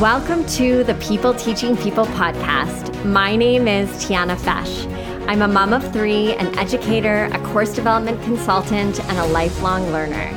Welcome 0.00 0.46
to 0.50 0.84
the 0.84 0.94
People 1.00 1.34
Teaching 1.34 1.76
People 1.76 2.06
podcast. 2.06 3.04
My 3.04 3.34
name 3.34 3.66
is 3.66 3.88
Tiana 4.04 4.36
Fesh. 4.36 4.86
I'm 5.26 5.42
a 5.42 5.48
mom 5.48 5.72
of 5.72 5.92
three, 5.92 6.34
an 6.34 6.56
educator, 6.56 7.24
a 7.32 7.38
course 7.46 7.74
development 7.74 8.22
consultant, 8.22 9.00
and 9.06 9.18
a 9.18 9.26
lifelong 9.26 9.90
learner. 9.90 10.32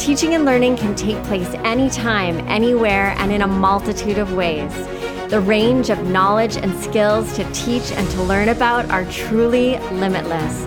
Teaching 0.00 0.34
and 0.34 0.44
learning 0.44 0.78
can 0.78 0.96
take 0.96 1.22
place 1.26 1.46
anytime, 1.62 2.40
anywhere, 2.48 3.14
and 3.18 3.30
in 3.30 3.42
a 3.42 3.46
multitude 3.46 4.18
of 4.18 4.32
ways. 4.32 4.74
The 5.30 5.40
range 5.40 5.90
of 5.90 6.08
knowledge 6.08 6.56
and 6.56 6.74
skills 6.82 7.36
to 7.36 7.48
teach 7.52 7.92
and 7.92 8.10
to 8.10 8.22
learn 8.24 8.48
about 8.48 8.90
are 8.90 9.04
truly 9.12 9.78
limitless. 9.92 10.64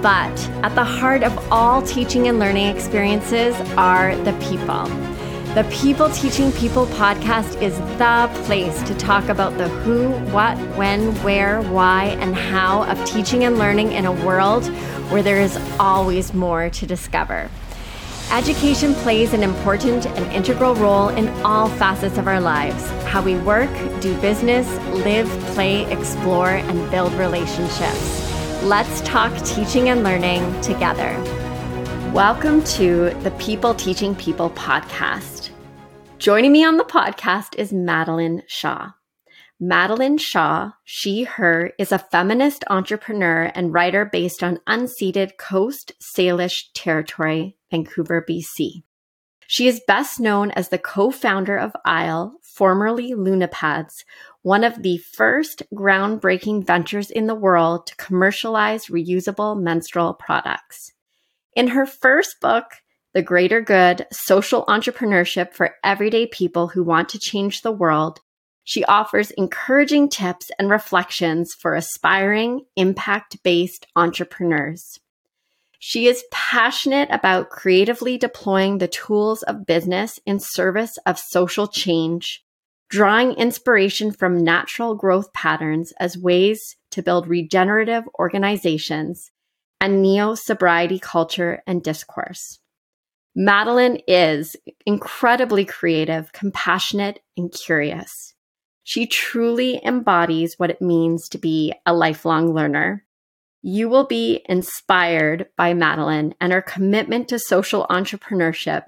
But 0.00 0.48
at 0.62 0.76
the 0.76 0.84
heart 0.84 1.24
of 1.24 1.36
all 1.50 1.82
teaching 1.82 2.28
and 2.28 2.38
learning 2.38 2.68
experiences 2.68 3.56
are 3.76 4.14
the 4.18 4.32
people. 4.34 5.09
The 5.54 5.64
People 5.64 6.08
Teaching 6.10 6.52
People 6.52 6.86
podcast 6.86 7.60
is 7.60 7.76
the 7.98 8.30
place 8.44 8.80
to 8.84 8.94
talk 8.94 9.28
about 9.28 9.58
the 9.58 9.68
who, 9.68 10.10
what, 10.30 10.56
when, 10.76 11.12
where, 11.24 11.60
why, 11.62 12.16
and 12.20 12.36
how 12.36 12.84
of 12.84 13.04
teaching 13.04 13.42
and 13.42 13.58
learning 13.58 13.90
in 13.90 14.06
a 14.06 14.12
world 14.12 14.64
where 15.10 15.24
there 15.24 15.40
is 15.40 15.58
always 15.80 16.32
more 16.32 16.70
to 16.70 16.86
discover. 16.86 17.50
Education 18.30 18.94
plays 18.94 19.32
an 19.32 19.42
important 19.42 20.06
and 20.06 20.32
integral 20.32 20.76
role 20.76 21.08
in 21.08 21.28
all 21.44 21.68
facets 21.68 22.16
of 22.16 22.28
our 22.28 22.40
lives 22.40 22.88
how 23.06 23.20
we 23.20 23.36
work, 23.38 23.70
do 24.00 24.16
business, 24.20 24.68
live, 25.04 25.28
play, 25.54 25.84
explore, 25.90 26.50
and 26.50 26.90
build 26.92 27.12
relationships. 27.14 28.62
Let's 28.62 29.00
talk 29.00 29.36
teaching 29.44 29.88
and 29.88 30.04
learning 30.04 30.60
together. 30.60 31.12
Welcome 32.12 32.62
to 32.64 33.10
the 33.24 33.30
People 33.38 33.74
Teaching 33.74 34.14
People 34.14 34.50
podcast. 34.50 35.39
Joining 36.20 36.52
me 36.52 36.62
on 36.66 36.76
the 36.76 36.84
podcast 36.84 37.54
is 37.54 37.72
Madeleine 37.72 38.42
Shaw. 38.46 38.90
Madeleine 39.58 40.18
Shaw, 40.18 40.72
she, 40.84 41.24
her, 41.24 41.72
is 41.78 41.92
a 41.92 41.98
feminist 41.98 42.62
entrepreneur 42.68 43.50
and 43.54 43.72
writer 43.72 44.04
based 44.04 44.42
on 44.42 44.60
unceded 44.68 45.38
Coast 45.38 45.92
Salish 45.98 46.64
territory, 46.74 47.56
Vancouver, 47.70 48.22
BC. 48.28 48.82
She 49.46 49.66
is 49.66 49.80
best 49.86 50.20
known 50.20 50.50
as 50.50 50.68
the 50.68 50.76
co 50.76 51.10
founder 51.10 51.56
of 51.56 51.72
Aisle, 51.86 52.34
formerly 52.42 53.14
Lunapads, 53.14 54.04
one 54.42 54.62
of 54.62 54.82
the 54.82 54.98
first 54.98 55.62
groundbreaking 55.74 56.66
ventures 56.66 57.10
in 57.10 57.28
the 57.28 57.34
world 57.34 57.86
to 57.86 57.96
commercialize 57.96 58.88
reusable 58.88 59.58
menstrual 59.58 60.12
products. 60.12 60.92
In 61.56 61.68
her 61.68 61.86
first 61.86 62.42
book, 62.42 62.79
the 63.12 63.22
greater 63.22 63.60
good, 63.60 64.06
social 64.12 64.64
entrepreneurship 64.66 65.52
for 65.52 65.74
everyday 65.82 66.26
people 66.26 66.68
who 66.68 66.84
want 66.84 67.08
to 67.10 67.18
change 67.18 67.62
the 67.62 67.72
world, 67.72 68.20
she 68.62 68.84
offers 68.84 69.32
encouraging 69.32 70.08
tips 70.08 70.50
and 70.58 70.70
reflections 70.70 71.52
for 71.58 71.74
aspiring, 71.74 72.66
impact 72.76 73.42
based 73.42 73.86
entrepreneurs. 73.96 75.00
She 75.80 76.06
is 76.06 76.24
passionate 76.30 77.08
about 77.10 77.48
creatively 77.48 78.18
deploying 78.18 78.78
the 78.78 78.86
tools 78.86 79.42
of 79.42 79.66
business 79.66 80.20
in 80.26 80.38
service 80.38 80.98
of 81.06 81.18
social 81.18 81.66
change, 81.66 82.44
drawing 82.90 83.32
inspiration 83.32 84.12
from 84.12 84.44
natural 84.44 84.94
growth 84.94 85.32
patterns 85.32 85.92
as 85.98 86.18
ways 86.18 86.76
to 86.90 87.02
build 87.02 87.26
regenerative 87.26 88.04
organizations 88.18 89.30
and 89.80 90.02
neo 90.02 90.34
sobriety 90.34 90.98
culture 90.98 91.62
and 91.66 91.82
discourse. 91.82 92.60
Madeleine 93.34 94.00
is 94.08 94.56
incredibly 94.86 95.64
creative, 95.64 96.32
compassionate, 96.32 97.20
and 97.36 97.52
curious. 97.52 98.34
She 98.82 99.06
truly 99.06 99.80
embodies 99.84 100.54
what 100.58 100.70
it 100.70 100.82
means 100.82 101.28
to 101.28 101.38
be 101.38 101.72
a 101.86 101.94
lifelong 101.94 102.52
learner. 102.52 103.04
You 103.62 103.88
will 103.88 104.06
be 104.06 104.44
inspired 104.48 105.46
by 105.56 105.74
Madeleine 105.74 106.34
and 106.40 106.52
her 106.52 106.62
commitment 106.62 107.28
to 107.28 107.38
social 107.38 107.86
entrepreneurship 107.88 108.84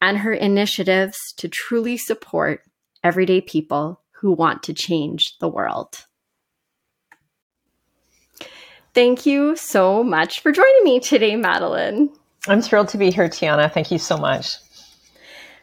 and 0.00 0.18
her 0.18 0.32
initiatives 0.32 1.18
to 1.38 1.48
truly 1.48 1.96
support 1.96 2.62
everyday 3.02 3.40
people 3.40 4.00
who 4.20 4.32
want 4.32 4.62
to 4.64 4.74
change 4.74 5.38
the 5.38 5.48
world. 5.48 6.06
Thank 8.94 9.26
you 9.26 9.56
so 9.56 10.04
much 10.04 10.40
for 10.40 10.52
joining 10.52 10.84
me 10.84 11.00
today, 11.00 11.34
Madeleine. 11.34 12.10
I'm 12.48 12.60
thrilled 12.60 12.88
to 12.88 12.98
be 12.98 13.10
here, 13.10 13.28
Tiana. 13.28 13.72
Thank 13.72 13.90
you 13.90 13.98
so 13.98 14.16
much. 14.16 14.56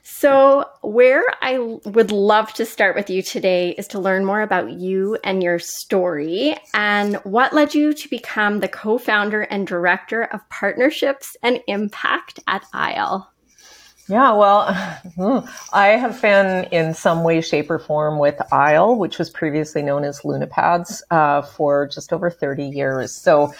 So, 0.01 0.65
where 0.81 1.23
I 1.41 1.59
would 1.59 2.11
love 2.11 2.53
to 2.53 2.65
start 2.65 2.95
with 2.95 3.09
you 3.09 3.21
today 3.21 3.71
is 3.77 3.87
to 3.89 3.99
learn 3.99 4.25
more 4.25 4.41
about 4.41 4.71
you 4.71 5.17
and 5.23 5.43
your 5.43 5.59
story 5.59 6.57
and 6.73 7.17
what 7.17 7.53
led 7.53 7.73
you 7.75 7.93
to 7.93 8.09
become 8.09 8.59
the 8.59 8.67
co 8.67 8.97
founder 8.97 9.41
and 9.41 9.67
director 9.67 10.23
of 10.23 10.47
partnerships 10.49 11.35
and 11.43 11.61
impact 11.67 12.39
at 12.47 12.65
Aisle. 12.73 13.31
Yeah, 14.07 14.33
well, 14.33 14.73
hmm, 15.15 15.39
I 15.71 15.89
have 15.89 16.19
been 16.21 16.65
in 16.71 16.95
some 16.95 17.23
way, 17.23 17.41
shape, 17.41 17.69
or 17.69 17.77
form 17.77 18.17
with 18.17 18.41
Aisle, 18.51 18.97
which 18.97 19.19
was 19.19 19.29
previously 19.29 19.83
known 19.83 20.03
as 20.03 20.21
Lunapads, 20.21 21.01
uh, 21.11 21.43
for 21.43 21.87
just 21.87 22.11
over 22.11 22.31
30 22.31 22.65
years. 22.65 23.15
So 23.15 23.53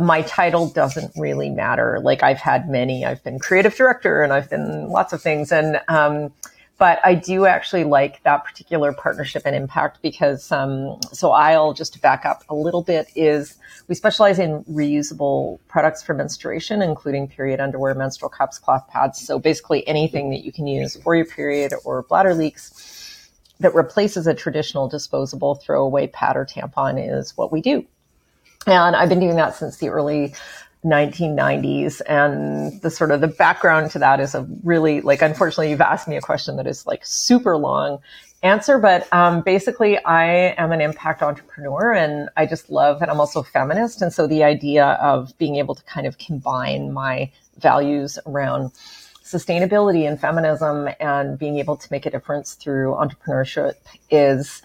my 0.00 0.22
title 0.22 0.68
doesn't 0.68 1.12
really 1.16 1.50
matter. 1.50 2.00
Like 2.00 2.22
I've 2.22 2.38
had 2.38 2.68
many. 2.68 3.04
I've 3.04 3.22
been 3.22 3.38
creative 3.38 3.74
director 3.74 4.22
and 4.22 4.32
I've 4.32 4.48
been 4.48 4.88
lots 4.88 5.12
of 5.12 5.20
things. 5.20 5.52
And 5.52 5.80
um, 5.88 6.32
but 6.78 6.98
I 7.04 7.14
do 7.14 7.46
actually 7.46 7.84
like 7.84 8.22
that 8.24 8.44
particular 8.44 8.92
partnership 8.92 9.42
and 9.44 9.54
impact 9.54 10.00
because 10.02 10.50
um, 10.50 10.98
so 11.12 11.30
I'll 11.30 11.74
just 11.74 11.92
to 11.92 12.00
back 12.00 12.24
up 12.24 12.42
a 12.48 12.54
little 12.54 12.82
bit 12.82 13.08
is 13.14 13.56
we 13.86 13.94
specialize 13.94 14.38
in 14.38 14.64
reusable 14.64 15.58
products 15.68 16.02
for 16.02 16.14
menstruation, 16.14 16.82
including 16.82 17.28
period 17.28 17.60
underwear, 17.60 17.94
menstrual 17.94 18.30
cups, 18.30 18.58
cloth 18.58 18.88
pads. 18.88 19.20
So 19.20 19.38
basically 19.38 19.86
anything 19.86 20.30
that 20.30 20.44
you 20.44 20.52
can 20.52 20.66
use 20.66 20.96
for 20.96 21.14
your 21.14 21.26
period 21.26 21.72
or 21.84 22.02
bladder 22.02 22.34
leaks 22.34 23.30
that 23.60 23.74
replaces 23.74 24.26
a 24.26 24.34
traditional 24.34 24.88
disposable 24.88 25.54
throwaway 25.54 26.08
pad 26.08 26.36
or 26.36 26.44
tampon 26.44 26.98
is 26.98 27.36
what 27.36 27.52
we 27.52 27.60
do. 27.60 27.86
And 28.66 28.96
I've 28.96 29.08
been 29.08 29.20
doing 29.20 29.36
that 29.36 29.54
since 29.54 29.78
the 29.78 29.88
early 29.88 30.34
1990s. 30.84 32.00
And 32.06 32.80
the 32.82 32.90
sort 32.90 33.10
of 33.10 33.20
the 33.20 33.28
background 33.28 33.90
to 33.92 33.98
that 34.00 34.20
is 34.20 34.34
a 34.34 34.46
really 34.64 35.00
like, 35.00 35.22
unfortunately, 35.22 35.70
you've 35.70 35.80
asked 35.80 36.08
me 36.08 36.16
a 36.16 36.20
question 36.20 36.56
that 36.56 36.66
is 36.66 36.86
like 36.86 37.02
super 37.04 37.56
long 37.56 38.00
answer, 38.42 38.78
but 38.78 39.06
um, 39.12 39.42
basically, 39.42 40.02
I 40.04 40.54
am 40.58 40.72
an 40.72 40.80
impact 40.80 41.22
entrepreneur 41.22 41.92
and 41.92 42.28
I 42.36 42.46
just 42.46 42.70
love, 42.70 43.00
and 43.00 43.10
I'm 43.10 43.20
also 43.20 43.40
a 43.40 43.44
feminist. 43.44 44.02
And 44.02 44.12
so 44.12 44.26
the 44.26 44.42
idea 44.42 44.84
of 44.84 45.36
being 45.38 45.56
able 45.56 45.74
to 45.76 45.82
kind 45.84 46.06
of 46.06 46.18
combine 46.18 46.92
my 46.92 47.30
values 47.58 48.18
around 48.26 48.72
sustainability 49.22 50.06
and 50.06 50.20
feminism 50.20 50.88
and 50.98 51.38
being 51.38 51.58
able 51.58 51.76
to 51.76 51.88
make 51.90 52.04
a 52.06 52.10
difference 52.10 52.54
through 52.54 52.94
entrepreneurship 52.94 53.74
is 54.10 54.62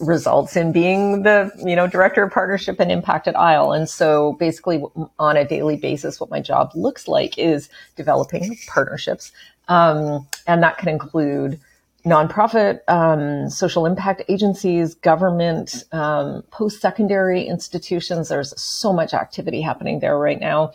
results 0.00 0.56
in 0.56 0.72
being 0.72 1.22
the 1.22 1.50
you 1.64 1.76
know 1.76 1.86
director 1.86 2.22
of 2.24 2.32
partnership 2.32 2.80
and 2.80 2.90
impact 2.90 3.28
at 3.28 3.36
Aisle. 3.36 3.72
And 3.72 3.88
so 3.88 4.34
basically, 4.34 4.82
on 5.18 5.36
a 5.36 5.46
daily 5.46 5.76
basis, 5.76 6.20
what 6.20 6.30
my 6.30 6.40
job 6.40 6.72
looks 6.74 7.08
like 7.08 7.38
is 7.38 7.68
developing 7.96 8.56
partnerships, 8.66 9.32
um, 9.68 10.26
and 10.46 10.62
that 10.62 10.78
can 10.78 10.88
include 10.88 11.60
nonprofit, 12.04 12.80
um, 12.88 13.48
social 13.48 13.86
impact 13.86 14.22
agencies, 14.28 14.94
government, 14.94 15.84
um, 15.92 16.42
post 16.50 16.80
secondary 16.80 17.44
institutions. 17.44 18.28
There's 18.28 18.58
so 18.60 18.92
much 18.92 19.14
activity 19.14 19.62
happening 19.62 20.00
there 20.00 20.18
right 20.18 20.38
now. 20.38 20.72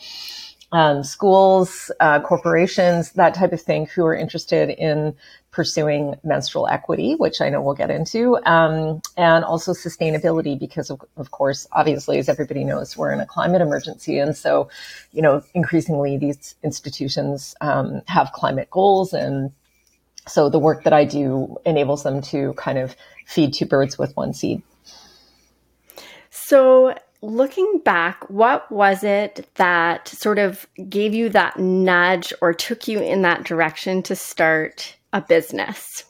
Um, 0.72 1.03
schools, 1.03 1.91
uh, 2.00 2.19
corporations, 2.19 3.13
that 3.13 3.34
type 3.34 3.53
of 3.53 3.62
thing, 3.62 3.88
who 3.88 4.06
are 4.06 4.13
interested 4.13 4.69
in 4.69 5.16
pursuing 5.50 6.13
menstrual 6.24 6.68
equity, 6.68 7.16
which 7.16 7.42
I 7.42 7.50
know 7.50 7.60
we'll 7.60 7.74
get 7.74 7.89
into, 7.89 8.38
um, 8.45 9.01
and 9.18 9.44
also 9.44 9.74
sustainability, 9.74 10.60
because 10.60 10.92
of, 10.92 11.01
of, 11.18 11.31
course, 11.31 11.66
obviously, 11.71 12.19
as 12.19 12.30
everybody 12.30 12.63
knows, 12.63 12.95
we're 12.95 13.12
in 13.12 13.19
a 13.19 13.25
climate 13.25 13.62
emergency, 13.62 14.19
and 14.19 14.38
so, 14.38 14.69
you 15.12 15.24
know, 15.24 15.42
increasingly 15.56 16.18
these 16.18 16.54
institutions 16.62 17.56
um, 17.62 18.04
have 18.06 18.31
climate 18.31 18.69
goals, 18.69 19.12
and 19.12 19.51
so 20.27 20.50
the 20.50 20.60
work 20.60 20.83
that 20.83 20.94
I 20.94 21.04
do 21.04 21.57
enables 21.65 22.04
them 22.04 22.22
to 22.30 22.54
kind 22.54 22.77
of 22.77 22.95
feed 23.25 23.56
two 23.56 23.65
birds 23.65 23.98
with 23.98 24.15
one 24.15 24.33
seed. 24.36 24.62
So, 26.30 26.94
looking 27.21 27.81
back, 27.83 28.30
what 28.30 28.71
was 28.71 29.04
it 29.04 29.48
that 29.56 30.07
sort 30.07 30.39
of 30.39 30.68
gave 30.88 31.13
you 31.13 31.30
that 31.30 31.60
nudge 31.60 32.33
or 32.42 32.54
took 32.54 32.88
you 32.88 33.00
in 33.00 33.24
that 33.24 33.44
direction 33.44 34.01
to 34.04 34.16
start 34.16 34.95
a 35.12 35.21
business? 35.21 36.06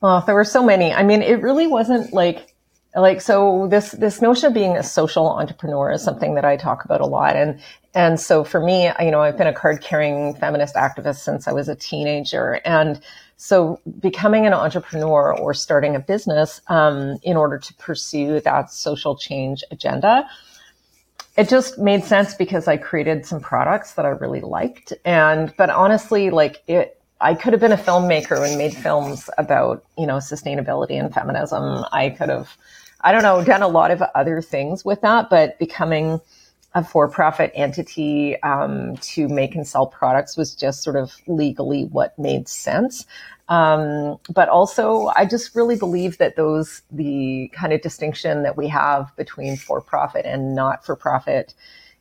Well, 0.00 0.22
there 0.22 0.34
were 0.34 0.44
so 0.44 0.62
many. 0.62 0.92
I 0.92 1.02
mean, 1.02 1.22
it 1.22 1.40
really 1.40 1.66
wasn't 1.66 2.12
like 2.12 2.53
like 2.96 3.20
so 3.20 3.66
this 3.68 3.92
this 3.92 4.22
notion 4.22 4.48
of 4.48 4.54
being 4.54 4.76
a 4.76 4.82
social 4.82 5.28
entrepreneur 5.28 5.92
is 5.92 6.02
something 6.02 6.34
that 6.34 6.44
I 6.44 6.56
talk 6.56 6.84
about 6.84 7.00
a 7.00 7.06
lot 7.06 7.36
and 7.36 7.60
and 7.96 8.18
so 8.18 8.42
for 8.42 8.60
me, 8.60 8.90
you 9.00 9.10
know, 9.12 9.20
I've 9.20 9.38
been 9.38 9.46
a 9.46 9.52
card 9.52 9.80
carrying 9.80 10.34
feminist 10.34 10.74
activist 10.74 11.18
since 11.18 11.46
I 11.46 11.52
was 11.52 11.68
a 11.68 11.76
teenager 11.76 12.60
and 12.64 13.00
So 13.36 13.80
becoming 14.00 14.46
an 14.46 14.52
entrepreneur 14.52 15.36
or 15.36 15.54
starting 15.54 15.96
a 15.96 16.00
business 16.00 16.60
um, 16.68 17.18
in 17.22 17.36
order 17.36 17.58
to 17.58 17.74
pursue 17.74 18.40
that 18.40 18.70
social 18.72 19.16
change 19.16 19.64
agenda, 19.70 20.26
it 21.36 21.48
just 21.48 21.78
made 21.78 22.04
sense 22.04 22.34
because 22.34 22.68
I 22.68 22.76
created 22.76 23.26
some 23.26 23.40
products 23.40 23.94
that 23.94 24.06
I 24.06 24.10
really 24.10 24.40
liked. 24.40 24.92
And, 25.04 25.52
but 25.56 25.68
honestly, 25.70 26.30
like 26.30 26.62
it, 26.68 27.00
I 27.20 27.34
could 27.34 27.52
have 27.52 27.60
been 27.60 27.72
a 27.72 27.76
filmmaker 27.76 28.46
and 28.48 28.56
made 28.56 28.74
films 28.74 29.28
about, 29.36 29.84
you 29.98 30.06
know, 30.06 30.16
sustainability 30.16 30.98
and 30.98 31.12
feminism. 31.12 31.84
I 31.92 32.10
could 32.10 32.28
have, 32.28 32.56
I 33.04 33.12
don't 33.12 33.22
know, 33.22 33.44
done 33.44 33.62
a 33.62 33.68
lot 33.68 33.90
of 33.90 34.02
other 34.14 34.40
things 34.40 34.84
with 34.84 35.02
that, 35.02 35.28
but 35.28 35.58
becoming 35.58 36.20
a 36.74 36.82
for-profit 36.82 37.52
entity 37.54 38.42
um, 38.42 38.96
to 38.96 39.28
make 39.28 39.54
and 39.54 39.66
sell 39.66 39.86
products 39.86 40.36
was 40.36 40.54
just 40.56 40.82
sort 40.82 40.96
of 40.96 41.14
legally 41.28 41.84
what 41.84 42.18
made 42.18 42.48
sense. 42.48 43.06
Um, 43.48 44.16
but 44.32 44.48
also, 44.48 45.12
I 45.14 45.26
just 45.26 45.54
really 45.54 45.76
believe 45.76 46.16
that 46.18 46.34
those 46.34 46.82
the 46.90 47.50
kind 47.52 47.72
of 47.74 47.82
distinction 47.82 48.42
that 48.42 48.56
we 48.56 48.68
have 48.68 49.14
between 49.16 49.56
for-profit 49.56 50.24
and 50.24 50.54
not-for-profit 50.54 51.54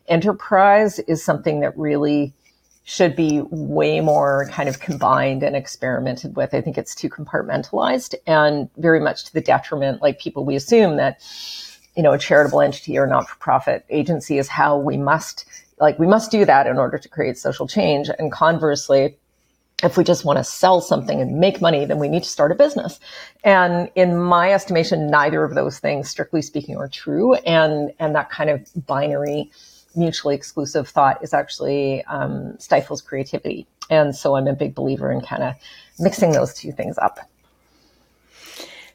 enterprise 0.08 1.00
is 1.00 1.24
something 1.24 1.60
that 1.60 1.78
really 1.78 2.34
should 2.84 3.16
be 3.16 3.42
way 3.50 4.02
more 4.02 4.48
kind 4.52 4.68
of 4.68 4.80
combined 4.80 5.42
and 5.42 5.56
experimented 5.56 6.36
with. 6.36 6.54
I 6.54 6.62
think 6.62 6.78
it's 6.78 6.94
too 6.94 7.10
compartmentalized 7.10 8.16
and 8.28 8.70
very 8.78 9.00
much 9.00 9.26
to 9.26 9.34
the 9.34 9.42
detriment, 9.42 10.02
like 10.02 10.20
people 10.20 10.44
we 10.44 10.56
assume 10.56 10.98
that 10.98 11.22
you 11.96 12.04
know, 12.04 12.12
a 12.12 12.18
charitable 12.18 12.62
entity 12.62 12.98
or 12.98 13.08
not 13.08 13.30
for 13.30 13.36
profit 13.38 13.86
agency 13.90 14.38
is 14.38 14.48
how 14.48 14.78
we 14.78 14.98
must, 14.98 15.46
like, 15.80 16.00
we 16.00 16.08
must 16.08 16.32
do 16.32 16.46
that 16.46 16.68
in 16.68 16.78
order 16.78 16.98
to 16.98 17.10
create 17.10 17.38
social 17.38 17.68
change. 17.68 18.10
And 18.18 18.32
conversely, 18.32 19.16
if 19.84 19.98
we 19.98 20.04
just 20.04 20.26
want 20.26 20.38
to 20.38 20.44
sell 20.44 20.82
something 20.82 21.22
and 21.22 21.40
make 21.40 21.62
money, 21.62 21.86
then 21.86 22.00
we 22.00 22.08
need 22.08 22.24
to 22.24 22.30
start 22.30 22.52
a 22.52 22.56
business. 22.56 23.00
And 23.44 23.92
in 23.96 24.18
my 24.18 24.54
estimation, 24.54 25.10
neither 25.10 25.44
of 25.44 25.56
those 25.56 25.80
things, 25.80 26.10
strictly 26.10 26.42
speaking, 26.42 26.78
are 26.78 26.88
true. 26.88 27.34
And, 27.36 27.92
and 28.00 28.16
that 28.16 28.30
kind 28.30 28.50
of 28.50 28.68
binary, 28.88 29.52
mutually 29.96 30.36
exclusive 30.36 30.88
thought 30.88 31.24
is 31.24 31.34
actually 31.34 32.04
um, 32.06 32.58
stifles 32.60 33.02
creativity. 33.02 33.68
And 33.90 34.16
so 34.16 34.36
I'm 34.36 34.48
a 34.48 34.54
big 34.54 34.76
believer 34.76 35.12
in 35.12 35.22
kind 35.22 35.44
of 35.44 35.56
mixing 36.00 36.32
those 36.32 36.54
two 36.54 36.72
things 36.72 36.98
up. 36.98 37.20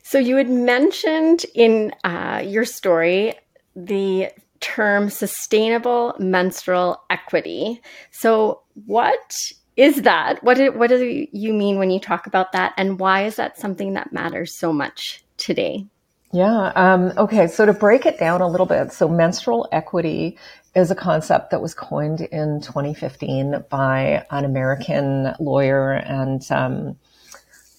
So 0.02 0.18
you 0.18 0.36
had 0.36 0.48
mentioned 0.48 1.44
in 1.54 1.92
uh, 2.02 2.42
your 2.44 2.64
story 2.64 3.34
the 3.76 4.30
term 4.60 5.10
sustainable 5.10 6.14
menstrual 6.18 7.02
equity. 7.10 7.80
So 8.10 8.62
what 8.86 9.34
is 9.76 10.02
that? 10.02 10.42
What 10.42 10.56
do, 10.56 10.72
what 10.72 10.88
do 10.88 11.26
you 11.30 11.52
mean 11.52 11.78
when 11.78 11.90
you 11.90 12.00
talk 12.00 12.26
about 12.26 12.52
that? 12.52 12.72
And 12.76 12.98
why 12.98 13.26
is 13.26 13.36
that 13.36 13.58
something 13.58 13.92
that 13.92 14.12
matters 14.12 14.58
so 14.58 14.72
much 14.72 15.22
today? 15.36 15.86
Yeah. 16.32 16.72
Um, 16.74 17.12
okay. 17.16 17.46
So 17.46 17.64
to 17.64 17.72
break 17.72 18.04
it 18.04 18.18
down 18.18 18.40
a 18.40 18.48
little 18.48 18.66
bit, 18.66 18.92
so 18.92 19.08
menstrual 19.08 19.68
equity 19.72 20.36
is 20.78 20.90
a 20.90 20.94
concept 20.94 21.50
that 21.50 21.60
was 21.60 21.74
coined 21.74 22.20
in 22.20 22.60
2015 22.60 23.64
by 23.68 24.24
an 24.30 24.44
American 24.44 25.34
lawyer 25.40 25.92
and 25.92 26.50
um, 26.50 26.96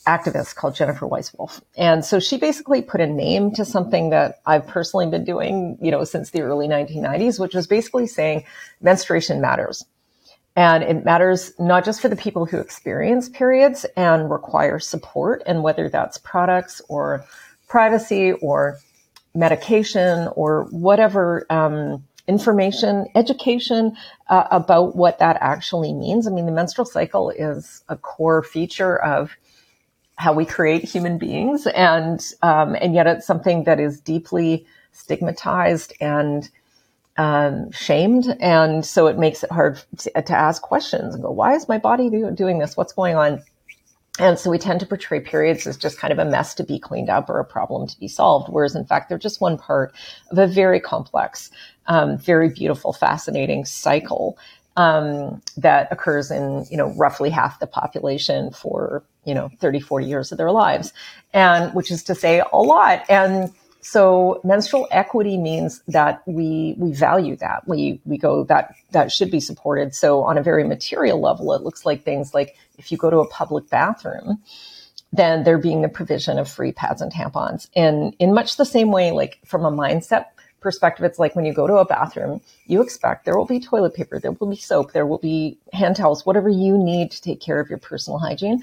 activist 0.06 0.56
called 0.56 0.76
Jennifer 0.76 1.08
Weiss-Wolf. 1.08 1.62
And 1.78 2.04
so 2.04 2.20
she 2.20 2.38
basically 2.38 2.82
put 2.82 3.00
a 3.00 3.08
name 3.08 3.52
to 3.54 3.64
something 3.64 4.10
that 4.10 4.42
I've 4.46 4.68
personally 4.68 5.08
been 5.08 5.24
doing, 5.24 5.78
you 5.82 5.92
know, 5.92 6.04
since 6.04 6.32
the 6.32 6.42
early 6.42 6.68
1990s, 6.68 7.40
which 7.40 7.56
was 7.56 7.68
basically 7.68 8.08
saying 8.08 8.44
menstruation 8.82 9.40
matters. 9.40 9.86
And 10.56 10.84
it 10.84 11.06
matters 11.06 11.54
not 11.58 11.86
just 11.86 12.02
for 12.02 12.10
the 12.10 12.16
people 12.16 12.46
who 12.46 12.58
experience 12.58 13.30
periods 13.30 13.86
and 13.96 14.30
require 14.30 14.80
support, 14.80 15.42
and 15.46 15.64
whether 15.64 15.88
that's 15.88 16.18
products 16.18 16.82
or 16.90 17.24
privacy 17.68 18.34
or 18.34 18.80
medication 19.36 20.28
or 20.36 20.64
whatever 20.72 21.46
um, 21.50 22.04
information, 22.30 23.08
education 23.16 23.98
uh, 24.28 24.46
about 24.52 24.96
what 24.96 25.18
that 25.20 25.38
actually 25.42 25.92
means. 25.92 26.28
I 26.28 26.32
mean, 26.32 26.46
the 26.46 26.52
menstrual 26.52 26.86
cycle 26.86 27.32
is 27.32 27.84
a 27.90 27.98
core 27.98 28.44
feature 28.44 29.02
of 29.04 29.36
how 30.16 30.34
we 30.34 30.46
create 30.46 30.84
human 30.84 31.18
beings, 31.18 31.66
and 31.68 32.26
um, 32.42 32.76
and 32.76 32.94
yet 32.94 33.08
it's 33.08 33.26
something 33.26 33.64
that 33.64 33.80
is 33.80 34.00
deeply 34.00 34.66
stigmatized 34.92 35.94
and 36.00 36.50
um, 37.18 37.72
shamed, 37.72 38.38
and 38.40 38.86
so 38.86 39.08
it 39.08 39.18
makes 39.18 39.44
it 39.44 39.52
hard 39.52 39.82
to, 39.98 40.22
to, 40.22 40.34
ask 40.34 40.62
questions 40.62 41.16
and 41.16 41.24
go, 41.24 41.32
"Why 41.32 41.56
is 41.56 41.68
my 41.68 41.80
body 41.80 42.10
do, 42.10 42.32
doing 42.32 42.60
this? 42.60 42.78
What's 42.78 42.94
going 42.94 43.16
on?" 43.16 43.42
And 44.20 44.38
so 44.38 44.50
we 44.50 44.58
tend 44.58 44.82
to 44.82 44.86
portray 44.86 45.22
periods 45.22 45.66
as 45.66 45.78
just 45.78 45.98
kind 45.98 46.12
of 46.12 46.20
a 46.20 46.26
mess 46.26 46.54
to 46.56 46.64
be 46.64 46.78
cleaned 46.78 47.10
up 47.10 47.30
or 47.30 47.40
a 47.40 47.46
problem 47.46 47.88
to 47.88 48.00
be 48.00 48.08
solved, 48.08 48.50
whereas 48.50 48.76
in 48.76 48.86
fact 48.86 49.10
they're 49.10 49.18
just 49.18 49.42
one 49.42 49.58
part 49.58 49.94
of 50.30 50.38
a 50.38 50.46
very 50.48 50.80
complex, 50.80 51.50
um, 51.88 52.18
very 52.18 52.50
beautiful, 52.50 52.92
fascinating 52.94 53.66
cycle 53.66 54.38
um, 54.78 55.42
that 55.58 55.88
occurs 55.92 56.32
in 56.32 56.66
you 56.70 56.78
know 56.78 56.94
roughly 56.94 57.30
half 57.30 57.60
the 57.60 57.68
population 57.68 58.52
for 58.52 59.04
you 59.26 59.34
know 59.34 59.50
30 59.60 59.80
40 59.80 60.06
years 60.06 60.32
of 60.32 60.38
their 60.38 60.52
lives 60.52 60.94
and 61.34 61.74
which 61.74 61.92
is 61.92 62.04
to 62.04 62.16
say 62.16 62.42
a 62.54 62.58
lot. 62.58 63.04
And 63.10 63.52
so 63.82 64.42
menstrual 64.44 64.88
equity 64.92 65.38
means 65.38 65.82
that 65.88 66.22
we 66.26 66.76
we 66.78 66.92
value 66.92 67.36
that. 67.38 67.68
We 67.68 68.02
we 68.06 68.18
go 68.18 68.44
that 68.46 68.76
that 68.92 69.12
should 69.12 69.32
be 69.32 69.40
supported. 69.40 69.96
So 69.96 70.24
on 70.24 70.38
a 70.38 70.44
very 70.44 70.66
material 70.66 71.22
level 71.22 71.54
it 71.54 71.62
looks 71.62 71.86
like 71.86 72.04
things 72.04 72.34
like 72.34 72.56
if 72.78 72.92
you 72.92 72.98
go 72.98 73.10
to 73.10 73.20
a 73.20 73.28
public 73.28 73.70
bathroom 73.70 74.42
then 75.12 75.44
there 75.44 75.58
being 75.58 75.82
the 75.82 75.90
provision 75.90 76.38
of 76.38 76.50
free 76.50 76.72
pads 76.72 77.02
and 77.02 77.12
tampons. 77.12 77.68
And 77.76 78.16
in 78.20 78.34
much 78.34 78.58
the 78.58 78.66
same 78.66 78.92
way 78.92 79.12
like 79.12 79.40
from 79.46 79.66
a 79.66 79.72
mindset 79.72 80.26
perspective, 80.60 81.06
it's 81.06 81.20
like 81.20 81.36
when 81.36 81.46
you 81.46 81.54
go 81.54 81.68
to 81.68 81.78
a 81.78 81.86
bathroom, 81.86 82.42
you 82.68 82.82
expect 82.82 83.26
there 83.26 83.38
will 83.38 83.46
be 83.46 83.60
toilet 83.60 83.94
paper, 83.94 84.20
there 84.20 84.32
will 84.34 84.50
be 84.50 84.58
soap, 84.58 84.92
there 84.92 85.06
will 85.06 85.18
be 85.18 85.58
hand 85.74 85.96
towels, 85.96 86.26
whatever 86.26 86.50
you 86.50 86.78
need 86.78 87.12
to 87.12 87.22
take 87.22 87.42
care 87.42 87.60
of 87.60 87.70
your 87.70 87.80
personal 87.80 88.20
hygiene. 88.20 88.62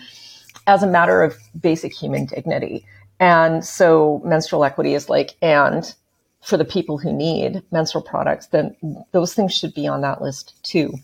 As 0.67 0.83
a 0.83 0.87
matter 0.87 1.23
of 1.23 1.37
basic 1.61 1.93
human 1.93 2.27
dignity. 2.27 2.85
And 3.19 3.65
so 3.65 4.21
menstrual 4.25 4.65
equity 4.65 4.95
is 4.95 5.09
like, 5.09 5.37
and 5.41 5.95
for 6.43 6.57
the 6.57 6.65
people 6.65 6.99
who 6.99 7.13
need 7.13 7.63
menstrual 7.71 8.03
products, 8.03 8.47
then 8.49 8.77
those 9.13 9.35
things 9.35 9.55
should 9.55 9.75
be 9.75 9.89
on 9.89 10.03
that 10.03 10.23
list 10.23 10.55
too. 10.63 10.95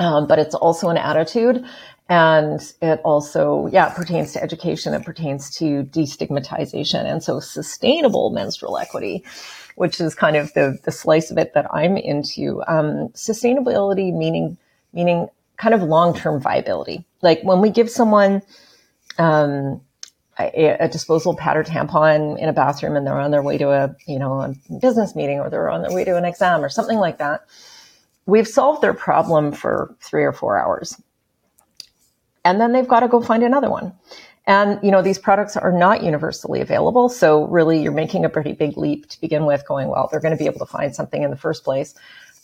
Um, 0.00 0.26
but 0.26 0.38
it's 0.38 0.54
also 0.54 0.88
an 0.88 0.96
attitude 0.96 1.64
and 2.08 2.60
it 2.80 3.00
also, 3.04 3.66
yeah, 3.66 3.90
it 3.90 3.96
pertains 3.96 4.32
to 4.32 4.42
education. 4.42 4.94
It 4.94 5.04
pertains 5.04 5.50
to 5.56 5.84
destigmatization. 5.84 7.04
And 7.04 7.22
so 7.22 7.40
sustainable 7.40 8.30
menstrual 8.30 8.78
equity 8.78 9.24
which 9.78 10.00
is 10.00 10.14
kind 10.14 10.36
of 10.36 10.52
the, 10.54 10.76
the 10.82 10.90
slice 10.90 11.30
of 11.30 11.38
it 11.38 11.54
that 11.54 11.72
I'm 11.72 11.96
into. 11.96 12.62
Um, 12.66 13.10
sustainability 13.10 14.12
meaning, 14.12 14.58
meaning 14.92 15.28
kind 15.56 15.72
of 15.72 15.82
long-term 15.82 16.40
viability. 16.40 17.04
Like 17.22 17.40
when 17.42 17.60
we 17.60 17.70
give 17.70 17.88
someone, 17.88 18.42
um, 19.18 19.80
a, 20.38 20.76
a, 20.80 20.88
disposable 20.88 21.36
pad 21.36 21.56
or 21.56 21.64
tampon 21.64 22.38
in 22.38 22.48
a 22.48 22.52
bathroom 22.52 22.96
and 22.96 23.06
they're 23.06 23.18
on 23.18 23.30
their 23.30 23.42
way 23.42 23.58
to 23.58 23.70
a, 23.70 23.96
you 24.06 24.18
know, 24.18 24.40
a 24.40 24.54
business 24.80 25.16
meeting 25.16 25.40
or 25.40 25.50
they're 25.50 25.70
on 25.70 25.82
their 25.82 25.92
way 25.92 26.04
to 26.04 26.16
an 26.16 26.24
exam 26.24 26.64
or 26.64 26.68
something 26.68 26.98
like 26.98 27.18
that. 27.18 27.44
We've 28.26 28.46
solved 28.46 28.82
their 28.82 28.94
problem 28.94 29.52
for 29.52 29.94
three 30.00 30.22
or 30.22 30.32
four 30.32 30.58
hours. 30.58 31.00
And 32.44 32.60
then 32.60 32.72
they've 32.72 32.86
got 32.86 33.00
to 33.00 33.08
go 33.08 33.20
find 33.20 33.42
another 33.42 33.70
one. 33.70 33.92
And, 34.46 34.78
you 34.82 34.90
know, 34.90 35.02
these 35.02 35.18
products 35.18 35.56
are 35.56 35.72
not 35.72 36.02
universally 36.02 36.60
available. 36.60 37.08
So 37.10 37.44
really 37.48 37.82
you're 37.82 37.92
making 37.92 38.24
a 38.24 38.30
pretty 38.30 38.52
big 38.52 38.78
leap 38.78 39.06
to 39.08 39.20
begin 39.20 39.44
with 39.44 39.66
going, 39.66 39.88
well, 39.88 40.08
they're 40.10 40.20
going 40.20 40.36
to 40.36 40.38
be 40.38 40.46
able 40.46 40.60
to 40.60 40.66
find 40.66 40.94
something 40.94 41.22
in 41.22 41.30
the 41.30 41.36
first 41.36 41.64
place. 41.64 41.94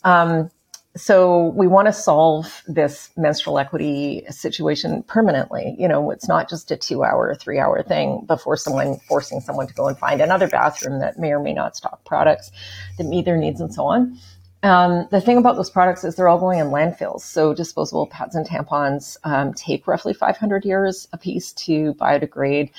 Um, 0.03 0.51
so 0.95 1.47
we 1.55 1.67
want 1.67 1.87
to 1.87 1.93
solve 1.93 2.63
this 2.67 3.09
menstrual 3.17 3.59
equity 3.59 4.23
situation 4.29 5.03
permanently. 5.03 5.75
You 5.77 5.87
know, 5.87 6.09
it's 6.11 6.27
not 6.27 6.49
just 6.49 6.71
a 6.71 6.77
two 6.77 7.03
hour 7.03 7.35
three 7.35 7.59
hour 7.59 7.83
thing 7.83 8.23
before 8.25 8.55
someone 8.55 8.97
forcing 9.07 9.41
someone 9.41 9.67
to 9.67 9.73
go 9.73 9.87
and 9.87 9.97
find 9.97 10.21
another 10.21 10.47
bathroom 10.47 10.99
that 10.99 11.19
may 11.19 11.31
or 11.31 11.39
may 11.39 11.53
not 11.53 11.75
stock 11.75 12.03
products 12.05 12.51
that 12.97 13.03
meet 13.03 13.25
their 13.25 13.37
needs 13.37 13.59
and 13.59 13.73
so 13.73 13.85
on. 13.85 14.17
Um, 14.63 15.07
the 15.11 15.21
thing 15.21 15.37
about 15.37 15.57
those 15.57 15.69
products 15.69 16.03
is 16.03 16.15
they're 16.15 16.27
all 16.27 16.39
going 16.39 16.59
in 16.59 16.67
landfills. 16.67 17.21
So 17.21 17.53
disposable 17.53 18.07
pads 18.07 18.33
and 18.33 18.47
tampons 18.47 19.17
um, 19.23 19.53
take 19.53 19.87
roughly 19.87 20.13
500 20.13 20.65
years 20.65 21.07
a 21.13 21.17
piece 21.17 21.53
to 21.53 21.93
biodegrade. 21.95 22.71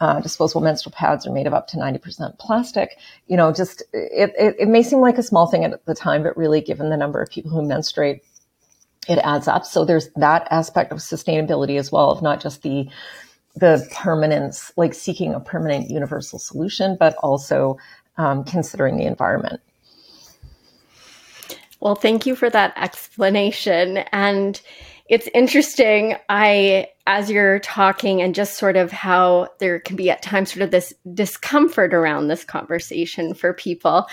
Uh, 0.00 0.20
disposable 0.20 0.60
menstrual 0.60 0.92
pads 0.92 1.24
are 1.24 1.32
made 1.32 1.46
of 1.46 1.54
up 1.54 1.68
to 1.68 1.76
90% 1.76 2.36
plastic. 2.38 2.98
You 3.28 3.36
know, 3.36 3.52
just 3.52 3.82
it, 3.92 4.32
it, 4.38 4.56
it 4.58 4.68
may 4.68 4.82
seem 4.82 4.98
like 4.98 5.18
a 5.18 5.22
small 5.22 5.46
thing 5.46 5.64
at 5.64 5.84
the 5.86 5.94
time, 5.94 6.24
but 6.24 6.36
really 6.36 6.60
given 6.60 6.90
the 6.90 6.96
number 6.96 7.22
of 7.22 7.30
people 7.30 7.50
who 7.50 7.62
menstruate, 7.62 8.22
it 9.08 9.18
adds 9.18 9.46
up. 9.46 9.64
So 9.64 9.84
there's 9.84 10.08
that 10.16 10.48
aspect 10.50 10.90
of 10.90 10.98
sustainability 10.98 11.78
as 11.78 11.92
well, 11.92 12.10
of 12.10 12.22
not 12.22 12.40
just 12.40 12.62
the 12.62 12.88
the 13.56 13.88
permanence, 13.94 14.72
like 14.76 14.94
seeking 14.94 15.32
a 15.32 15.38
permanent 15.38 15.88
universal 15.88 16.40
solution, 16.40 16.96
but 16.98 17.14
also 17.22 17.78
um, 18.16 18.42
considering 18.42 18.96
the 18.96 19.04
environment. 19.04 19.60
Well, 21.80 21.94
thank 21.94 22.26
you 22.26 22.34
for 22.34 22.50
that 22.50 22.72
explanation. 22.76 23.98
And 24.10 24.60
it's 25.06 25.28
interesting. 25.34 26.16
I, 26.28 26.88
as 27.06 27.30
you're 27.30 27.58
talking, 27.58 28.22
and 28.22 28.34
just 28.34 28.56
sort 28.56 28.76
of 28.76 28.90
how 28.90 29.48
there 29.58 29.78
can 29.78 29.96
be 29.96 30.10
at 30.10 30.22
times 30.22 30.52
sort 30.52 30.62
of 30.62 30.70
this 30.70 30.94
discomfort 31.12 31.92
around 31.92 32.28
this 32.28 32.44
conversation 32.44 33.34
for 33.34 33.52
people. 33.52 34.06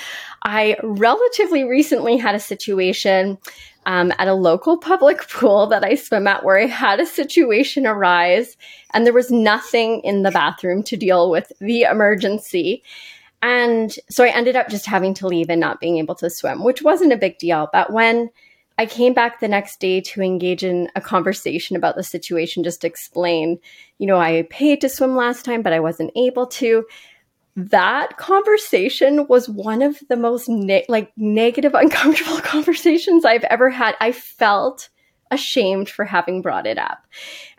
I 0.44 0.76
relatively 0.84 1.64
recently 1.64 2.18
had 2.18 2.36
a 2.36 2.40
situation 2.40 3.38
um, 3.86 4.12
at 4.20 4.28
a 4.28 4.34
local 4.34 4.78
public 4.78 5.28
pool 5.30 5.68
that 5.68 5.84
I 5.84 5.96
swim 5.96 6.28
at 6.28 6.44
where 6.44 6.60
I 6.60 6.66
had 6.66 7.00
a 7.00 7.06
situation 7.06 7.88
arise 7.88 8.58
and 8.94 9.06
there 9.06 9.14
was 9.14 9.32
nothing 9.32 10.02
in 10.04 10.24
the 10.24 10.32
bathroom 10.32 10.84
to 10.84 10.98
deal 10.98 11.30
with 11.30 11.52
the 11.60 11.84
emergency. 11.84 12.84
And 13.42 13.96
so 14.10 14.24
I 14.24 14.30
ended 14.30 14.56
up 14.56 14.70
just 14.70 14.86
having 14.86 15.14
to 15.16 15.28
leave 15.28 15.50
and 15.50 15.60
not 15.60 15.80
being 15.80 15.98
able 15.98 16.16
to 16.16 16.30
swim, 16.30 16.64
which 16.64 16.84
wasn't 16.84 17.14
a 17.14 17.18
big 17.18 17.40
deal. 17.40 17.70
But 17.72 17.92
when 17.92 18.30
I 18.82 18.88
came 18.88 19.14
back 19.14 19.40
the 19.40 19.48
next 19.48 19.80
day 19.80 20.02
to 20.02 20.24
engage 20.24 20.64
in 20.64 20.90
a 20.96 21.02
conversation 21.02 21.76
about 21.76 21.96
the 21.96 22.04
situation, 22.04 22.64
just 22.64 22.82
to 22.82 22.88
explain, 22.88 23.60
you 24.00 24.08
know, 24.08 24.18
I 24.18 24.48
paid 24.50 24.82
to 24.82 24.90
swim 24.90 25.16
last 25.16 25.46
time, 25.46 25.62
but 25.62 25.72
I 25.72 25.80
wasn't 25.80 26.10
able 26.16 26.48
to. 26.48 26.88
That 27.56 28.18
conversation 28.18 29.28
was 29.28 29.48
one 29.48 29.84
of 29.84 30.00
the 30.10 30.18
most 30.18 30.50
ne- 30.50 30.88
like 30.90 31.12
negative, 31.16 31.74
uncomfortable 31.76 32.38
conversations 32.42 33.24
I've 33.24 33.44
ever 33.44 33.70
had. 33.70 33.94
I 34.02 34.14
felt 34.14 34.90
ashamed 35.30 35.88
for 35.88 36.04
having 36.04 36.42
brought 36.42 36.66
it 36.66 36.80
up. 36.80 37.06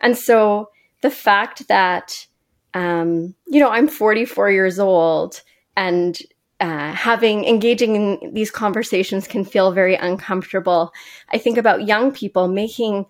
And 0.01 0.17
so 0.17 0.71
the 0.99 1.09
fact 1.09 1.69
that, 1.69 2.27
um, 2.73 3.33
you 3.47 3.61
know, 3.61 3.69
I'm 3.69 3.87
44 3.87 4.51
years 4.51 4.77
old 4.77 5.41
and 5.77 6.19
uh, 6.59 6.91
having 6.93 7.45
engaging 7.45 7.95
in 7.95 8.33
these 8.33 8.51
conversations 8.51 9.27
can 9.27 9.43
feel 9.43 9.71
very 9.71 9.95
uncomfortable. 9.95 10.91
I 11.29 11.37
think 11.37 11.57
about 11.57 11.87
young 11.87 12.11
people 12.11 12.47
making 12.47 13.05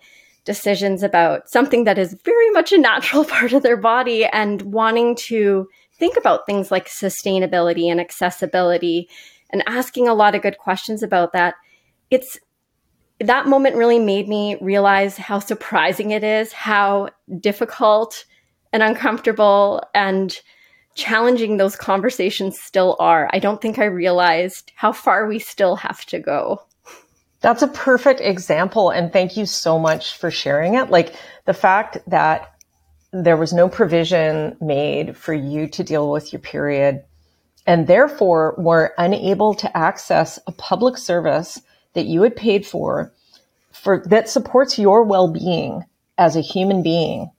decisions 0.45 1.03
about 1.03 1.49
something 1.49 1.83
that 1.85 1.97
is 1.97 2.17
very 2.25 2.49
much 2.51 2.71
a 2.71 2.77
natural 2.77 3.25
part 3.35 3.53
of 3.53 3.63
their 3.63 3.77
body 3.77 4.25
and 4.25 4.61
wanting 4.63 5.15
to 5.15 5.67
think 5.97 6.17
about 6.17 6.45
things 6.45 6.71
like 6.71 6.87
sustainability 6.87 7.89
and 7.89 7.99
accessibility 7.99 9.09
and 9.51 9.63
asking 9.67 10.07
a 10.07 10.13
lot 10.13 10.35
of 10.35 10.41
good 10.41 10.57
questions 10.57 11.03
about 11.03 11.33
that. 11.33 11.55
It's 12.09 12.39
that 13.19 13.47
moment 13.47 13.75
really 13.75 13.99
made 13.99 14.27
me 14.27 14.57
realize 14.59 15.17
how 15.17 15.39
surprising 15.39 16.11
it 16.11 16.23
is, 16.23 16.51
how 16.51 17.09
difficult 17.39 18.25
and 18.73 18.81
uncomfortable 18.81 19.81
and 19.93 20.41
challenging 20.95 21.57
those 21.57 21.75
conversations 21.75 22.59
still 22.59 22.95
are. 22.99 23.29
I 23.33 23.39
don't 23.39 23.61
think 23.61 23.79
I 23.79 23.85
realized 23.85 24.71
how 24.75 24.91
far 24.91 25.27
we 25.27 25.39
still 25.39 25.75
have 25.75 26.05
to 26.05 26.19
go. 26.19 26.61
That's 27.41 27.61
a 27.61 27.67
perfect 27.67 28.21
example. 28.21 28.89
And 28.89 29.11
thank 29.11 29.35
you 29.35 29.45
so 29.45 29.77
much 29.77 30.17
for 30.17 30.31
sharing 30.31 30.75
it. 30.75 30.89
Like 30.89 31.15
the 31.45 31.53
fact 31.53 31.97
that 32.07 32.53
there 33.11 33.37
was 33.37 33.53
no 33.53 33.67
provision 33.69 34.57
made 34.61 35.17
for 35.17 35.33
you 35.33 35.67
to 35.67 35.83
deal 35.83 36.09
with 36.09 36.31
your 36.31 36.39
period 36.39 37.03
and 37.67 37.87
therefore 37.87 38.55
were 38.57 38.93
unable 38.97 39.53
to 39.55 39.77
access 39.77 40.39
a 40.47 40.51
public 40.51 40.97
service 40.97 41.61
that 41.93 42.05
you 42.05 42.21
had 42.23 42.35
paid 42.35 42.65
for, 42.65 43.13
for 43.71 44.03
that 44.07 44.29
supports 44.29 44.79
your 44.79 45.03
well-being 45.03 45.83
as 46.17 46.35
a 46.35 46.41
human 46.41 46.81
being 46.81 47.29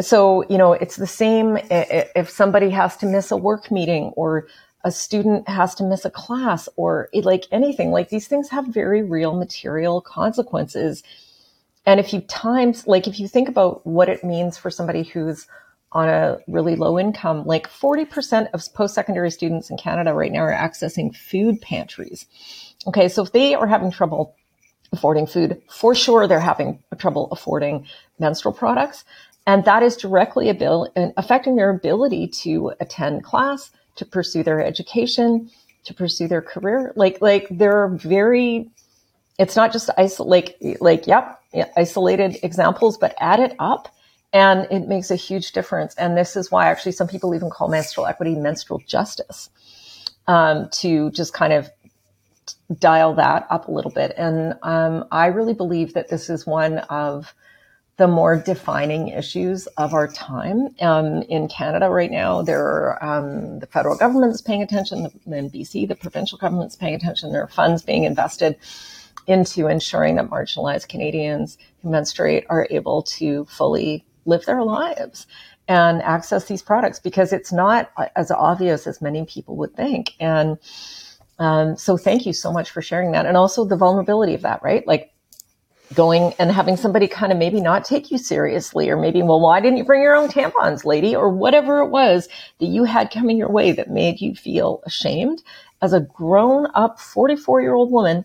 so, 0.00 0.44
you 0.48 0.58
know, 0.58 0.72
it's 0.72 0.96
the 0.96 1.06
same 1.06 1.58
if 1.70 2.30
somebody 2.30 2.70
has 2.70 2.96
to 2.98 3.06
miss 3.06 3.30
a 3.30 3.36
work 3.36 3.70
meeting 3.70 4.12
or 4.16 4.46
a 4.84 4.92
student 4.92 5.48
has 5.48 5.74
to 5.74 5.84
miss 5.84 6.04
a 6.04 6.10
class 6.10 6.68
or 6.76 7.08
like 7.22 7.46
anything, 7.50 7.90
like 7.90 8.08
these 8.08 8.28
things 8.28 8.48
have 8.50 8.66
very 8.68 9.02
real 9.02 9.34
material 9.34 10.00
consequences. 10.00 11.02
And 11.84 11.98
if 11.98 12.12
you 12.12 12.20
times, 12.20 12.86
like 12.86 13.08
if 13.08 13.18
you 13.18 13.26
think 13.26 13.48
about 13.48 13.86
what 13.86 14.08
it 14.08 14.22
means 14.22 14.56
for 14.56 14.70
somebody 14.70 15.02
who's 15.02 15.48
on 15.90 16.08
a 16.08 16.38
really 16.46 16.76
low 16.76 16.98
income, 16.98 17.44
like 17.44 17.68
40% 17.68 18.50
of 18.52 18.62
post-secondary 18.74 19.30
students 19.30 19.70
in 19.70 19.78
Canada 19.78 20.12
right 20.12 20.30
now 20.30 20.40
are 20.40 20.52
accessing 20.52 21.16
food 21.16 21.60
pantries. 21.60 22.26
Okay. 22.86 23.08
So 23.08 23.22
if 23.22 23.32
they 23.32 23.54
are 23.54 23.66
having 23.66 23.90
trouble 23.90 24.36
affording 24.92 25.26
food, 25.26 25.60
for 25.68 25.94
sure 25.94 26.26
they're 26.26 26.40
having 26.40 26.82
trouble 26.98 27.28
affording 27.32 27.86
menstrual 28.18 28.54
products. 28.54 29.04
And 29.48 29.64
that 29.64 29.82
is 29.82 29.96
directly 29.96 30.50
abil- 30.50 30.92
affecting 31.16 31.56
their 31.56 31.70
ability 31.70 32.28
to 32.42 32.74
attend 32.80 33.24
class, 33.24 33.70
to 33.96 34.04
pursue 34.04 34.42
their 34.42 34.62
education, 34.62 35.50
to 35.84 35.94
pursue 35.94 36.28
their 36.28 36.42
career. 36.42 36.92
Like, 36.96 37.22
like 37.22 37.46
they're 37.50 37.88
very, 37.88 38.68
it's 39.38 39.56
not 39.56 39.72
just 39.72 39.88
isol- 39.96 40.26
like, 40.26 40.58
like, 40.80 41.06
yep, 41.06 41.40
isolated 41.78 42.36
examples, 42.42 42.98
but 42.98 43.14
add 43.20 43.40
it 43.40 43.54
up 43.58 43.88
and 44.34 44.66
it 44.70 44.86
makes 44.86 45.10
a 45.10 45.16
huge 45.16 45.52
difference. 45.52 45.94
And 45.94 46.14
this 46.14 46.36
is 46.36 46.50
why 46.50 46.68
actually 46.68 46.92
some 46.92 47.08
people 47.08 47.34
even 47.34 47.48
call 47.48 47.68
menstrual 47.68 48.06
equity 48.06 48.34
menstrual 48.34 48.82
justice, 48.86 49.48
um, 50.26 50.68
to 50.72 51.10
just 51.12 51.32
kind 51.32 51.54
of 51.54 51.70
dial 52.78 53.14
that 53.14 53.46
up 53.48 53.68
a 53.68 53.72
little 53.72 53.92
bit. 53.92 54.12
And, 54.18 54.58
um, 54.62 55.06
I 55.10 55.28
really 55.28 55.54
believe 55.54 55.94
that 55.94 56.10
this 56.10 56.28
is 56.28 56.46
one 56.46 56.80
of, 56.90 57.32
the 57.98 58.08
more 58.08 58.36
defining 58.36 59.08
issues 59.08 59.66
of 59.76 59.92
our 59.92 60.06
time. 60.06 60.68
Um, 60.80 61.22
in 61.22 61.48
Canada 61.48 61.90
right 61.90 62.10
now, 62.10 62.42
there 62.42 62.64
are, 62.64 63.04
um, 63.04 63.58
the 63.58 63.66
federal 63.66 63.96
government 63.96 64.32
is 64.32 64.40
paying 64.40 64.62
attention, 64.62 65.10
in 65.26 65.50
BC, 65.50 65.88
the 65.88 65.96
provincial 65.96 66.38
government 66.38 66.70
is 66.70 66.76
paying 66.76 66.94
attention. 66.94 67.32
There 67.32 67.42
are 67.42 67.48
funds 67.48 67.82
being 67.82 68.04
invested 68.04 68.56
into 69.26 69.66
ensuring 69.66 70.14
that 70.14 70.30
marginalized 70.30 70.88
Canadians 70.88 71.58
who 71.82 71.90
menstruate 71.90 72.46
are 72.48 72.68
able 72.70 73.02
to 73.02 73.44
fully 73.46 74.04
live 74.26 74.44
their 74.46 74.62
lives 74.62 75.26
and 75.66 76.00
access 76.02 76.44
these 76.44 76.62
products 76.62 77.00
because 77.00 77.32
it's 77.32 77.52
not 77.52 77.90
as 78.14 78.30
obvious 78.30 78.86
as 78.86 79.02
many 79.02 79.24
people 79.26 79.56
would 79.56 79.74
think. 79.74 80.14
And 80.20 80.56
um, 81.40 81.76
so 81.76 81.96
thank 81.96 82.26
you 82.26 82.32
so 82.32 82.52
much 82.52 82.70
for 82.70 82.80
sharing 82.80 83.10
that. 83.12 83.26
And 83.26 83.36
also 83.36 83.64
the 83.64 83.76
vulnerability 83.76 84.34
of 84.34 84.42
that, 84.42 84.62
right? 84.62 84.86
Like 84.86 85.12
going 85.94 86.34
and 86.38 86.52
having 86.52 86.76
somebody 86.76 87.08
kind 87.08 87.32
of 87.32 87.38
maybe 87.38 87.60
not 87.60 87.84
take 87.84 88.10
you 88.10 88.18
seriously 88.18 88.90
or 88.90 88.96
maybe, 88.96 89.22
well, 89.22 89.40
why 89.40 89.60
didn't 89.60 89.78
you 89.78 89.84
bring 89.84 90.02
your 90.02 90.14
own 90.14 90.28
tampons, 90.28 90.84
lady? 90.84 91.16
Or 91.16 91.30
whatever 91.30 91.80
it 91.80 91.88
was 91.88 92.28
that 92.58 92.66
you 92.66 92.84
had 92.84 93.10
coming 93.10 93.38
your 93.38 93.50
way 93.50 93.72
that 93.72 93.90
made 93.90 94.20
you 94.20 94.34
feel 94.34 94.82
ashamed 94.84 95.42
as 95.80 95.92
a 95.92 96.00
grown 96.00 96.66
up 96.74 97.00
44 97.00 97.62
year 97.62 97.74
old 97.74 97.90
woman, 97.90 98.24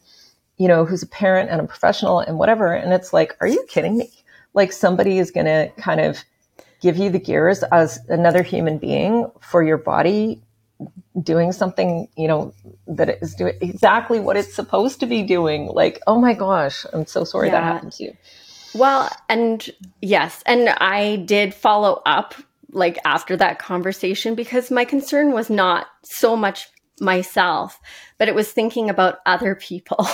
you 0.57 0.67
know, 0.67 0.85
who's 0.85 1.03
a 1.03 1.07
parent 1.07 1.49
and 1.49 1.61
a 1.61 1.65
professional 1.67 2.19
and 2.19 2.37
whatever. 2.37 2.73
And 2.73 2.93
it's 2.93 3.13
like, 3.13 3.37
are 3.39 3.47
you 3.47 3.65
kidding 3.69 3.97
me? 3.97 4.09
Like 4.53 4.71
somebody 4.71 5.17
is 5.17 5.31
going 5.31 5.45
to 5.45 5.71
kind 5.81 6.01
of 6.01 6.23
give 6.81 6.97
you 6.97 7.09
the 7.09 7.19
gears 7.19 7.63
as 7.63 7.99
another 8.09 8.43
human 8.43 8.77
being 8.77 9.31
for 9.39 9.63
your 9.63 9.77
body 9.77 10.41
doing 11.21 11.51
something, 11.51 12.07
you 12.15 12.27
know, 12.27 12.53
that 12.87 13.21
is 13.21 13.35
doing 13.35 13.55
exactly 13.61 14.19
what 14.19 14.37
it's 14.37 14.53
supposed 14.53 14.99
to 14.99 15.05
be 15.05 15.23
doing. 15.23 15.67
Like, 15.67 16.01
oh 16.07 16.19
my 16.19 16.33
gosh, 16.33 16.85
I'm 16.93 17.05
so 17.05 17.23
sorry 17.23 17.47
yeah. 17.47 17.61
that 17.61 17.63
happened 17.63 17.91
to 17.93 18.03
you. 18.03 18.17
Well, 18.73 19.09
and 19.29 19.69
yes, 20.01 20.41
and 20.45 20.69
I 20.69 21.17
did 21.17 21.53
follow 21.53 22.01
up 22.05 22.33
like 22.71 22.97
after 23.05 23.37
that 23.37 23.59
conversation 23.59 24.33
because 24.35 24.71
my 24.71 24.83
concern 24.83 25.31
was 25.31 25.49
not 25.49 25.87
so 26.03 26.35
much 26.35 26.67
myself, 26.99 27.79
but 28.17 28.27
it 28.27 28.35
was 28.35 28.51
thinking 28.51 28.89
about 28.89 29.19
other 29.25 29.55
people. 29.55 30.07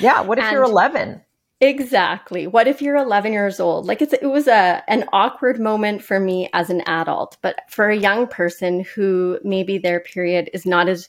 Yeah, 0.00 0.22
what 0.22 0.38
if 0.38 0.44
and, 0.44 0.52
you're 0.52 0.64
11? 0.64 1.20
Exactly. 1.64 2.46
What 2.46 2.68
if 2.68 2.82
you're 2.82 2.96
11 2.96 3.32
years 3.32 3.58
old? 3.58 3.86
Like 3.86 4.02
it 4.02 4.22
was 4.22 4.46
a 4.48 4.82
an 4.86 5.06
awkward 5.14 5.58
moment 5.58 6.02
for 6.02 6.20
me 6.20 6.50
as 6.52 6.68
an 6.68 6.82
adult, 6.82 7.38
but 7.40 7.60
for 7.70 7.88
a 7.88 7.96
young 7.96 8.26
person 8.26 8.80
who 8.94 9.38
maybe 9.42 9.78
their 9.78 9.98
period 9.98 10.50
is 10.52 10.66
not 10.66 10.90
as 10.90 11.08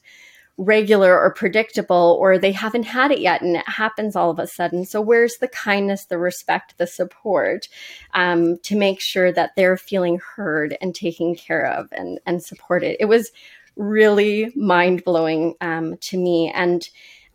regular 0.57 1.19
or 1.19 1.33
predictable 1.33 2.17
or 2.21 2.38
they 2.38 2.53
haven't 2.53 2.83
had 2.83 3.12
it 3.12 3.19
yet 3.19 3.41
and 3.41 3.57
it 3.57 3.67
happens 3.67 4.15
all 4.15 4.31
of 4.31 4.39
a 4.39 4.47
sudden. 4.47 4.85
So 4.85 5.01
where's 5.01 5.39
the 5.39 5.50
kindness, 5.50 6.05
the 6.05 6.17
respect, 6.17 6.77
the 6.77 6.88
support 6.88 7.67
um, 8.13 8.57
to 8.59 8.77
make 8.77 9.01
sure 9.01 9.33
that 9.33 9.57
they're 9.57 9.75
feeling 9.75 10.21
heard 10.38 10.77
and 10.79 10.95
taken 10.95 11.35
care 11.35 11.65
of 11.65 11.89
and 11.91 12.17
and 12.25 12.41
supported? 12.41 12.95
It 13.01 13.07
was 13.07 13.31
really 13.75 14.53
mind 14.55 15.03
blowing 15.03 15.55
um, 15.59 15.97
to 15.97 16.17
me 16.17 16.50
and. 16.55 16.88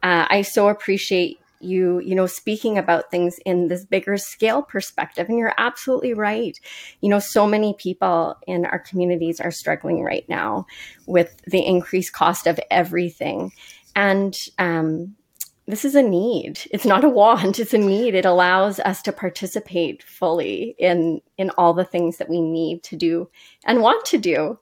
Uh, 0.03 0.27
I 0.31 0.41
so 0.41 0.69
appreciate 0.69 1.40
you 1.61 2.01
you 2.01 2.15
know 2.15 2.27
speaking 2.27 2.79
about 2.79 3.11
things 3.11 3.39
in 3.45 3.69
this 3.69 3.85
bigger 3.85 4.17
scale 4.17 4.63
perspective 4.63 5.29
and 5.29 5.39
you're 5.39 5.55
absolutely 5.59 6.15
right. 6.15 6.59
You 7.01 7.11
know 7.11 7.19
so 7.19 7.47
many 7.47 7.75
people 7.79 8.37
in 8.47 8.65
our 8.65 8.79
communities 8.79 9.41
are 9.41 9.51
struggling 9.51 10.03
right 10.03 10.29
now 10.29 10.67
with 11.07 11.41
the 11.47 11.65
increased 11.65 12.13
cost 12.13 12.47
of 12.47 12.59
everything. 12.71 13.53
And 13.95 14.37
um, 14.59 15.17
this 15.67 15.85
is 15.85 15.95
a 15.95 16.03
need. 16.03 16.61
It's 16.71 16.85
not 16.85 17.05
a 17.05 17.09
want 17.09 17.59
it's 17.59 17.75
a 17.75 17.79
need. 17.79 18.15
It 18.15 18.25
allows 18.25 18.81
us 18.81 19.03
to 19.03 19.13
participate 19.13 20.03
fully 20.03 20.75
in 20.79 21.21
in 21.39 21.51
all 21.51 21.75
the 21.75 21.85
things 21.85 22.19
that 22.19 22.29
we 22.29 22.41
need 22.41 22.83
to 22.85 22.97
do 22.97 23.29
and 23.65 23.83
want 23.83 24.05
to 24.07 24.19
do 24.19 24.59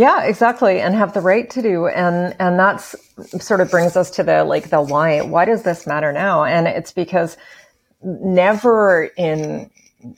yeah, 0.00 0.24
exactly. 0.24 0.80
And 0.80 0.94
have 0.94 1.12
the 1.12 1.20
right 1.20 1.50
to 1.50 1.60
do. 1.60 1.86
And, 1.86 2.34
and 2.40 2.58
that's 2.58 2.96
sort 3.38 3.60
of 3.60 3.70
brings 3.70 3.96
us 3.96 4.10
to 4.12 4.22
the, 4.22 4.44
like, 4.44 4.70
the 4.70 4.80
why. 4.80 5.20
Why 5.20 5.44
does 5.44 5.62
this 5.62 5.86
matter 5.86 6.10
now? 6.10 6.44
And 6.44 6.66
it's 6.66 6.90
because 6.90 7.36
never 8.02 9.10
in, 9.18 9.70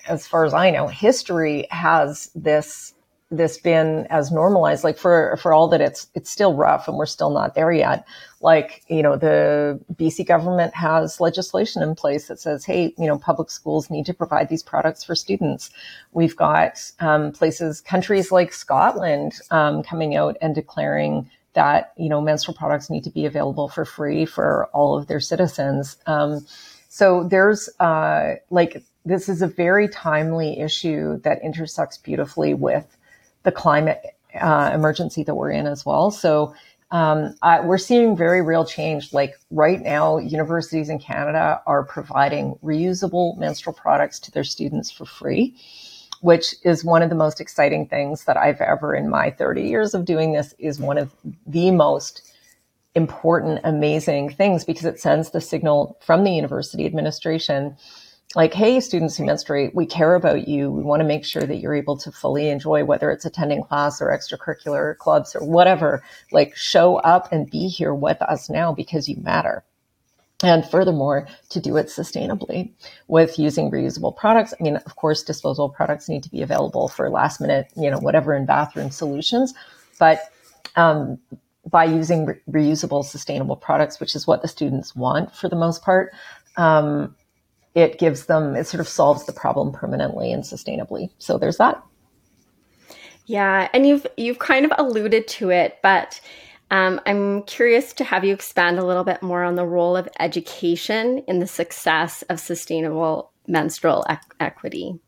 as 0.09 0.25
far 0.29 0.45
as 0.45 0.55
I 0.55 0.71
know, 0.71 0.87
history 0.87 1.67
has 1.73 2.31
this 2.37 2.95
this 3.33 3.59
been 3.59 4.07
as 4.11 4.31
normalized 4.31 4.85
like 4.85 4.99
for 4.99 5.37
for 5.39 5.55
all 5.55 5.67
that 5.67 5.81
it's 5.81 6.07
it's 6.15 6.31
still 6.31 6.55
rough 6.55 6.87
and 6.87 6.99
we're 6.99 7.07
still 7.07 7.31
not 7.31 7.55
there 7.55 7.73
yet. 7.73 8.07
Like 8.43 8.83
you 8.89 9.03
know 9.03 9.17
the 9.17 9.81
BC 9.95 10.27
government 10.27 10.75
has 10.75 11.21
legislation 11.21 11.83
in 11.83 11.95
place 11.95 12.29
that 12.29 12.39
says 12.39 12.65
hey 12.65 12.95
you 12.99 13.07
know 13.07 13.19
public 13.19 13.51
schools 13.51 13.91
need 13.91 14.07
to 14.07 14.15
provide 14.15 14.51
these 14.51 14.63
products 14.63 15.03
for 15.03 15.15
students. 15.15 15.71
We've 16.13 16.37
got 16.37 16.79
um, 17.01 17.33
places 17.33 17.81
countries 17.81 18.31
like 18.31 18.53
Scotland 18.53 19.33
um, 19.51 19.83
coming 19.83 20.15
out 20.15 20.37
and 20.43 20.55
declaring 20.55 21.31
that 21.55 21.95
you 21.97 22.11
know 22.11 22.21
menstrual 22.21 22.57
products 22.57 22.91
need 22.91 23.05
to 23.05 23.11
be 23.11 23.25
available 23.25 23.69
for 23.69 23.87
free 23.87 24.27
for 24.27 24.67
all 24.75 24.97
of 24.97 25.07
their 25.07 25.21
citizens. 25.21 25.97
Um, 26.07 26.47
so 26.89 27.25
there's 27.25 27.71
uh, 27.81 28.35
like 28.51 28.83
this 29.07 29.31
is 29.31 29.41
a 29.41 29.47
very 29.47 29.89
timely 29.89 30.61
issue 30.61 31.19
that 31.23 31.43
intersects 31.43 31.97
beautifully 31.97 32.53
with 32.53 32.97
the 33.43 33.53
climate 33.53 34.01
uh, 34.41 34.71
emergency 34.73 35.23
that 35.25 35.35
we're 35.35 35.51
in 35.51 35.67
as 35.67 35.85
well. 35.85 36.11
So 36.11 36.55
um, 36.91 37.35
I, 37.43 37.61
we're 37.61 37.79
seeing 37.79 38.17
very 38.17 38.43
real 38.43 38.65
change. 38.65 39.13
Like 39.13 39.35
right 39.51 39.81
now, 39.81 40.19
universities 40.19 40.91
in 40.91 40.99
Canada 40.99 41.63
are 41.67 41.85
providing 41.85 42.57
reusable 42.63 43.37
menstrual 43.39 43.75
products 43.75 44.21
to 44.21 44.31
their 44.31 44.45
students 44.45 44.91
for 44.91 45.07
free, 45.07 45.57
which 46.21 46.55
is 46.65 46.85
one 46.85 47.03
of 47.03 47.09
the 47.09 47.17
most 47.17 47.41
exciting 47.41 47.87
things 47.87 48.25
that 48.25 48.37
I've 48.37 48.61
ever 48.61 48.95
in 48.95 49.09
my 49.09 49.31
30 49.31 49.63
years 49.63 49.95
of 49.95 50.05
doing 50.05 50.33
this 50.33 50.55
is 50.59 50.79
one 50.79 50.99
of 50.99 51.11
the 51.47 51.71
most 51.71 52.31
important, 52.95 53.61
amazing 53.65 54.35
things 54.35 54.65
because 54.65 54.85
it 54.85 55.01
sends 55.01 55.31
the 55.31 55.41
signal 55.41 55.99
from 56.03 56.25
the 56.25 56.33
university 56.33 56.85
administration 56.85 57.75
like, 58.35 58.55
hey, 58.55 58.81
students 58.81 59.17
who 59.17 59.27
menstruate, 59.27 59.75
we 59.75 59.87
care 59.87 60.15
about 60.15 60.49
you. 60.49 60.71
We 60.71 60.83
want 60.83 61.01
to 61.01 61.07
make 61.07 61.25
sure 61.25 61.43
that 61.43 61.57
you're 61.57 61.75
able 61.75 61.97
to 61.99 62.11
fully 62.11 62.49
enjoy 62.49 62.85
whether 62.85 63.11
it's 63.11 63.25
attending 63.25 63.63
class 63.63 64.01
or 64.01 64.09
extracurricular 64.09 64.97
clubs 64.97 65.37
or 65.37 65.45
whatever. 65.45 66.03
Like, 66.31 66.57
show 66.57 66.97
up 66.97 67.31
and 67.33 67.51
be 67.51 67.69
here 67.69 67.95
with 67.95 68.21
us 68.23 68.49
now 68.49 68.73
because 68.73 69.09
you 69.09 69.17
matter. 69.17 69.65
And 70.43 70.69
furthermore, 70.69 71.29
to 71.51 71.61
do 71.61 71.77
it 71.77 71.87
sustainably 71.87 72.73
with 73.07 73.39
using 73.39 73.71
reusable 73.71 74.17
products. 74.17 74.53
I 74.59 74.63
mean, 74.63 74.77
of 74.77 74.97
course, 74.97 75.23
disposable 75.23 75.69
products 75.69 76.09
need 76.09 76.25
to 76.25 76.31
be 76.31 76.43
available 76.43 76.89
for 76.89 77.09
last 77.11 77.41
minute, 77.41 77.69
you 77.77 77.91
know, 77.91 77.99
whatever 77.99 78.35
in 78.35 78.45
bathroom 78.45 78.91
solutions. 78.91 79.55
But 80.01 80.21
um, 80.75 81.19
by 81.71 81.85
using 81.85 82.27
re- 82.27 82.41
reusable, 82.51 83.05
sustainable 83.05 83.57
products, 83.57 84.01
which 84.01 84.17
is 84.17 84.27
what 84.27 84.43
the 84.43 84.49
students 84.49 84.97
want 84.97 85.33
for 85.33 85.49
the 85.49 85.55
most 85.55 85.83
part, 85.83 86.13
um, 86.57 87.15
it 87.75 87.99
gives 87.99 88.27
them, 88.27 88.55
it 88.55 88.67
sort 88.67 88.81
of 88.81 88.89
solves 88.89 89.25
the 89.27 89.33
problem 89.33 89.73
permanently 89.73 90.33
and 90.33 90.43
sustainably. 90.43 91.11
So 91.19 91.39
there's 91.39 91.57
that. 91.57 91.83
Yeah, 93.27 93.69
and 93.73 93.87
you've 93.87 94.07
you've 94.17 94.41
kind 94.41 94.65
of 94.65 94.73
alluded 94.77 95.29
to 95.29 95.51
it, 95.51 95.79
but 95.83 96.21
um, 96.71 97.01
I'm 97.07 97.43
curious 97.43 97.93
to 97.95 98.05
have 98.05 98.25
you 98.25 98.35
expand 98.35 98.79
a 98.79 98.85
little 98.85 99.05
bit 99.05 99.23
more 99.23 99.45
on 99.45 99.55
the 99.55 99.67
role 99.67 99.97
of 99.97 100.09
education 100.19 101.19
in 101.29 101.39
the 101.39 101.47
success 101.47 102.23
of 102.23 102.41
sustainable 102.41 103.31
menstrual 103.47 104.05
e- 104.11 104.17
equity. 104.41 104.99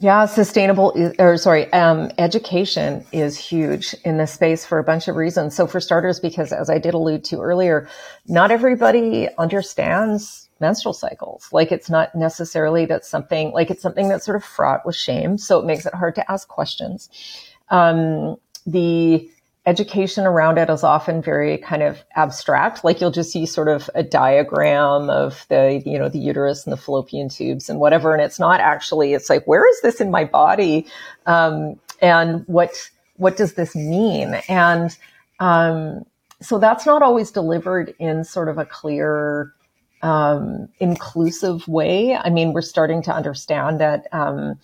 Yeah, 0.00 0.26
sustainable 0.26 1.12
or 1.18 1.36
sorry, 1.36 1.72
um, 1.72 2.12
education 2.18 3.04
is 3.10 3.36
huge 3.36 3.96
in 4.04 4.16
this 4.16 4.32
space 4.32 4.64
for 4.64 4.78
a 4.78 4.84
bunch 4.84 5.08
of 5.08 5.16
reasons. 5.16 5.56
So 5.56 5.66
for 5.66 5.80
starters, 5.80 6.20
because 6.20 6.52
as 6.52 6.70
I 6.70 6.78
did 6.78 6.94
allude 6.94 7.24
to 7.24 7.40
earlier, 7.40 7.88
not 8.28 8.52
everybody 8.52 9.28
understands 9.38 10.47
menstrual 10.60 10.92
cycles. 10.94 11.48
Like 11.52 11.72
it's 11.72 11.90
not 11.90 12.14
necessarily 12.14 12.86
that 12.86 13.04
something, 13.04 13.52
like 13.52 13.70
it's 13.70 13.82
something 13.82 14.08
that's 14.08 14.24
sort 14.24 14.36
of 14.36 14.44
fraught 14.44 14.84
with 14.84 14.96
shame. 14.96 15.38
So 15.38 15.58
it 15.58 15.64
makes 15.64 15.86
it 15.86 15.94
hard 15.94 16.14
to 16.16 16.30
ask 16.30 16.48
questions. 16.48 17.08
Um, 17.70 18.36
the 18.66 19.30
education 19.66 20.24
around 20.24 20.56
it 20.56 20.70
is 20.70 20.82
often 20.82 21.20
very 21.20 21.58
kind 21.58 21.82
of 21.82 22.02
abstract. 22.16 22.84
Like 22.84 23.00
you'll 23.00 23.10
just 23.10 23.30
see 23.32 23.44
sort 23.44 23.68
of 23.68 23.90
a 23.94 24.02
diagram 24.02 25.10
of 25.10 25.44
the, 25.48 25.82
you 25.84 25.98
know, 25.98 26.08
the 26.08 26.18
uterus 26.18 26.64
and 26.64 26.72
the 26.72 26.76
fallopian 26.78 27.28
tubes 27.28 27.68
and 27.68 27.78
whatever. 27.78 28.14
And 28.14 28.22
it's 28.22 28.38
not 28.38 28.60
actually, 28.60 29.12
it's 29.12 29.28
like, 29.28 29.46
where 29.46 29.68
is 29.68 29.80
this 29.82 30.00
in 30.00 30.10
my 30.10 30.24
body? 30.24 30.86
Um, 31.26 31.78
and 32.00 32.44
what, 32.46 32.90
what 33.16 33.36
does 33.36 33.54
this 33.54 33.76
mean? 33.76 34.34
And, 34.48 34.96
um, 35.38 36.06
so 36.40 36.58
that's 36.58 36.86
not 36.86 37.02
always 37.02 37.30
delivered 37.30 37.94
in 37.98 38.24
sort 38.24 38.48
of 38.48 38.58
a 38.58 38.64
clear, 38.64 39.52
um, 40.02 40.68
inclusive 40.78 41.66
way. 41.68 42.14
I 42.14 42.30
mean, 42.30 42.52
we're 42.52 42.62
starting 42.62 43.02
to 43.02 43.12
understand 43.12 43.80
that 43.80 44.06
um, 44.12 44.58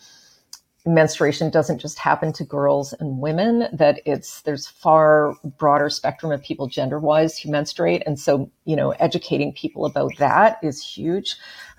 menstruation 0.86 1.50
doesn't 1.50 1.78
just 1.78 1.98
happen 1.98 2.32
to 2.34 2.44
girls 2.44 2.92
and 2.94 3.18
women; 3.18 3.68
that 3.72 4.00
it's 4.04 4.42
there's 4.42 4.66
far 4.66 5.34
broader 5.58 5.90
spectrum 5.90 6.32
of 6.32 6.42
people 6.42 6.66
gender-wise 6.66 7.38
who 7.38 7.50
menstruate, 7.50 8.02
and 8.06 8.18
so 8.18 8.50
you 8.64 8.76
know, 8.76 8.90
educating 8.92 9.52
people 9.52 9.86
about 9.86 10.12
that 10.18 10.58
is 10.62 10.82
huge. 10.82 11.36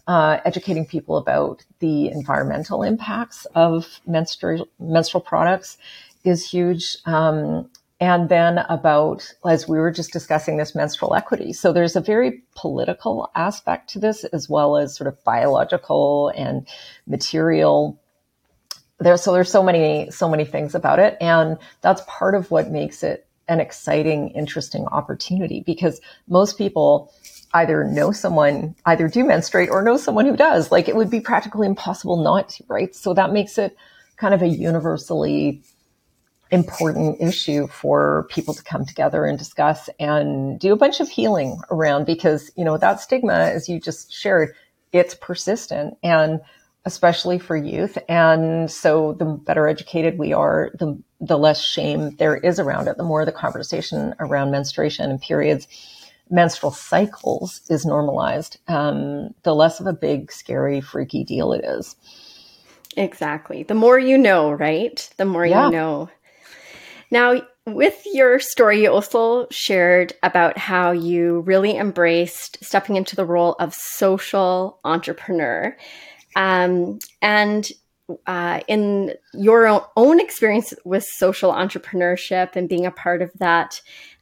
Uh, 0.07 0.39
educating 0.45 0.85
people 0.85 1.17
about 1.17 1.65
the 1.79 2.09
environmental 2.09 2.83
impacts 2.83 3.45
of 3.55 3.99
menstrual 4.05 4.67
menstrual 4.79 5.21
products 5.21 5.77
is 6.23 6.47
huge. 6.47 6.97
Um, 7.05 7.69
and 8.05 8.29
then 8.29 8.59
about, 8.69 9.33
as 9.47 9.67
we 9.67 9.79
were 9.79 9.89
just 9.89 10.13
discussing, 10.13 10.57
this 10.57 10.75
menstrual 10.75 11.15
equity. 11.15 11.53
So 11.53 11.73
there's 11.73 11.95
a 11.95 12.01
very 12.01 12.43
political 12.53 13.31
aspect 13.33 13.89
to 13.93 13.99
this, 13.99 14.23
as 14.25 14.47
well 14.47 14.77
as 14.77 14.95
sort 14.95 15.07
of 15.07 15.23
biological 15.23 16.31
and 16.35 16.67
material. 17.07 17.99
There, 18.99 19.17
so 19.17 19.33
there's 19.33 19.51
so 19.51 19.63
many, 19.63 20.11
so 20.11 20.29
many 20.29 20.45
things 20.45 20.75
about 20.75 20.99
it, 20.99 21.17
and 21.19 21.57
that's 21.81 22.03
part 22.07 22.35
of 22.35 22.51
what 22.51 22.69
makes 22.69 23.01
it 23.01 23.25
an 23.47 23.59
exciting, 23.59 24.29
interesting 24.29 24.85
opportunity 24.85 25.63
because 25.65 25.99
most 26.27 26.59
people 26.59 27.11
either 27.55 27.83
know 27.85 28.11
someone, 28.11 28.75
either 28.85 29.07
do 29.07 29.23
menstruate 29.23 29.69
or 29.71 29.81
know 29.81 29.97
someone 29.97 30.27
who 30.27 30.37
does. 30.37 30.71
Like 30.71 30.87
it 30.87 30.95
would 30.95 31.09
be 31.09 31.21
practically 31.21 31.65
impossible 31.65 32.21
not 32.21 32.49
to, 32.49 32.65
right? 32.67 32.93
So 32.93 33.15
that 33.15 33.33
makes 33.33 33.57
it 33.57 33.75
kind 34.17 34.35
of 34.35 34.43
a 34.43 34.47
universally 34.47 35.63
important 36.51 37.21
issue 37.21 37.67
for 37.67 38.27
people 38.29 38.53
to 38.53 38.63
come 38.63 38.85
together 38.85 39.25
and 39.25 39.37
discuss 39.37 39.89
and 39.99 40.59
do 40.59 40.73
a 40.73 40.77
bunch 40.77 40.99
of 40.99 41.09
healing 41.09 41.59
around 41.71 42.05
because, 42.05 42.51
you 42.55 42.63
know, 42.63 42.77
that 42.77 42.99
stigma, 42.99 43.33
as 43.33 43.67
you 43.67 43.79
just 43.79 44.13
shared, 44.13 44.53
it's 44.91 45.15
persistent 45.15 45.97
and 46.03 46.39
especially 46.85 47.39
for 47.39 47.57
youth. 47.57 47.97
And 48.07 48.69
so 48.69 49.13
the 49.13 49.25
better 49.25 49.67
educated 49.67 50.19
we 50.19 50.33
are, 50.33 50.71
the, 50.77 50.97
the 51.19 51.37
less 51.37 51.61
shame 51.61 52.15
there 52.17 52.37
is 52.37 52.59
around 52.59 52.87
it, 52.87 52.97
the 52.97 53.03
more 53.03 53.25
the 53.25 53.31
conversation 53.31 54.13
around 54.19 54.51
menstruation 54.51 55.09
and 55.09 55.19
periods, 55.19 55.67
menstrual 56.29 56.71
cycles 56.71 57.61
is 57.69 57.85
normalized, 57.85 58.59
um, 58.67 59.33
the 59.43 59.55
less 59.55 59.79
of 59.79 59.87
a 59.87 59.93
big, 59.93 60.31
scary, 60.31 60.79
freaky 60.79 61.23
deal 61.23 61.53
it 61.53 61.65
is. 61.65 61.95
Exactly. 62.97 63.63
The 63.63 63.73
more 63.73 63.99
you 63.99 64.17
know, 64.17 64.51
right? 64.51 65.09
The 65.17 65.25
more 65.25 65.45
yeah. 65.45 65.65
you 65.65 65.71
know. 65.71 66.09
Now, 67.15 67.43
with 67.65 68.03
your 68.11 68.41
story, 68.41 68.83
you 68.83 68.91
also 68.91 69.47
shared 69.49 70.11
about 70.21 70.57
how 70.57 70.91
you 70.91 71.39
really 71.45 71.77
embraced 71.77 72.61
stepping 72.61 72.97
into 72.97 73.15
the 73.15 73.23
role 73.23 73.53
of 73.53 73.73
social 73.73 74.81
entrepreneur. 74.83 75.77
Um, 76.35 76.99
and 77.21 77.71
uh, 78.27 78.59
in 78.67 79.13
your 79.33 79.89
own 79.95 80.19
experience 80.19 80.73
with 80.83 81.05
social 81.05 81.53
entrepreneurship 81.53 82.57
and 82.57 82.67
being 82.67 82.85
a 82.85 82.91
part 82.91 83.21
of 83.21 83.31
that, 83.39 83.79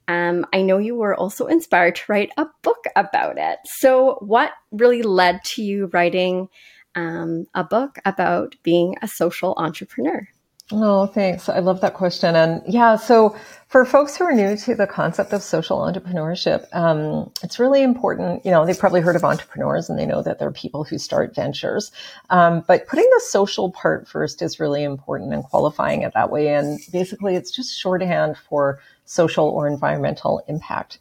um, 0.07 0.45
I 0.53 0.61
know 0.61 0.77
you 0.77 0.93
were 0.93 1.15
also 1.15 1.47
inspired 1.47 1.95
to 1.95 2.03
write 2.09 2.29
a 2.37 2.45
book 2.61 2.85
about 2.95 3.39
it. 3.39 3.57
So, 3.65 4.17
what 4.19 4.51
really 4.71 5.01
led 5.01 5.43
to 5.45 5.63
you 5.63 5.87
writing 5.87 6.47
um, 6.93 7.47
a 7.55 7.63
book 7.63 7.97
about 8.05 8.55
being 8.61 8.97
a 9.01 9.07
social 9.07 9.55
entrepreneur? 9.57 10.27
Oh, 10.75 11.05
thanks. 11.05 11.49
I 11.49 11.59
love 11.59 11.81
that 11.81 11.93
question. 11.93 12.35
And 12.35 12.63
yeah, 12.67 12.95
so 12.95 13.35
for 13.67 13.85
folks 13.85 14.17
who 14.17 14.23
are 14.23 14.31
new 14.31 14.57
to 14.57 14.73
the 14.73 14.87
concept 14.87 15.31
of 15.31 15.43
social 15.43 15.77
entrepreneurship, 15.77 16.65
um, 16.73 17.31
it's 17.43 17.59
really 17.59 17.83
important. 17.83 18.43
You 18.43 18.49
know, 18.49 18.65
they've 18.65 18.77
probably 18.77 19.01
heard 19.01 19.15
of 19.15 19.23
entrepreneurs 19.23 19.87
and 19.87 19.99
they 19.99 20.07
know 20.07 20.23
that 20.23 20.39
they're 20.39 20.51
people 20.51 20.83
who 20.83 20.97
start 20.97 21.35
ventures. 21.35 21.91
Um, 22.31 22.63
but 22.67 22.87
putting 22.87 23.07
the 23.13 23.21
social 23.23 23.71
part 23.71 24.07
first 24.07 24.41
is 24.41 24.59
really 24.59 24.83
important 24.83 25.31
and 25.31 25.43
qualifying 25.43 26.01
it 26.01 26.13
that 26.15 26.31
way. 26.31 26.47
And 26.47 26.79
basically, 26.91 27.35
it's 27.35 27.51
just 27.51 27.79
shorthand 27.79 28.35
for 28.35 28.79
social 29.05 29.45
or 29.45 29.67
environmental 29.67 30.41
impact. 30.47 30.97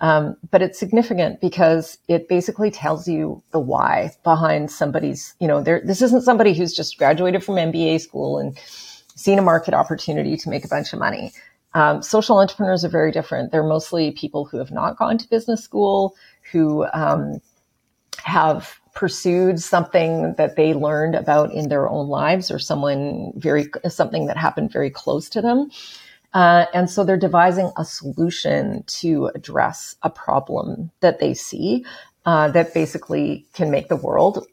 Um, 0.00 0.36
but 0.50 0.60
it's 0.60 0.78
significant 0.78 1.40
because 1.40 1.96
it 2.08 2.28
basically 2.28 2.70
tells 2.70 3.08
you 3.08 3.42
the 3.52 3.60
why 3.60 4.10
behind 4.22 4.70
somebody's, 4.70 5.34
you 5.40 5.48
know, 5.48 5.62
there, 5.62 5.80
this 5.82 6.02
isn't 6.02 6.24
somebody 6.24 6.52
who's 6.52 6.74
just 6.74 6.98
graduated 6.98 7.42
from 7.42 7.54
MBA 7.54 8.02
school 8.02 8.38
and 8.38 8.58
seen 9.14 9.38
a 9.38 9.42
market 9.42 9.74
opportunity 9.74 10.36
to 10.36 10.48
make 10.48 10.64
a 10.64 10.68
bunch 10.68 10.92
of 10.92 10.98
money. 10.98 11.32
Um, 11.74 12.02
social 12.02 12.38
entrepreneurs 12.38 12.84
are 12.84 12.88
very 12.88 13.10
different. 13.10 13.50
They're 13.50 13.64
mostly 13.64 14.12
people 14.12 14.44
who 14.44 14.58
have 14.58 14.70
not 14.70 14.96
gone 14.96 15.18
to 15.18 15.28
business 15.28 15.62
school, 15.62 16.14
who 16.52 16.86
um, 16.92 17.40
have 18.18 18.78
pursued 18.94 19.60
something 19.60 20.34
that 20.34 20.56
they 20.56 20.72
learned 20.72 21.14
about 21.14 21.52
in 21.52 21.68
their 21.68 21.88
own 21.88 22.08
lives 22.08 22.50
or 22.50 22.58
someone 22.58 23.32
very 23.36 23.66
something 23.88 24.26
that 24.26 24.36
happened 24.36 24.72
very 24.72 24.90
close 24.90 25.28
to 25.28 25.42
them 25.42 25.68
uh, 26.32 26.66
and 26.72 26.90
so 26.90 27.04
they're 27.04 27.16
devising 27.16 27.70
a 27.76 27.84
solution 27.84 28.82
to 28.86 29.30
address 29.34 29.96
a 30.02 30.10
problem 30.10 30.90
that 31.00 31.20
they 31.20 31.34
see 31.34 31.84
uh, 32.24 32.48
that 32.48 32.72
basically 32.72 33.46
can 33.52 33.70
make 33.70 33.88
the 33.88 33.96
world 33.96 34.46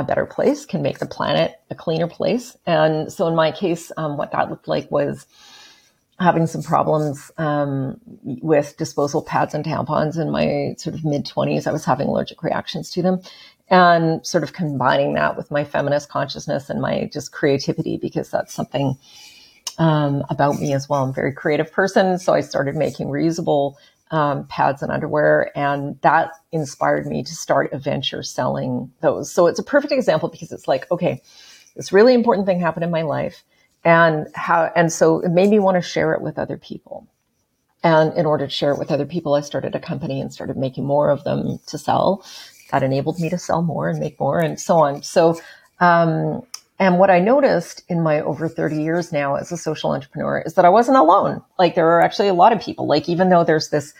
a 0.00 0.04
better 0.04 0.26
place, 0.26 0.66
can 0.66 0.82
make 0.82 0.98
the 0.98 1.06
planet 1.06 1.60
a 1.70 1.74
cleaner 1.74 2.08
place. 2.08 2.56
And 2.66 3.12
so 3.12 3.26
in 3.26 3.34
my 3.34 3.52
case, 3.52 3.92
um, 3.96 4.16
what 4.16 4.32
that 4.32 4.50
looked 4.50 4.68
like 4.68 4.90
was 4.90 5.26
having 6.20 6.46
some 6.46 6.62
problems 6.62 7.30
um, 7.38 8.00
with 8.24 8.76
disposal 8.76 9.22
pads 9.22 9.54
and 9.54 9.64
tampons 9.64 10.18
in 10.18 10.30
my 10.30 10.74
sort 10.76 10.94
of 10.94 11.04
mid 11.04 11.24
20s. 11.24 11.66
I 11.66 11.72
was 11.72 11.84
having 11.84 12.08
allergic 12.08 12.42
reactions 12.42 12.90
to 12.90 13.02
them 13.02 13.20
and 13.70 14.26
sort 14.26 14.42
of 14.42 14.52
combining 14.52 15.14
that 15.14 15.36
with 15.36 15.50
my 15.50 15.64
feminist 15.64 16.08
consciousness 16.08 16.70
and 16.70 16.80
my 16.80 17.08
just 17.12 17.32
creativity 17.32 17.98
because 17.98 18.30
that's 18.30 18.52
something 18.52 18.96
um, 19.78 20.24
about 20.28 20.58
me 20.58 20.72
as 20.72 20.88
well. 20.88 21.04
I'm 21.04 21.10
a 21.10 21.12
very 21.12 21.32
creative 21.32 21.70
person, 21.70 22.18
so 22.18 22.34
I 22.34 22.40
started 22.40 22.74
making 22.74 23.08
reusable 23.08 23.74
um, 24.10 24.46
pads 24.46 24.82
and 24.82 24.90
underwear, 24.92 25.50
and 25.56 26.00
that 26.02 26.32
inspired 26.52 27.06
me 27.06 27.22
to 27.22 27.34
start 27.34 27.72
a 27.72 27.78
venture 27.78 28.22
selling 28.22 28.90
those. 29.00 29.32
So 29.32 29.46
it's 29.46 29.58
a 29.58 29.64
perfect 29.64 29.92
example 29.92 30.28
because 30.28 30.52
it's 30.52 30.68
like, 30.68 30.90
okay, 30.90 31.22
this 31.76 31.92
really 31.92 32.14
important 32.14 32.46
thing 32.46 32.60
happened 32.60 32.84
in 32.84 32.90
my 32.90 33.02
life, 33.02 33.44
and 33.84 34.26
how, 34.34 34.70
and 34.74 34.92
so 34.92 35.20
it 35.20 35.30
made 35.30 35.50
me 35.50 35.58
want 35.58 35.76
to 35.76 35.82
share 35.82 36.12
it 36.14 36.22
with 36.22 36.38
other 36.38 36.56
people. 36.56 37.06
And 37.84 38.12
in 38.14 38.26
order 38.26 38.46
to 38.46 38.52
share 38.52 38.72
it 38.72 38.78
with 38.78 38.90
other 38.90 39.06
people, 39.06 39.34
I 39.34 39.40
started 39.40 39.74
a 39.74 39.80
company 39.80 40.20
and 40.20 40.32
started 40.32 40.56
making 40.56 40.84
more 40.84 41.10
of 41.10 41.22
them 41.24 41.60
to 41.68 41.78
sell. 41.78 42.24
That 42.70 42.82
enabled 42.82 43.20
me 43.20 43.30
to 43.30 43.38
sell 43.38 43.62
more 43.62 43.88
and 43.88 44.00
make 44.00 44.18
more, 44.18 44.40
and 44.40 44.58
so 44.60 44.78
on. 44.78 45.02
So 45.02 45.40
um, 45.80 46.42
and 46.78 46.98
what 46.98 47.10
I 47.10 47.18
noticed 47.18 47.82
in 47.88 48.02
my 48.02 48.20
over 48.20 48.48
30 48.48 48.82
years 48.82 49.12
now 49.12 49.34
as 49.34 49.50
a 49.50 49.56
social 49.56 49.90
entrepreneur 49.90 50.42
is 50.46 50.54
that 50.54 50.64
I 50.64 50.68
wasn't 50.68 50.98
alone. 50.98 51.42
Like 51.58 51.74
there 51.74 51.88
are 51.88 52.00
actually 52.00 52.28
a 52.28 52.34
lot 52.34 52.52
of 52.52 52.60
people, 52.60 52.86
like 52.86 53.08
even 53.08 53.30
though 53.30 53.44
there's 53.44 53.70
this 53.70 53.94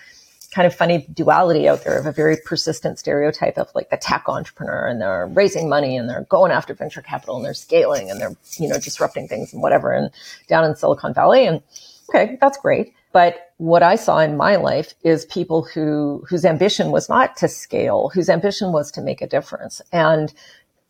kind 0.52 0.66
of 0.66 0.74
funny 0.74 1.06
duality 1.12 1.68
out 1.68 1.84
there 1.84 1.98
of 1.98 2.06
a 2.06 2.12
very 2.12 2.36
persistent 2.44 2.98
stereotype 2.98 3.58
of 3.58 3.68
like 3.74 3.90
the 3.90 3.96
tech 3.96 4.24
entrepreneur 4.28 4.86
and 4.86 5.00
they're 5.00 5.26
raising 5.26 5.68
money 5.68 5.96
and 5.96 6.08
they're 6.08 6.24
going 6.30 6.50
after 6.52 6.72
venture 6.72 7.02
capital 7.02 7.36
and 7.36 7.44
they're 7.44 7.52
scaling 7.52 8.10
and 8.10 8.20
they're, 8.20 8.34
you 8.58 8.68
know, 8.68 8.78
disrupting 8.78 9.28
things 9.28 9.52
and 9.52 9.60
whatever 9.60 9.92
and 9.92 10.10
down 10.48 10.64
in 10.64 10.74
Silicon 10.74 11.12
Valley. 11.12 11.46
And 11.46 11.62
okay, 12.08 12.38
that's 12.40 12.56
great. 12.56 12.94
But 13.12 13.52
what 13.56 13.82
I 13.82 13.96
saw 13.96 14.20
in 14.20 14.36
my 14.36 14.56
life 14.56 14.94
is 15.02 15.24
people 15.26 15.64
who, 15.64 16.24
whose 16.28 16.44
ambition 16.44 16.92
was 16.92 17.08
not 17.08 17.36
to 17.38 17.48
scale, 17.48 18.10
whose 18.14 18.28
ambition 18.28 18.72
was 18.72 18.90
to 18.92 19.00
make 19.00 19.20
a 19.20 19.26
difference 19.26 19.82
and 19.92 20.32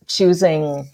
choosing 0.06 0.88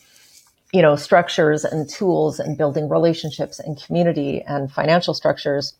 you 0.74 0.82
know, 0.82 0.96
structures 0.96 1.64
and 1.64 1.88
tools 1.88 2.40
and 2.40 2.58
building 2.58 2.88
relationships 2.88 3.60
and 3.60 3.80
community 3.80 4.42
and 4.42 4.72
financial 4.72 5.14
structures 5.14 5.76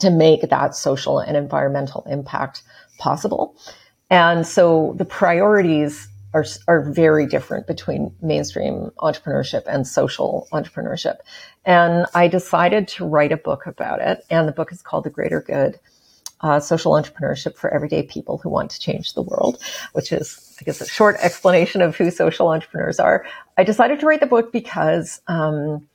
to 0.00 0.10
make 0.10 0.50
that 0.50 0.74
social 0.74 1.20
and 1.20 1.36
environmental 1.36 2.04
impact 2.10 2.64
possible. 2.98 3.54
And 4.10 4.44
so 4.44 4.94
the 4.98 5.04
priorities 5.04 6.08
are, 6.34 6.44
are 6.66 6.90
very 6.90 7.24
different 7.24 7.68
between 7.68 8.12
mainstream 8.20 8.90
entrepreneurship 8.98 9.62
and 9.66 9.86
social 9.86 10.48
entrepreneurship. 10.52 11.18
And 11.64 12.06
I 12.12 12.26
decided 12.26 12.88
to 12.88 13.06
write 13.06 13.30
a 13.30 13.36
book 13.36 13.64
about 13.66 14.00
it. 14.00 14.24
And 14.28 14.48
the 14.48 14.52
book 14.52 14.72
is 14.72 14.82
called 14.82 15.04
The 15.04 15.10
Greater 15.10 15.40
Good 15.40 15.78
uh, 16.42 16.60
social 16.60 16.92
entrepreneurship 16.92 17.56
for 17.56 17.72
everyday 17.72 18.02
people 18.02 18.38
who 18.38 18.48
want 18.48 18.70
to 18.70 18.80
change 18.80 19.14
the 19.14 19.22
world, 19.22 19.62
which 19.92 20.12
is, 20.12 20.56
I 20.60 20.64
guess, 20.64 20.80
a 20.80 20.86
short 20.86 21.16
explanation 21.20 21.82
of 21.82 21.96
who 21.96 22.10
social 22.10 22.48
entrepreneurs 22.48 22.98
are. 22.98 23.26
I 23.56 23.64
decided 23.64 24.00
to 24.00 24.06
write 24.06 24.20
the 24.20 24.26
book 24.26 24.52
because 24.52 25.20
um, 25.28 25.86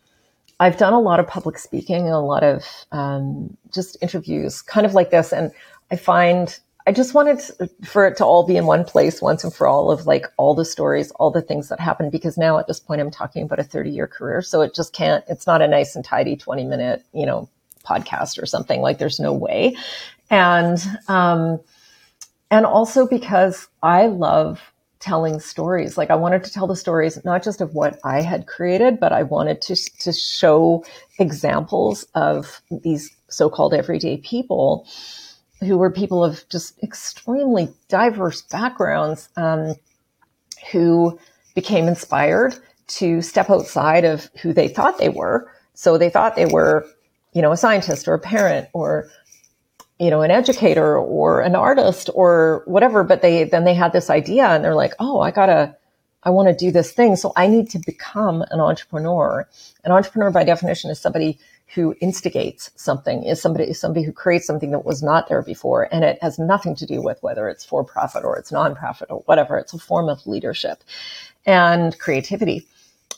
I've 0.59 0.77
done 0.77 0.93
a 0.93 0.99
lot 0.99 1.19
of 1.19 1.27
public 1.27 1.57
speaking 1.57 2.05
and 2.05 2.13
a 2.13 2.19
lot 2.19 2.43
of 2.43 2.63
um, 2.91 3.57
just 3.73 3.97
interviews, 4.01 4.61
kind 4.61 4.85
of 4.85 4.93
like 4.93 5.11
this, 5.11 5.33
and 5.33 5.51
I 5.91 5.95
find 5.95 6.57
I 6.87 6.91
just 6.91 7.15
wanted 7.15 7.41
for 7.83 8.05
it 8.05 8.17
to 8.17 8.25
all 8.25 8.45
be 8.45 8.57
in 8.57 8.67
one 8.67 8.85
place 8.85 9.19
once 9.19 9.43
and 9.43 9.51
for 9.51 9.65
all 9.65 9.89
of 9.89 10.05
like 10.05 10.27
all 10.37 10.53
the 10.53 10.65
stories, 10.65 11.09
all 11.11 11.31
the 11.31 11.41
things 11.41 11.69
that 11.69 11.79
happened. 11.79 12.11
Because 12.11 12.37
now 12.37 12.59
at 12.59 12.67
this 12.67 12.79
point, 12.79 13.01
I'm 13.01 13.09
talking 13.09 13.43
about 13.43 13.57
a 13.57 13.63
30 13.63 13.89
year 13.89 14.05
career. 14.05 14.43
So 14.43 14.61
it 14.61 14.75
just 14.75 14.93
can't, 14.93 15.23
it's 15.27 15.47
not 15.47 15.63
a 15.63 15.67
nice 15.67 15.95
and 15.95 16.05
tidy 16.05 16.35
20 16.35 16.63
minute, 16.65 17.03
you 17.11 17.25
know, 17.25 17.49
podcast 17.83 18.41
or 18.41 18.45
something. 18.45 18.81
Like 18.81 18.99
there's 18.99 19.19
no 19.19 19.33
way 19.33 19.75
and 20.29 20.79
um, 21.07 21.59
and 22.51 22.65
also 22.65 23.07
because 23.07 23.67
I 23.83 24.07
love 24.07 24.61
telling 24.99 25.39
stories. 25.39 25.97
Like 25.97 26.09
I 26.09 26.15
wanted 26.15 26.43
to 26.45 26.51
tell 26.51 26.67
the 26.67 26.75
stories 26.75 27.23
not 27.23 27.43
just 27.43 27.61
of 27.61 27.75
what 27.75 27.99
I 28.03 28.21
had 28.21 28.47
created, 28.47 28.99
but 28.99 29.11
I 29.11 29.23
wanted 29.23 29.61
to 29.63 29.75
to 29.75 30.11
show 30.13 30.83
examples 31.19 32.05
of 32.15 32.61
these 32.71 33.15
so-called 33.29 33.73
everyday 33.73 34.17
people 34.17 34.87
who 35.61 35.77
were 35.77 35.91
people 35.91 36.23
of 36.23 36.47
just 36.49 36.81
extremely 36.83 37.69
diverse 37.87 38.41
backgrounds 38.41 39.29
um, 39.37 39.75
who 40.71 41.17
became 41.55 41.87
inspired 41.87 42.55
to 42.87 43.21
step 43.21 43.49
outside 43.49 44.05
of 44.05 44.29
who 44.41 44.53
they 44.53 44.67
thought 44.67 44.97
they 44.97 45.09
were. 45.09 45.49
So 45.73 45.97
they 45.97 46.09
thought 46.09 46.35
they 46.35 46.45
were, 46.45 46.85
you 47.33 47.41
know, 47.41 47.51
a 47.51 47.57
scientist 47.57 48.07
or 48.07 48.13
a 48.13 48.19
parent 48.19 48.69
or 48.73 49.09
you 49.99 50.09
know, 50.09 50.21
an 50.21 50.31
educator 50.31 50.97
or 50.97 51.41
an 51.41 51.55
artist 51.55 52.09
or 52.13 52.63
whatever, 52.65 53.03
but 53.03 53.21
they, 53.21 53.45
then 53.45 53.63
they 53.63 53.73
had 53.73 53.93
this 53.93 54.09
idea 54.09 54.45
and 54.47 54.63
they're 54.63 54.75
like, 54.75 54.93
oh, 54.99 55.21
I 55.21 55.31
gotta, 55.31 55.75
I 56.23 56.31
want 56.31 56.49
to 56.49 56.55
do 56.55 56.71
this 56.71 56.91
thing. 56.91 57.15
So 57.15 57.31
I 57.35 57.47
need 57.47 57.69
to 57.69 57.79
become 57.79 58.43
an 58.51 58.59
entrepreneur. 58.59 59.47
An 59.83 59.91
entrepreneur 59.91 60.31
by 60.31 60.43
definition 60.43 60.89
is 60.89 60.99
somebody 60.99 61.39
who 61.73 61.95
instigates 62.01 62.71
something, 62.75 63.23
is 63.23 63.41
somebody, 63.41 63.65
is 63.65 63.79
somebody 63.79 64.05
who 64.05 64.11
creates 64.11 64.45
something 64.45 64.71
that 64.71 64.85
was 64.85 65.01
not 65.01 65.29
there 65.29 65.41
before. 65.41 65.87
And 65.93 66.03
it 66.03 66.19
has 66.21 66.37
nothing 66.37 66.75
to 66.75 66.85
do 66.85 67.01
with 67.01 67.21
whether 67.21 67.47
it's 67.47 67.63
for 67.63 67.83
profit 67.83 68.23
or 68.23 68.37
it's 68.37 68.51
nonprofit 68.51 69.05
or 69.09 69.21
whatever. 69.25 69.57
It's 69.57 69.73
a 69.73 69.79
form 69.79 70.09
of 70.09 70.25
leadership 70.27 70.83
and 71.45 71.97
creativity. 71.99 72.67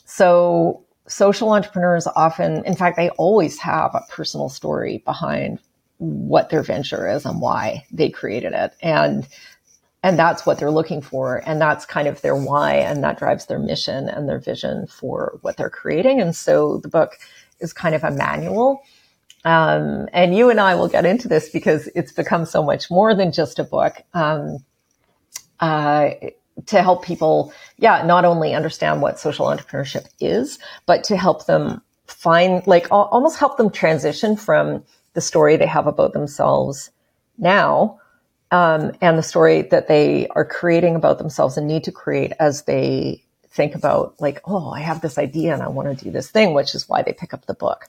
So 0.04 0.84
social 1.08 1.52
entrepreneurs 1.52 2.06
often, 2.06 2.64
in 2.64 2.76
fact, 2.76 2.96
they 2.96 3.10
always 3.10 3.58
have 3.58 3.94
a 3.94 4.04
personal 4.10 4.48
story 4.48 5.02
behind 5.04 5.58
what 5.98 6.50
their 6.50 6.62
venture 6.62 7.08
is 7.08 7.24
and 7.24 7.40
why 7.40 7.84
they 7.92 8.08
created 8.10 8.52
it. 8.52 8.72
And 8.82 9.26
and 10.02 10.16
that's 10.16 10.46
what 10.46 10.58
they're 10.58 10.70
looking 10.70 11.02
for. 11.02 11.42
And 11.44 11.60
that's 11.60 11.84
kind 11.84 12.06
of 12.06 12.20
their 12.22 12.36
why 12.36 12.74
and 12.74 13.02
that 13.02 13.18
drives 13.18 13.46
their 13.46 13.58
mission 13.58 14.08
and 14.08 14.28
their 14.28 14.38
vision 14.38 14.86
for 14.86 15.38
what 15.42 15.56
they're 15.56 15.70
creating. 15.70 16.20
And 16.20 16.36
so 16.36 16.78
the 16.78 16.88
book 16.88 17.14
is 17.58 17.72
kind 17.72 17.96
of 17.96 18.04
a 18.04 18.12
manual. 18.12 18.80
Um, 19.44 20.08
and 20.12 20.36
you 20.36 20.50
and 20.50 20.60
i 20.60 20.74
will 20.74 20.88
get 20.88 21.06
into 21.06 21.28
this 21.28 21.48
because 21.48 21.88
it's 21.94 22.12
become 22.12 22.44
so 22.44 22.62
much 22.62 22.90
more 22.90 23.14
than 23.14 23.32
just 23.32 23.58
a 23.58 23.64
book. 23.64 24.02
Um, 24.14 24.58
uh, 25.60 26.10
to 26.66 26.82
help 26.82 27.04
people 27.04 27.52
yeah 27.78 28.02
not 28.04 28.24
only 28.24 28.54
understand 28.54 29.00
what 29.00 29.18
social 29.18 29.46
entrepreneurship 29.46 30.06
is 30.20 30.58
but 30.86 31.04
to 31.04 31.16
help 31.16 31.46
them 31.46 31.80
find 32.06 32.66
like 32.66 32.86
almost 32.90 33.38
help 33.38 33.56
them 33.56 33.70
transition 33.70 34.36
from 34.36 34.82
the 35.14 35.20
story 35.20 35.56
they 35.56 35.66
have 35.66 35.86
about 35.86 36.12
themselves 36.12 36.90
now 37.38 37.98
um, 38.50 38.92
and 39.00 39.18
the 39.18 39.22
story 39.22 39.62
that 39.62 39.88
they 39.88 40.26
are 40.28 40.44
creating 40.44 40.96
about 40.96 41.18
themselves 41.18 41.56
and 41.56 41.66
need 41.66 41.84
to 41.84 41.92
create 41.92 42.32
as 42.40 42.62
they 42.62 43.22
think 43.50 43.74
about 43.74 44.14
like 44.20 44.40
oh 44.44 44.70
i 44.70 44.80
have 44.80 45.00
this 45.00 45.18
idea 45.18 45.52
and 45.52 45.62
i 45.62 45.68
want 45.68 45.98
to 45.98 46.04
do 46.04 46.10
this 46.10 46.30
thing 46.30 46.54
which 46.54 46.74
is 46.74 46.88
why 46.88 47.02
they 47.02 47.12
pick 47.12 47.34
up 47.34 47.46
the 47.46 47.54
book. 47.54 47.88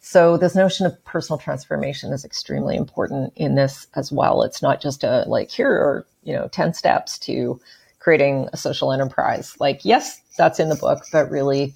So 0.00 0.36
this 0.36 0.54
notion 0.54 0.86
of 0.86 1.04
personal 1.04 1.36
transformation 1.36 2.12
is 2.12 2.24
extremely 2.24 2.76
important 2.76 3.32
in 3.34 3.56
this 3.56 3.88
as 3.96 4.12
well. 4.12 4.42
It's 4.44 4.62
not 4.62 4.80
just 4.80 5.02
a 5.02 5.24
like 5.26 5.50
here 5.50 5.70
are 5.70 6.06
you 6.22 6.32
know 6.32 6.48
10 6.48 6.74
steps 6.74 7.18
to 7.20 7.60
creating 7.98 8.48
a 8.52 8.56
social 8.56 8.92
enterprise. 8.92 9.56
Like 9.58 9.84
yes 9.84 10.20
that's 10.38 10.60
in 10.60 10.68
the 10.68 10.76
book 10.76 11.04
but 11.12 11.30
really 11.30 11.74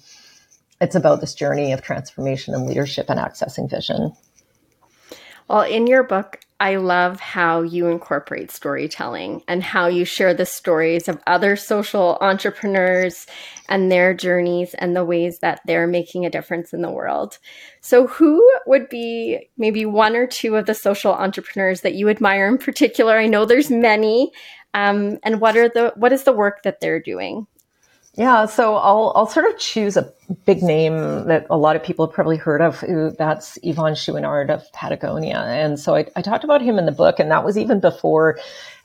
it's 0.79 0.95
about 0.95 1.21
this 1.21 1.33
journey 1.33 1.73
of 1.73 1.81
transformation 1.81 2.53
and 2.53 2.65
leadership 2.65 3.09
and 3.09 3.19
accessing 3.19 3.69
vision 3.69 4.13
well, 5.51 5.63
in 5.63 5.85
your 5.85 6.03
book, 6.03 6.39
I 6.61 6.77
love 6.77 7.19
how 7.19 7.61
you 7.61 7.87
incorporate 7.87 8.51
storytelling 8.51 9.43
and 9.49 9.61
how 9.61 9.87
you 9.87 10.05
share 10.05 10.33
the 10.33 10.45
stories 10.45 11.09
of 11.09 11.21
other 11.27 11.57
social 11.57 12.17
entrepreneurs 12.21 13.27
and 13.67 13.91
their 13.91 14.13
journeys 14.13 14.73
and 14.75 14.95
the 14.95 15.03
ways 15.03 15.39
that 15.39 15.59
they're 15.65 15.87
making 15.87 16.25
a 16.25 16.29
difference 16.29 16.71
in 16.71 16.81
the 16.81 16.89
world. 16.89 17.37
So, 17.81 18.07
who 18.07 18.47
would 18.65 18.87
be 18.87 19.49
maybe 19.57 19.85
one 19.85 20.15
or 20.15 20.25
two 20.25 20.55
of 20.55 20.67
the 20.67 20.73
social 20.73 21.11
entrepreneurs 21.11 21.81
that 21.81 21.95
you 21.95 22.07
admire 22.07 22.47
in 22.47 22.57
particular? 22.57 23.17
I 23.17 23.27
know 23.27 23.43
there's 23.43 23.69
many. 23.69 24.31
Um, 24.73 25.19
and 25.23 25.41
what 25.41 25.57
are 25.57 25.67
the 25.67 25.91
what 25.97 26.13
is 26.13 26.23
the 26.23 26.31
work 26.31 26.63
that 26.63 26.79
they're 26.79 27.01
doing? 27.01 27.45
Yeah, 28.21 28.47
so 28.47 28.75
I'll 28.75 29.13
I'll 29.15 29.27
sort 29.27 29.47
of 29.47 29.57
choose 29.59 29.97
a 29.97 30.13
big 30.45 30.63
name 30.63 31.25
that 31.27 31.47
a 31.49 31.57
lot 31.57 31.75
of 31.77 31.83
people 31.83 32.07
have 32.07 32.15
probably 32.15 32.37
heard 32.37 32.61
of. 32.61 32.81
That's 33.17 33.57
Yvon 33.59 33.93
Chouinard 33.95 34.49
of 34.51 34.71
Patagonia, 34.73 35.39
and 35.39 35.79
so 35.79 35.95
I, 35.95 36.05
I 36.15 36.21
talked 36.23 36.45
about 36.45 36.61
him 36.61 36.79
in 36.79 36.85
the 36.85 36.93
book, 36.93 37.19
and 37.19 37.31
that 37.31 37.45
was 37.45 37.57
even 37.57 37.79
before 37.81 38.37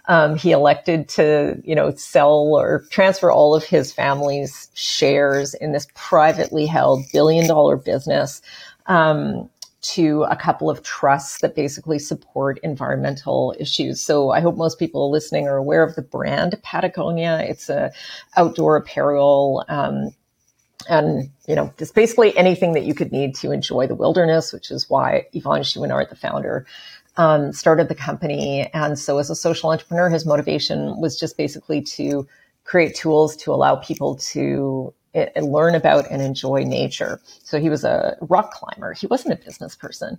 Um, 0.09 0.37
he 0.37 0.53
elected 0.53 1.09
to, 1.11 1.61
you 1.65 1.75
know, 1.75 1.93
sell 1.97 2.55
or 2.57 2.85
transfer 2.91 3.31
all 3.33 3.57
of 3.57 3.65
his 3.65 3.93
family's 3.93 4.71
shares 4.75 5.55
in 5.55 5.73
this 5.73 5.89
privately 5.95 6.67
held 6.67 7.05
billion 7.13 7.49
dollar 7.49 7.77
business. 7.77 8.43
Um, 8.87 9.51
to 9.95 10.25
a 10.25 10.37
couple 10.37 10.69
of 10.69 10.83
trusts 10.83 11.41
that 11.41 11.55
basically 11.55 11.99
support 11.99 12.59
environmental 12.63 13.55
issues. 13.59 14.01
So 14.01 14.31
I 14.31 14.41
hope 14.41 14.57
most 14.57 14.79
people 14.79 15.11
listening 15.11 15.47
are 15.47 15.57
aware 15.57 15.83
of 15.83 15.95
the 15.95 16.03
brand 16.03 16.59
Patagonia. 16.63 17.41
It's 17.41 17.69
a 17.69 17.93
outdoor 18.37 18.77
apparel 18.77 19.65
um, 19.69 20.15
and 20.89 21.31
you 21.49 21.55
know 21.55 21.73
it's 21.79 21.91
basically 21.91 22.37
anything 22.37 22.73
that 22.73 22.85
you 22.85 22.95
could 22.95 23.13
need 23.13 23.35
to 23.35 23.51
enjoy 23.51 23.87
the 23.87 23.95
wilderness 23.95 24.53
which 24.53 24.71
is 24.71 24.89
why 24.89 25.27
Yvon 25.35 25.61
Chouinard 25.61 26.11
the 26.11 26.17
founder 26.17 26.67
um, 27.17 27.53
started 27.53 27.89
the 27.89 27.95
company 27.95 28.69
and 28.75 28.99
so 28.99 29.19
as 29.19 29.31
a 29.31 29.35
social 29.35 29.71
entrepreneur 29.71 30.09
his 30.09 30.27
motivation 30.27 31.01
was 31.01 31.19
just 31.19 31.37
basically 31.37 31.81
to 31.81 32.27
create 32.65 32.95
tools 32.95 33.37
to 33.37 33.53
allow 33.53 33.77
people 33.77 34.17
to 34.17 34.93
uh, 35.17 35.41
learn 35.41 35.75
about 35.75 36.11
and 36.11 36.23
enjoy 36.23 36.63
nature. 36.65 37.21
So 37.43 37.59
he 37.59 37.71
was 37.71 37.85
a 37.85 38.17
rock 38.21 38.53
climber. 38.53 38.93
He 38.93 39.07
wasn't 39.07 39.35
a 39.35 39.45
business 39.45 39.75
person. 39.75 40.19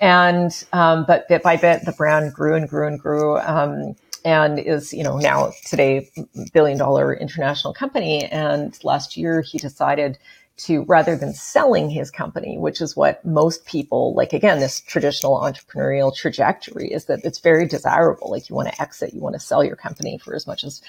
And 0.00 0.64
um, 0.72 1.04
but 1.06 1.28
bit 1.28 1.42
by 1.42 1.56
bit 1.56 1.84
the 1.84 1.92
brand 1.92 2.32
grew 2.32 2.54
and 2.54 2.68
grew 2.68 2.86
and 2.86 2.98
grew 3.00 3.38
um, 3.38 3.96
and 4.24 4.58
is, 4.58 4.92
you 4.92 5.04
know, 5.04 5.18
now 5.18 5.52
today 5.64 6.10
billion 6.52 6.78
dollar 6.78 7.14
international 7.14 7.72
company. 7.72 8.24
And 8.26 8.76
last 8.82 9.16
year 9.16 9.40
he 9.40 9.58
decided 9.58 10.18
to 10.58 10.84
rather 10.84 11.16
than 11.16 11.34
selling 11.34 11.90
his 11.90 12.10
company, 12.10 12.56
which 12.56 12.80
is 12.80 12.96
what 12.96 13.24
most 13.24 13.66
people 13.66 14.14
like, 14.14 14.32
again, 14.32 14.58
this 14.58 14.80
traditional 14.80 15.38
entrepreneurial 15.40 16.14
trajectory 16.14 16.90
is 16.90 17.04
that 17.06 17.20
it's 17.24 17.40
very 17.40 17.66
desirable. 17.66 18.30
Like 18.30 18.48
you 18.48 18.56
want 18.56 18.68
to 18.68 18.80
exit, 18.80 19.12
you 19.12 19.20
want 19.20 19.34
to 19.34 19.40
sell 19.40 19.62
your 19.62 19.76
company 19.76 20.18
for 20.18 20.34
as 20.34 20.46
much 20.46 20.64
as 20.64 20.80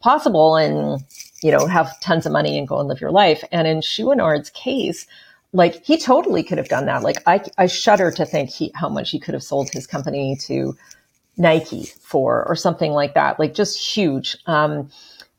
possible 0.00 0.56
and, 0.56 1.04
you 1.40 1.52
know, 1.52 1.66
have 1.66 1.98
tons 2.00 2.26
of 2.26 2.32
money 2.32 2.58
and 2.58 2.66
go 2.66 2.80
and 2.80 2.88
live 2.88 3.00
your 3.00 3.12
life. 3.12 3.44
And 3.52 3.68
in 3.68 3.80
Chouinard's 3.80 4.50
case, 4.50 5.06
like 5.52 5.84
he 5.84 5.98
totally 5.98 6.42
could 6.42 6.58
have 6.58 6.68
done 6.68 6.86
that. 6.86 7.02
Like 7.02 7.22
I, 7.26 7.44
I 7.58 7.66
shudder 7.66 8.10
to 8.10 8.26
think 8.26 8.50
he, 8.50 8.72
how 8.74 8.88
much 8.88 9.10
he 9.10 9.20
could 9.20 9.34
have 9.34 9.42
sold 9.42 9.70
his 9.70 9.86
company 9.86 10.36
to 10.46 10.76
Nike 11.36 11.84
for 12.00 12.46
or 12.48 12.56
something 12.56 12.92
like 12.92 13.14
that, 13.14 13.38
like 13.38 13.54
just 13.54 13.78
huge. 13.78 14.36
Um, 14.46 14.90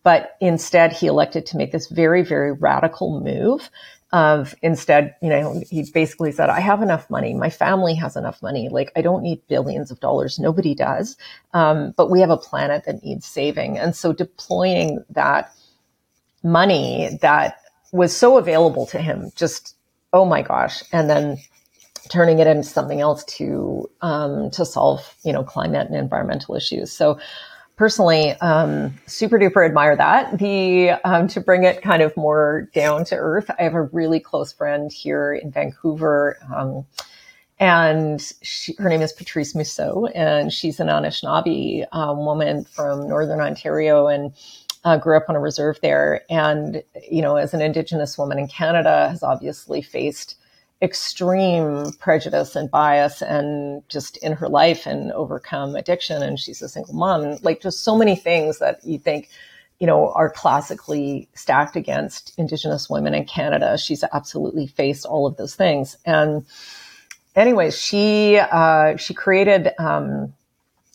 but 0.04 0.36
instead, 0.40 0.94
he 0.94 1.08
elected 1.08 1.46
to 1.48 1.58
make 1.58 1.72
this 1.72 1.88
very, 1.88 2.24
very 2.24 2.52
radical 2.52 3.20
move. 3.22 3.70
Of 4.12 4.54
instead, 4.62 5.16
you 5.24 5.30
know, 5.30 5.64
he 5.72 5.90
basically 5.92 6.32
said, 6.32 6.48
I 6.48 6.60
have 6.60 6.84
enough 6.84 7.10
money. 7.10 7.34
My 7.34 7.50
family 7.50 7.96
has 7.96 8.16
enough 8.16 8.44
money. 8.44 8.70
Like, 8.70 8.92
I 8.96 9.02
don't 9.02 9.24
need 9.24 9.42
billions 9.48 9.90
of 9.90 10.00
dollars. 10.00 10.38
Nobody 10.38 10.76
does. 10.76 11.18
Um, 11.54 11.96
but 11.98 12.12
we 12.12 12.20
have 12.20 12.30
a 12.30 12.38
planet 12.38 12.84
that 12.86 13.04
needs 13.04 13.26
saving. 13.26 13.80
And 13.80 13.96
so 13.96 14.14
deploying 14.14 15.04
that 15.10 15.52
money 16.44 17.18
that 17.22 17.58
was 17.92 18.16
so 18.16 18.38
available 18.38 18.86
to 18.88 19.00
him, 19.00 19.32
just, 19.36 19.76
oh 20.12 20.26
my 20.26 20.44
gosh. 20.44 20.84
And 20.92 21.10
then 21.10 21.40
turning 22.10 22.40
it 22.40 22.48
into 22.48 22.68
something 22.68 23.02
else 23.02 23.24
to 23.24 23.90
um, 24.02 24.52
to 24.52 24.66
solve 24.66 25.16
you 25.24 25.34
know 25.34 25.44
climate 25.44 25.88
and 25.88 25.96
environmental 25.96 26.56
issues. 26.56 26.92
So 26.92 27.20
personally, 27.76 28.32
um, 28.34 28.94
super 29.08 29.40
duper 29.40 29.66
admire 29.66 29.96
that. 29.96 30.38
The 30.38 30.92
um, 31.04 31.28
to 31.30 31.42
bring 31.42 31.64
it 31.64 31.82
kind 31.82 32.02
of 32.02 32.16
more 32.16 32.70
down 32.74 33.06
to 33.06 33.16
earth. 33.16 33.50
I 33.58 33.64
have 33.64 33.74
a 33.74 33.84
really 33.84 34.20
close 34.20 34.52
friend 34.52 34.92
here 34.92 35.34
in 35.34 35.52
Vancouver. 35.52 36.38
Um, 36.56 36.86
and 37.60 38.22
she, 38.42 38.76
her 38.80 38.90
name 38.90 39.02
is 39.02 39.14
Patrice 39.14 39.56
Mousseau, 39.56 40.08
and 40.08 40.52
she's 40.52 40.80
an 40.80 40.88
Anishinaabe 40.88 41.86
um, 41.92 42.18
woman 42.26 42.66
from 42.66 43.08
Northern 43.08 43.40
Ontario, 43.40 44.08
and 44.08 44.34
uh, 44.84 44.98
grew 44.98 45.16
up 45.16 45.26
on 45.30 45.36
a 45.36 45.40
reserve 45.40 45.78
there. 45.82 46.24
And 46.30 46.84
you 47.10 47.22
know, 47.22 47.38
as 47.38 47.54
an 47.54 47.62
Indigenous 47.62 48.18
woman 48.18 48.40
in 48.40 48.48
Canada, 48.48 49.10
has 49.10 49.24
obviously 49.24 49.82
faced 49.82 50.36
extreme 50.84 51.94
prejudice 51.94 52.58
and 52.58 52.70
bias 52.70 53.22
and 53.22 53.82
just 53.88 54.18
in 54.18 54.34
her 54.34 54.50
life 54.50 54.86
and 54.86 55.14
overcome 55.14 55.78
addiction 55.78 56.22
and 56.22 56.38
she's 56.38 56.62
a 56.62 56.68
single 56.68 56.94
mom 56.94 57.38
like 57.42 57.62
just 57.62 57.86
so 57.86 57.98
many 57.98 58.18
things 58.18 58.60
that 58.60 58.84
you 58.84 59.00
think 59.00 59.30
you 59.80 59.88
know 59.88 60.12
are 60.12 60.30
classically 60.30 61.30
stacked 61.36 61.78
against 61.78 62.34
indigenous 62.38 62.90
women 62.90 63.14
in 63.14 63.24
canada. 63.24 63.78
She's 63.78 64.04
absolutely 64.14 64.68
faced 64.68 65.06
all 65.06 65.26
of 65.26 65.38
those 65.38 65.56
things. 65.56 65.98
And 66.06 66.46
anyways 67.34 67.78
she 67.78 68.38
uh, 68.38 68.98
she 68.98 69.14
created 69.14 69.72
um, 69.80 70.34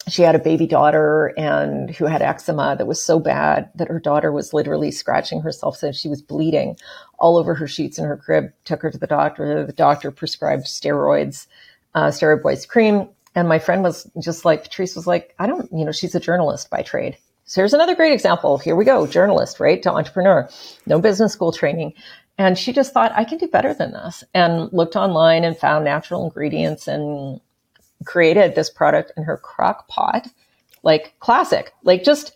she 0.09 0.23
had 0.23 0.35
a 0.35 0.41
baby 0.41 0.67
daughter 0.67 1.33
and 1.37 1.91
who 1.91 2.07
had 2.07 2.23
eczema 2.23 2.77
that 2.77 2.87
was 2.87 3.03
so 3.03 3.19
bad 3.19 3.71
that 3.75 3.89
her 3.89 4.01
daughter 4.01 4.33
was 4.33 4.53
literally 4.53 4.91
scratching 4.91 5.41
herself. 5.41 5.77
So 5.77 5.93
she 5.93 6.09
was 6.09 6.23
bleeding 6.23 6.77
all 7.19 7.37
over 7.37 7.55
her 7.55 7.67
sheets 7.67 7.99
in 7.99 8.05
her 8.05 8.17
crib 8.17 8.53
took 8.65 8.83
her 8.83 8.91
to 8.91 8.99
the 8.99 9.07
doctor. 9.07 9.65
The 9.67 9.73
doctor 9.73 10.11
prescribed 10.11 10.65
steroids 10.65 11.47
uh, 11.95 12.09
steroid 12.09 12.43
boys 12.43 12.67
cream. 12.67 13.09
And 13.35 13.49
my 13.49 13.59
friend 13.59 13.83
was 13.83 14.11
just 14.21 14.45
like 14.45 14.65
patrice 14.65 14.97
was 14.97 15.07
like 15.07 15.35
i 15.39 15.47
don't 15.47 15.71
you 15.73 15.85
know 15.85 15.93
she's 15.93 16.15
a 16.15 16.21
journalist 16.21 16.71
by 16.71 16.83
trade. 16.83 17.17
So 17.45 17.63
here's 17.63 17.75
another 17.75 17.95
great 17.95 18.13
example. 18.13 18.59
Here 18.59 18.77
we 18.77 18.85
go 18.85 19.07
journalist 19.07 19.61
right 19.61 19.83
to 19.83 19.93
entrepreneur. 19.93 20.49
No 20.87 21.01
business 21.01 21.33
school 21.33 21.53
training. 21.53 21.95
And 22.37 22.57
she 22.59 22.73
just 22.73 22.93
thought 22.93 23.13
i 23.15 23.25
can 23.25 23.39
do 23.39 23.49
better 23.49 23.75
than 23.75 23.93
this 23.93 24.25
and 24.35 24.73
looked 24.73 24.97
online 24.97 25.45
and 25.45 25.57
found 25.57 25.85
natural 25.85 26.25
ingredients 26.25 26.87
and 26.87 27.41
created 28.05 28.55
this 28.55 28.71
product 28.71 29.13
in 29.17 29.25
her 29.25 29.37
crock 29.37 29.89
pot, 29.89 30.29
like 30.83 31.15
classic, 31.21 31.73
like 31.83 32.05
just 32.05 32.33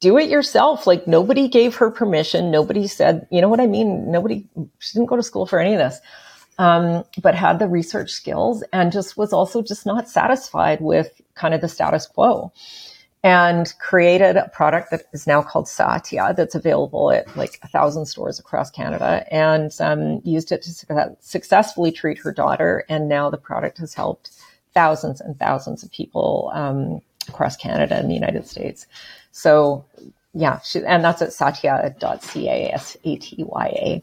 do 0.00 0.18
it 0.18 0.28
yourself. 0.28 0.86
Like 0.86 1.06
nobody 1.06 1.48
gave 1.48 1.76
her 1.76 1.90
permission. 1.90 2.50
Nobody 2.50 2.86
said, 2.86 3.26
you 3.30 3.40
know 3.40 3.48
what 3.48 3.60
I 3.60 3.66
mean? 3.66 4.10
Nobody, 4.10 4.46
she 4.78 4.94
didn't 4.94 5.08
go 5.08 5.16
to 5.16 5.22
school 5.22 5.46
for 5.46 5.58
any 5.58 5.74
of 5.74 5.78
this. 5.78 6.00
Um, 6.58 7.04
but 7.22 7.36
had 7.36 7.60
the 7.60 7.68
research 7.68 8.10
skills 8.10 8.64
and 8.72 8.90
just 8.90 9.16
was 9.16 9.32
also 9.32 9.62
just 9.62 9.86
not 9.86 10.08
satisfied 10.08 10.80
with 10.80 11.20
kind 11.36 11.54
of 11.54 11.60
the 11.60 11.68
status 11.68 12.06
quo 12.06 12.52
and 13.22 13.72
created 13.80 14.36
a 14.36 14.48
product 14.48 14.90
that 14.90 15.02
is 15.12 15.26
now 15.26 15.42
called 15.42 15.68
Satya 15.68 16.34
that's 16.36 16.54
available 16.54 17.10
at 17.10 17.36
like 17.36 17.58
a 17.62 17.68
thousand 17.68 18.06
stores 18.06 18.38
across 18.38 18.70
Canada 18.70 19.24
and 19.30 19.72
um, 19.80 20.20
used 20.24 20.52
it 20.52 20.62
to 20.62 21.16
successfully 21.20 21.90
treat 21.92 22.18
her 22.18 22.32
daughter. 22.32 22.84
And 22.88 23.08
now 23.08 23.30
the 23.30 23.38
product 23.38 23.78
has 23.78 23.94
helped 23.94 24.30
thousands 24.78 25.20
and 25.20 25.36
thousands 25.40 25.82
of 25.82 25.90
people 25.90 26.52
um, 26.54 27.00
across 27.28 27.56
Canada 27.56 27.96
and 27.96 28.08
the 28.08 28.14
United 28.14 28.46
States. 28.46 28.86
So, 29.32 29.84
yeah, 30.34 30.60
she, 30.60 30.84
and 30.84 31.02
that's 31.02 31.20
at 31.20 31.32
satya.ca, 31.32 32.70
S-A-T-Y-A. 32.72 34.02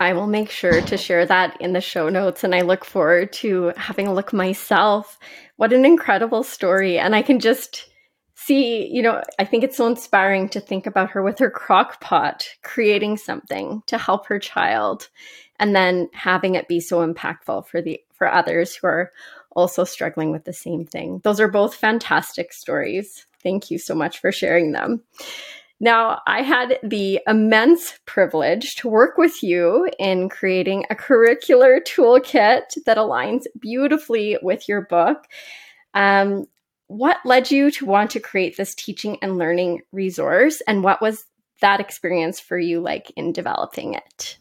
I 0.00 0.12
will 0.12 0.26
make 0.26 0.50
sure 0.50 0.80
to 0.80 0.96
share 0.96 1.24
that 1.26 1.56
in 1.60 1.72
the 1.72 1.80
show 1.80 2.08
notes, 2.08 2.42
and 2.42 2.52
I 2.52 2.62
look 2.62 2.84
forward 2.84 3.32
to 3.34 3.72
having 3.76 4.08
a 4.08 4.14
look 4.14 4.32
myself. 4.32 5.20
What 5.54 5.72
an 5.72 5.84
incredible 5.84 6.42
story. 6.42 6.98
And 6.98 7.14
I 7.14 7.22
can 7.22 7.38
just 7.38 7.88
see, 8.34 8.88
you 8.92 9.02
know, 9.02 9.22
I 9.38 9.44
think 9.44 9.62
it's 9.62 9.76
so 9.76 9.86
inspiring 9.86 10.48
to 10.48 10.60
think 10.60 10.84
about 10.86 11.10
her 11.10 11.22
with 11.22 11.38
her 11.38 11.50
crock 11.50 12.00
pot, 12.00 12.48
creating 12.64 13.18
something 13.18 13.82
to 13.86 13.98
help 13.98 14.26
her 14.26 14.40
child, 14.40 15.08
and 15.58 15.74
then 15.74 16.08
having 16.12 16.54
it 16.54 16.68
be 16.68 16.80
so 16.80 17.06
impactful 17.06 17.66
for 17.66 17.80
the 17.80 18.00
for 18.12 18.32
others 18.32 18.74
who 18.74 18.86
are 18.86 19.10
also 19.52 19.84
struggling 19.84 20.30
with 20.30 20.44
the 20.44 20.52
same 20.52 20.84
thing. 20.84 21.20
Those 21.24 21.40
are 21.40 21.48
both 21.48 21.74
fantastic 21.74 22.52
stories. 22.52 23.26
Thank 23.42 23.70
you 23.70 23.78
so 23.78 23.94
much 23.94 24.20
for 24.20 24.32
sharing 24.32 24.72
them. 24.72 25.02
Now, 25.80 26.20
I 26.26 26.42
had 26.42 26.78
the 26.82 27.20
immense 27.26 27.98
privilege 28.04 28.74
to 28.76 28.88
work 28.88 29.16
with 29.16 29.44
you 29.44 29.88
in 29.98 30.28
creating 30.28 30.84
a 30.90 30.96
curricular 30.96 31.80
toolkit 31.80 32.84
that 32.84 32.96
aligns 32.96 33.44
beautifully 33.60 34.38
with 34.42 34.68
your 34.68 34.82
book. 34.82 35.24
Um, 35.94 36.46
what 36.88 37.18
led 37.24 37.50
you 37.50 37.70
to 37.72 37.86
want 37.86 38.10
to 38.12 38.20
create 38.20 38.56
this 38.56 38.74
teaching 38.74 39.18
and 39.22 39.38
learning 39.38 39.82
resource, 39.92 40.60
and 40.66 40.82
what 40.82 41.00
was 41.00 41.24
that 41.60 41.80
experience 41.80 42.40
for 42.40 42.58
you 42.58 42.80
like 42.80 43.12
in 43.16 43.32
developing 43.32 43.94
it? 43.94 44.38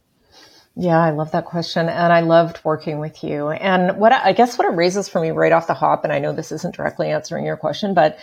Yeah, 0.80 1.00
I 1.00 1.10
love 1.10 1.32
that 1.32 1.46
question. 1.46 1.90
And 1.90 2.14
I 2.14 2.20
loved 2.20 2.60
working 2.64 3.00
with 3.00 3.24
you. 3.24 3.50
And 3.50 3.98
what 3.98 4.14
I 4.14 4.32
guess 4.32 4.60
what 4.60 4.68
it 4.72 4.76
raises 4.76 5.10
for 5.10 5.20
me 5.20 5.32
right 5.32 5.52
off 5.52 5.66
the 5.66 5.74
hop, 5.74 6.04
and 6.04 6.14
I 6.14 6.20
know 6.20 6.34
this 6.34 6.52
isn't 6.52 6.76
directly 6.76 7.10
answering 7.10 7.46
your 7.46 7.58
question, 7.58 7.96
but 7.96 8.20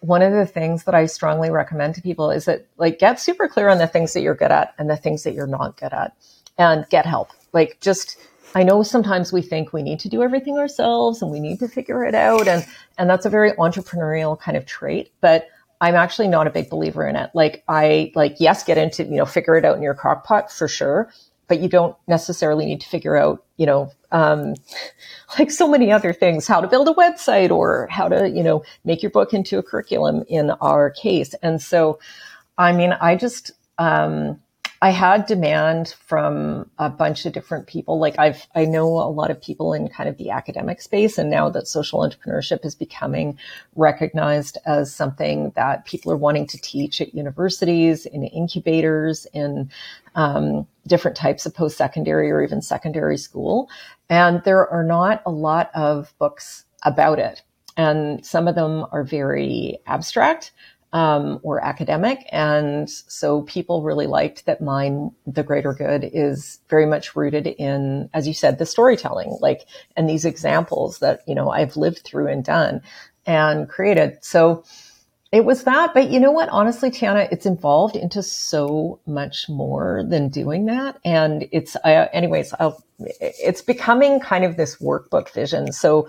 one 0.00 0.22
of 0.22 0.32
the 0.32 0.46
things 0.46 0.84
that 0.84 0.94
I 0.94 1.04
strongly 1.04 1.50
recommend 1.50 1.96
to 1.96 2.02
people 2.02 2.30
is 2.30 2.46
that 2.46 2.66
like 2.78 2.98
get 2.98 3.20
super 3.20 3.46
clear 3.46 3.68
on 3.68 3.76
the 3.76 3.86
things 3.86 4.14
that 4.14 4.22
you're 4.22 4.34
good 4.34 4.52
at 4.52 4.72
and 4.78 4.88
the 4.88 4.96
things 4.96 5.24
that 5.24 5.34
you're 5.34 5.46
not 5.46 5.76
good 5.76 5.92
at 5.92 6.14
and 6.56 6.88
get 6.88 7.04
help. 7.04 7.28
Like 7.52 7.78
just, 7.82 8.16
I 8.54 8.62
know 8.62 8.82
sometimes 8.82 9.30
we 9.30 9.42
think 9.42 9.74
we 9.74 9.82
need 9.82 9.98
to 10.00 10.08
do 10.08 10.22
everything 10.22 10.56
ourselves 10.56 11.20
and 11.20 11.30
we 11.30 11.40
need 11.40 11.58
to 11.58 11.68
figure 11.68 12.04
it 12.04 12.14
out. 12.14 12.48
And, 12.48 12.64
and 12.96 13.10
that's 13.10 13.26
a 13.26 13.30
very 13.30 13.52
entrepreneurial 13.52 14.38
kind 14.40 14.56
of 14.56 14.64
trait, 14.64 15.12
but 15.20 15.48
I'm 15.82 15.94
actually 15.94 16.28
not 16.28 16.46
a 16.46 16.50
big 16.50 16.70
believer 16.70 17.06
in 17.06 17.16
it. 17.16 17.30
Like 17.34 17.64
I, 17.68 18.12
like, 18.14 18.36
yes, 18.38 18.64
get 18.64 18.78
into, 18.78 19.04
you 19.04 19.16
know, 19.16 19.26
figure 19.26 19.56
it 19.56 19.64
out 19.66 19.76
in 19.76 19.82
your 19.82 19.94
crock 19.94 20.24
pot 20.24 20.50
for 20.50 20.68
sure 20.68 21.10
but 21.48 21.60
you 21.60 21.68
don't 21.68 21.96
necessarily 22.06 22.66
need 22.66 22.80
to 22.82 22.88
figure 22.88 23.16
out, 23.16 23.44
you 23.56 23.66
know, 23.66 23.90
um, 24.12 24.54
like 25.38 25.50
so 25.50 25.68
many 25.68 25.90
other 25.90 26.12
things, 26.12 26.46
how 26.46 26.60
to 26.60 26.68
build 26.68 26.88
a 26.88 26.92
website 26.92 27.50
or 27.50 27.88
how 27.90 28.08
to, 28.08 28.28
you 28.28 28.42
know, 28.42 28.62
make 28.84 29.02
your 29.02 29.10
book 29.10 29.34
into 29.34 29.58
a 29.58 29.62
curriculum 29.62 30.24
in 30.28 30.50
our 30.60 30.90
case. 30.90 31.34
And 31.42 31.60
so, 31.60 31.98
I 32.58 32.72
mean, 32.72 32.92
I 32.92 33.16
just, 33.16 33.52
um, 33.78 34.40
I 34.80 34.90
had 34.90 35.26
demand 35.26 35.96
from 36.06 36.70
a 36.78 36.88
bunch 36.88 37.26
of 37.26 37.32
different 37.32 37.66
people. 37.66 37.98
Like 37.98 38.16
I've, 38.18 38.46
I 38.54 38.64
know 38.64 38.86
a 38.86 39.10
lot 39.10 39.30
of 39.30 39.42
people 39.42 39.72
in 39.72 39.88
kind 39.88 40.08
of 40.08 40.18
the 40.18 40.30
academic 40.30 40.80
space. 40.80 41.18
And 41.18 41.30
now 41.30 41.50
that 41.50 41.66
social 41.66 42.00
entrepreneurship 42.00 42.64
is 42.64 42.76
becoming 42.76 43.38
recognized 43.74 44.56
as 44.66 44.94
something 44.94 45.52
that 45.56 45.84
people 45.84 46.12
are 46.12 46.16
wanting 46.16 46.46
to 46.48 46.58
teach 46.58 47.00
at 47.00 47.14
universities, 47.14 48.06
in 48.06 48.22
incubators, 48.22 49.26
in 49.34 49.68
um, 50.14 50.66
different 50.86 51.16
types 51.16 51.44
of 51.44 51.54
post-secondary 51.54 52.30
or 52.30 52.40
even 52.42 52.62
secondary 52.62 53.18
school. 53.18 53.68
And 54.08 54.42
there 54.44 54.68
are 54.68 54.84
not 54.84 55.22
a 55.26 55.30
lot 55.30 55.70
of 55.74 56.14
books 56.18 56.64
about 56.84 57.18
it. 57.18 57.42
And 57.76 58.24
some 58.24 58.46
of 58.46 58.54
them 58.54 58.86
are 58.92 59.04
very 59.04 59.78
abstract 59.86 60.52
um, 60.92 61.38
or 61.42 61.62
academic. 61.62 62.26
And 62.32 62.88
so 62.88 63.42
people 63.42 63.82
really 63.82 64.06
liked 64.06 64.46
that 64.46 64.62
mine, 64.62 65.10
The 65.26 65.42
Greater 65.42 65.74
Good, 65.74 66.08
is 66.12 66.60
very 66.68 66.86
much 66.86 67.14
rooted 67.14 67.46
in, 67.46 68.08
as 68.14 68.26
you 68.26 68.34
said, 68.34 68.58
the 68.58 68.66
storytelling, 68.66 69.36
like, 69.40 69.66
and 69.96 70.08
these 70.08 70.24
examples 70.24 71.00
that, 71.00 71.20
you 71.26 71.34
know, 71.34 71.50
I've 71.50 71.76
lived 71.76 72.00
through 72.04 72.28
and 72.28 72.44
done 72.44 72.80
and 73.26 73.68
created. 73.68 74.18
So 74.22 74.64
it 75.30 75.44
was 75.44 75.64
that. 75.64 75.92
But 75.92 76.10
you 76.10 76.20
know 76.20 76.32
what? 76.32 76.48
Honestly, 76.48 76.90
Tiana, 76.90 77.28
it's 77.30 77.44
involved 77.44 77.94
into 77.94 78.22
so 78.22 78.98
much 79.06 79.46
more 79.48 80.02
than 80.08 80.30
doing 80.30 80.66
that. 80.66 80.98
And 81.04 81.46
it's, 81.52 81.76
uh, 81.76 82.06
anyways, 82.14 82.54
I'll, 82.58 82.82
it's 82.98 83.60
becoming 83.60 84.20
kind 84.20 84.44
of 84.44 84.56
this 84.56 84.76
workbook 84.76 85.28
vision. 85.34 85.70
So 85.72 86.08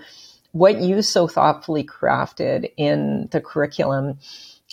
what 0.52 0.80
you 0.80 1.02
so 1.02 1.28
thoughtfully 1.28 1.84
crafted 1.84 2.72
in 2.78 3.28
the 3.30 3.42
curriculum, 3.42 4.18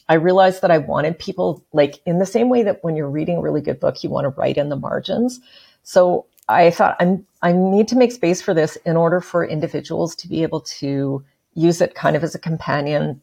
I 0.10 0.16
realized 0.16 0.62
that 0.62 0.72
I 0.72 0.78
wanted 0.78 1.20
people 1.20 1.66
like 1.74 2.02
in 2.06 2.20
the 2.20 2.26
same 2.26 2.50
way 2.50 2.64
that 2.64 2.84
when 2.84 2.96
you're 2.96 3.10
reading 3.10 3.38
a 3.38 3.42
really 3.42 3.62
good 3.62 3.80
book, 3.80 4.04
you 4.04 4.10
want 4.10 4.26
to 4.26 4.40
write 4.40 4.58
in 4.58 4.70
the 4.70 4.76
margins. 4.76 5.40
So 5.84 6.26
I 6.50 6.72
thought 6.72 6.96
I'm, 7.00 7.26
I 7.42 7.52
need 7.52 7.88
to 7.90 7.98
make 7.98 8.12
space 8.12 8.42
for 8.42 8.54
this 8.54 8.78
in 8.78 8.96
order 8.96 9.20
for 9.20 9.46
individuals 9.46 10.16
to 10.18 10.28
be 10.28 10.44
able 10.44 10.62
to 10.62 11.24
use 11.56 11.82
it 11.82 11.96
kind 11.96 12.16
of 12.16 12.24
as 12.24 12.36
a 12.36 12.40
companion 12.40 13.22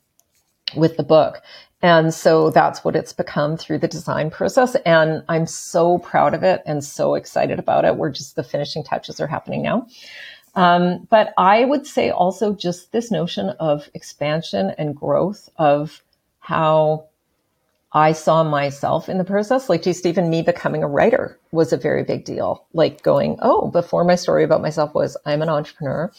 with 0.76 0.96
the 0.96 1.02
book. 1.02 1.40
And 1.82 2.14
so 2.14 2.50
that's 2.50 2.82
what 2.82 2.96
it's 2.96 3.12
become 3.12 3.56
through 3.56 3.78
the 3.78 3.88
design 3.88 4.30
process. 4.30 4.74
And 4.86 5.22
I'm 5.28 5.46
so 5.46 5.98
proud 5.98 6.32
of 6.32 6.42
it 6.42 6.62
and 6.64 6.82
so 6.82 7.14
excited 7.14 7.58
about 7.58 7.84
it. 7.84 7.96
We're 7.96 8.10
just 8.10 8.36
the 8.36 8.42
finishing 8.42 8.82
touches 8.82 9.20
are 9.20 9.26
happening 9.26 9.62
now. 9.62 9.86
Um, 10.54 11.06
but 11.10 11.34
I 11.36 11.64
would 11.64 11.86
say 11.86 12.10
also 12.10 12.54
just 12.54 12.92
this 12.92 13.10
notion 13.10 13.50
of 13.60 13.88
expansion 13.92 14.72
and 14.78 14.94
growth 14.94 15.48
of 15.56 16.02
how 16.44 17.06
I 17.90 18.12
saw 18.12 18.44
myself 18.44 19.08
in 19.08 19.16
the 19.16 19.24
process. 19.24 19.70
Like 19.70 19.82
just 19.82 20.04
even 20.04 20.28
me 20.28 20.42
becoming 20.42 20.82
a 20.82 20.88
writer 20.88 21.38
was 21.52 21.72
a 21.72 21.78
very 21.78 22.04
big 22.04 22.26
deal. 22.26 22.66
Like 22.74 23.02
going, 23.02 23.38
oh, 23.40 23.68
before 23.68 24.04
my 24.04 24.14
story 24.14 24.44
about 24.44 24.60
myself 24.60 24.94
was 24.94 25.16
I'm 25.24 25.40
an 25.40 25.48
entrepreneur 25.48 26.12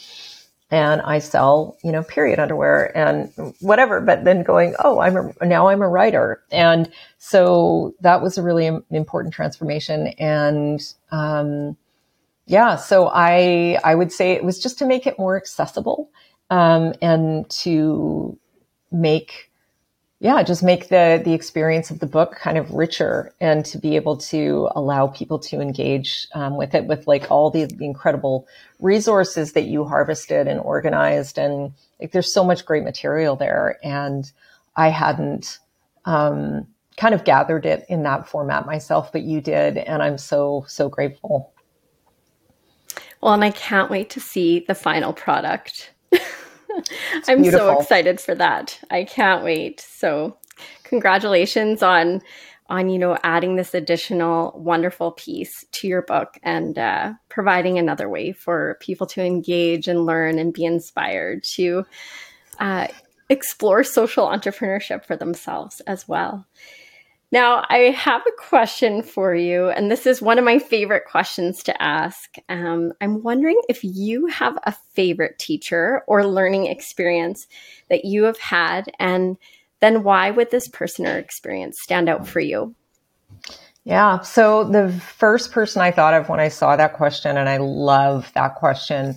and 0.71 0.99
I 1.01 1.19
sell, 1.19 1.77
you 1.83 1.91
know, 1.91 2.01
period 2.01 2.39
underwear 2.39 2.97
and 2.97 3.31
whatever. 3.59 4.01
But 4.01 4.23
then 4.23 4.41
going, 4.41 4.75
oh, 4.83 4.99
I'm 4.99 5.15
a, 5.15 5.45
now 5.45 5.67
I'm 5.67 5.83
a 5.83 5.87
writer. 5.87 6.41
And 6.51 6.91
so 7.19 7.93
that 8.01 8.23
was 8.23 8.39
a 8.39 8.41
really 8.41 8.65
important 8.89 9.35
transformation. 9.35 10.07
And, 10.17 10.81
um, 11.11 11.77
yeah, 12.47 12.77
so 12.77 13.11
I, 13.13 13.77
I 13.83 13.93
would 13.93 14.11
say 14.11 14.31
it 14.31 14.43
was 14.43 14.59
just 14.59 14.79
to 14.79 14.85
make 14.85 15.05
it 15.05 15.19
more 15.19 15.37
accessible, 15.37 16.09
um, 16.49 16.93
and 17.01 17.47
to 17.61 18.39
make, 18.91 19.51
yeah, 20.19 20.41
just 20.43 20.63
make 20.63 20.87
the 20.87 21.21
the 21.23 21.33
experience 21.33 21.91
of 21.91 21.99
the 21.99 22.05
book 22.05 22.35
kind 22.35 22.57
of 22.57 22.71
richer, 22.71 23.33
and 23.41 23.65
to 23.65 23.77
be 23.77 23.97
able 23.97 24.15
to 24.17 24.69
allow 24.73 25.07
people 25.07 25.39
to 25.39 25.59
engage 25.59 26.27
um, 26.33 26.55
with 26.55 26.73
it 26.73 26.85
with 26.85 27.05
like 27.05 27.29
all 27.29 27.49
the, 27.51 27.65
the, 27.65 27.85
incredible 27.85 28.47
resources 28.79 29.53
that 29.53 29.65
you 29.65 29.83
harvested 29.83 30.47
and 30.47 30.61
organized, 30.61 31.37
and 31.37 31.73
like 31.99 32.13
there's 32.13 32.33
so 32.33 32.45
much 32.45 32.65
great 32.65 32.83
material 32.83 33.35
there, 33.35 33.77
and 33.83 34.31
I 34.77 34.87
hadn't 34.87 35.59
um, 36.05 36.65
kind 36.95 37.13
of 37.13 37.25
gathered 37.25 37.65
it 37.65 37.85
in 37.89 38.03
that 38.03 38.27
format 38.27 38.65
myself, 38.65 39.11
but 39.11 39.23
you 39.23 39.41
did, 39.41 39.77
and 39.77 40.01
I'm 40.01 40.17
so 40.17 40.63
so 40.67 40.87
grateful. 40.87 41.51
Well, 43.19 43.33
and 43.33 43.43
I 43.43 43.51
can't 43.51 43.91
wait 43.91 44.09
to 44.11 44.21
see 44.21 44.61
the 44.65 44.75
final 44.75 45.11
product. 45.11 45.91
I'm 47.27 47.41
beautiful. 47.41 47.67
so 47.67 47.79
excited 47.79 48.19
for 48.19 48.35
that. 48.35 48.79
I 48.91 49.03
can't 49.03 49.43
wait. 49.43 49.79
So, 49.81 50.37
congratulations 50.83 51.83
on 51.83 52.21
on 52.67 52.89
you 52.89 52.97
know 52.97 53.17
adding 53.23 53.55
this 53.55 53.73
additional 53.73 54.51
wonderful 54.57 55.11
piece 55.11 55.65
to 55.71 55.87
your 55.87 56.01
book 56.01 56.37
and 56.43 56.77
uh, 56.77 57.13
providing 57.29 57.77
another 57.77 58.09
way 58.09 58.31
for 58.31 58.77
people 58.79 59.05
to 59.07 59.23
engage 59.23 59.87
and 59.87 60.05
learn 60.05 60.39
and 60.39 60.53
be 60.53 60.65
inspired 60.65 61.43
to 61.43 61.85
uh, 62.59 62.87
explore 63.29 63.83
social 63.83 64.27
entrepreneurship 64.27 65.05
for 65.05 65.15
themselves 65.15 65.81
as 65.81 66.07
well. 66.07 66.45
Now, 67.31 67.65
I 67.69 67.91
have 67.97 68.21
a 68.21 68.41
question 68.41 69.01
for 69.01 69.33
you, 69.33 69.69
and 69.69 69.91
this 69.91 70.05
is 70.05 70.21
one 70.21 70.37
of 70.37 70.45
my 70.45 70.59
favorite 70.59 71.05
questions 71.05 71.63
to 71.63 71.81
ask. 71.81 72.35
Um, 72.49 72.93
I'm 73.01 73.23
wondering 73.23 73.59
if 73.67 73.83
you 73.83 74.27
have 74.27 74.57
a 74.63 74.73
favorite 74.93 75.39
teacher 75.39 76.03
or 76.07 76.25
learning 76.25 76.67
experience 76.67 77.47
that 77.89 78.05
you 78.05 78.23
have 78.23 78.39
had, 78.39 78.91
and 78.99 79.37
then 79.81 80.03
why 80.03 80.31
would 80.31 80.51
this 80.51 80.67
person 80.67 81.05
or 81.07 81.17
experience 81.17 81.81
stand 81.81 82.09
out 82.09 82.27
for 82.27 82.39
you? 82.39 82.75
Yeah. 83.83 84.21
So 84.21 84.63
the 84.63 84.91
first 84.91 85.51
person 85.51 85.81
I 85.81 85.91
thought 85.91 86.13
of 86.13 86.29
when 86.29 86.39
I 86.39 86.47
saw 86.47 86.75
that 86.75 86.93
question, 86.93 87.37
and 87.37 87.49
I 87.49 87.57
love 87.57 88.31
that 88.33 88.55
question, 88.55 89.15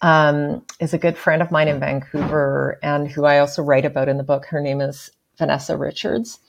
um, 0.00 0.64
is 0.80 0.94
a 0.94 0.98
good 0.98 1.16
friend 1.16 1.42
of 1.42 1.50
mine 1.50 1.68
in 1.68 1.80
Vancouver 1.80 2.78
and 2.82 3.08
who 3.08 3.24
I 3.24 3.38
also 3.38 3.62
write 3.62 3.84
about 3.84 4.08
in 4.08 4.16
the 4.16 4.24
book. 4.24 4.46
Her 4.46 4.60
name 4.60 4.80
is 4.80 5.10
Vanessa 5.38 5.76
Richards. 5.76 6.40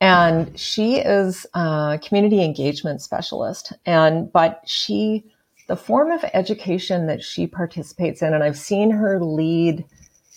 And 0.00 0.58
she 0.58 0.96
is 0.96 1.46
a 1.54 1.98
community 2.02 2.42
engagement 2.42 3.00
specialist. 3.00 3.72
And, 3.86 4.30
but 4.32 4.62
she, 4.66 5.24
the 5.68 5.76
form 5.76 6.10
of 6.10 6.24
education 6.34 7.06
that 7.06 7.22
she 7.22 7.46
participates 7.46 8.20
in, 8.20 8.34
and 8.34 8.44
I've 8.44 8.58
seen 8.58 8.90
her 8.90 9.22
lead 9.22 9.84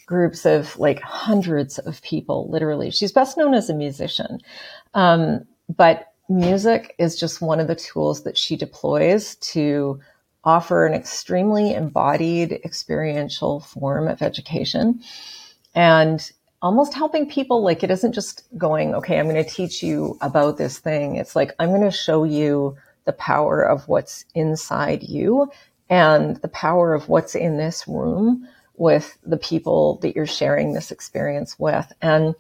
groups 0.06 0.46
of 0.46 0.78
like 0.80 1.02
hundreds 1.02 1.80
of 1.80 2.02
people, 2.02 2.50
literally. 2.50 2.91
She's 2.91 3.12
best 3.12 3.38
known 3.38 3.54
as 3.54 3.70
a 3.70 3.74
musician. 3.74 4.39
Um, 4.93 5.46
but 5.76 6.13
music 6.30 6.96
is 6.98 7.20
just 7.20 7.41
one 7.41 7.60
of 7.60 7.67
the 7.67 7.76
tools 7.76 8.24
that 8.24 8.38
she 8.38 8.56
deploys 8.56 9.36
to 9.36 10.00
offer 10.43 10.86
an 10.86 10.93
extremely 10.93 11.74
embodied 11.74 12.54
experiential 12.63 13.60
form 13.60 14.08
of 14.08 14.22
education. 14.22 15.02
And 15.76 16.32
almost 16.67 16.93
helping 16.93 17.30
people 17.30 17.63
like 17.63 17.82
it 17.82 17.89
isn't 17.89 18.12
just 18.12 18.43
going 18.58 18.93
okay 18.93 19.17
i'm 19.19 19.30
going 19.30 19.41
to 19.41 19.49
teach 19.49 19.82
you 19.82 20.17
about 20.21 20.58
this 20.58 20.80
thing. 20.80 21.15
It's 21.15 21.34
like 21.34 21.53
i'm 21.60 21.69
going 21.69 21.82
to 21.82 21.91
show 21.91 22.25
you 22.25 22.75
the 23.06 23.13
power 23.13 23.62
of 23.63 23.88
what's 23.88 24.25
inside 24.36 25.01
you 25.01 25.49
and 25.89 26.36
the 26.38 26.49
power 26.49 26.93
of 26.93 27.08
what's 27.08 27.36
in 27.36 27.58
this 27.58 27.88
room 27.88 28.45
with 28.75 29.17
the 29.25 29.38
people 29.38 29.97
that 30.01 30.13
you're 30.13 30.27
sharing 30.27 30.73
this 30.73 30.91
experience 30.91 31.58
with. 31.58 31.89
And 32.01 32.36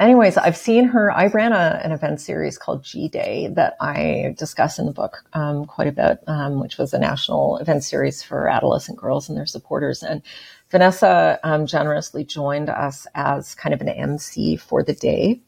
anyways 0.00 0.36
i've 0.36 0.56
seen 0.56 0.84
her 0.84 1.10
i 1.10 1.26
ran 1.26 1.52
a, 1.52 1.80
an 1.82 1.90
event 1.92 2.20
series 2.20 2.56
called 2.56 2.84
g 2.84 3.08
day 3.08 3.48
that 3.54 3.74
i 3.80 4.32
discuss 4.38 4.78
in 4.78 4.86
the 4.86 4.92
book 4.92 5.24
um, 5.32 5.64
quite 5.64 5.88
a 5.88 5.92
bit 5.92 6.20
um, 6.28 6.60
which 6.60 6.78
was 6.78 6.94
a 6.94 6.98
national 6.98 7.58
event 7.58 7.82
series 7.82 8.22
for 8.22 8.48
adolescent 8.48 8.96
girls 8.96 9.28
and 9.28 9.36
their 9.36 9.46
supporters. 9.46 10.02
And 10.02 10.22
Vanessa 10.70 11.38
um, 11.42 11.66
generously 11.66 12.24
joined 12.24 12.68
us 12.68 13.06
as 13.14 13.54
kind 13.54 13.74
of 13.74 13.80
an 13.80 13.88
MC 13.88 14.56
for 14.56 14.82
the 14.82 14.92
day, 14.92 15.40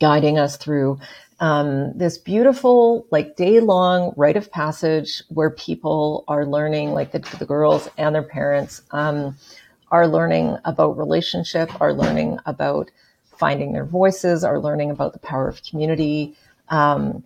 guiding 0.00 0.38
us 0.38 0.56
through 0.56 0.98
um, 1.38 1.96
this 1.96 2.18
beautiful, 2.18 3.06
like 3.10 3.36
day 3.36 3.60
long 3.60 4.14
rite 4.16 4.36
of 4.36 4.50
passage 4.50 5.22
where 5.28 5.50
people 5.50 6.24
are 6.28 6.46
learning, 6.46 6.92
like 6.92 7.12
the, 7.12 7.18
the 7.38 7.46
girls 7.46 7.88
and 7.98 8.14
their 8.14 8.22
parents 8.22 8.82
um, 8.92 9.36
are 9.90 10.06
learning 10.06 10.56
about 10.64 10.96
relationship, 10.96 11.80
are 11.80 11.92
learning 11.92 12.38
about 12.46 12.90
finding 13.24 13.72
their 13.72 13.84
voices, 13.84 14.44
are 14.44 14.60
learning 14.60 14.90
about 14.90 15.12
the 15.12 15.18
power 15.18 15.48
of 15.48 15.62
community. 15.64 16.36
Um, 16.68 17.24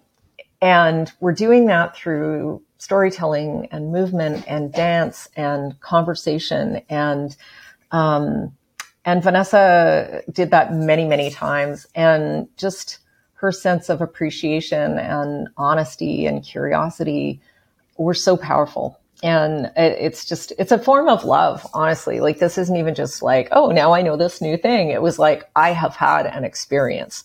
and 0.63 1.13
we're 1.21 1.33
doing 1.35 1.67
that 1.67 1.95
through 1.95 2.63
storytelling 2.79 3.69
and 3.71 3.93
movement 3.93 4.45
and 4.47 4.73
dance 4.73 5.29
and 5.37 5.79
conversation. 5.81 6.83
And 6.89 7.37
um, 7.93 8.53
and 9.05 9.23
Vanessa 9.23 10.23
did 10.31 10.51
that 10.51 10.73
many 10.75 11.05
many 11.05 11.31
times. 11.31 11.87
And 11.95 12.49
just 12.57 12.99
her 13.35 13.53
sense 13.53 13.89
of 13.89 14.01
appreciation 14.01 14.99
and 14.99 15.49
honesty 15.57 16.27
and 16.27 16.43
curiosity 16.43 17.41
were 17.99 18.15
so 18.15 18.37
powerful. 18.37 18.99
And 19.23 19.71
it's 19.77 20.27
just 20.27 20.53
it's 20.59 20.73
a 20.73 20.79
form 20.79 21.09
of 21.09 21.25
love 21.25 21.67
honestly. 21.73 22.21
Like 22.21 22.39
this 22.39 22.59
isn't 22.59 22.77
even 22.77 22.95
just 22.95 23.23
like 23.23 23.49
oh 23.53 23.71
now 23.71 23.93
i 23.95 24.03
know 24.03 24.17
this 24.17 24.43
new 24.43 24.59
thing. 24.59 24.91
It 24.91 25.01
was 25.01 25.19
like 25.19 25.49
i 25.57 25.71
have 25.73 25.97
had 25.97 26.27
an 26.27 26.45
experience. 26.45 27.25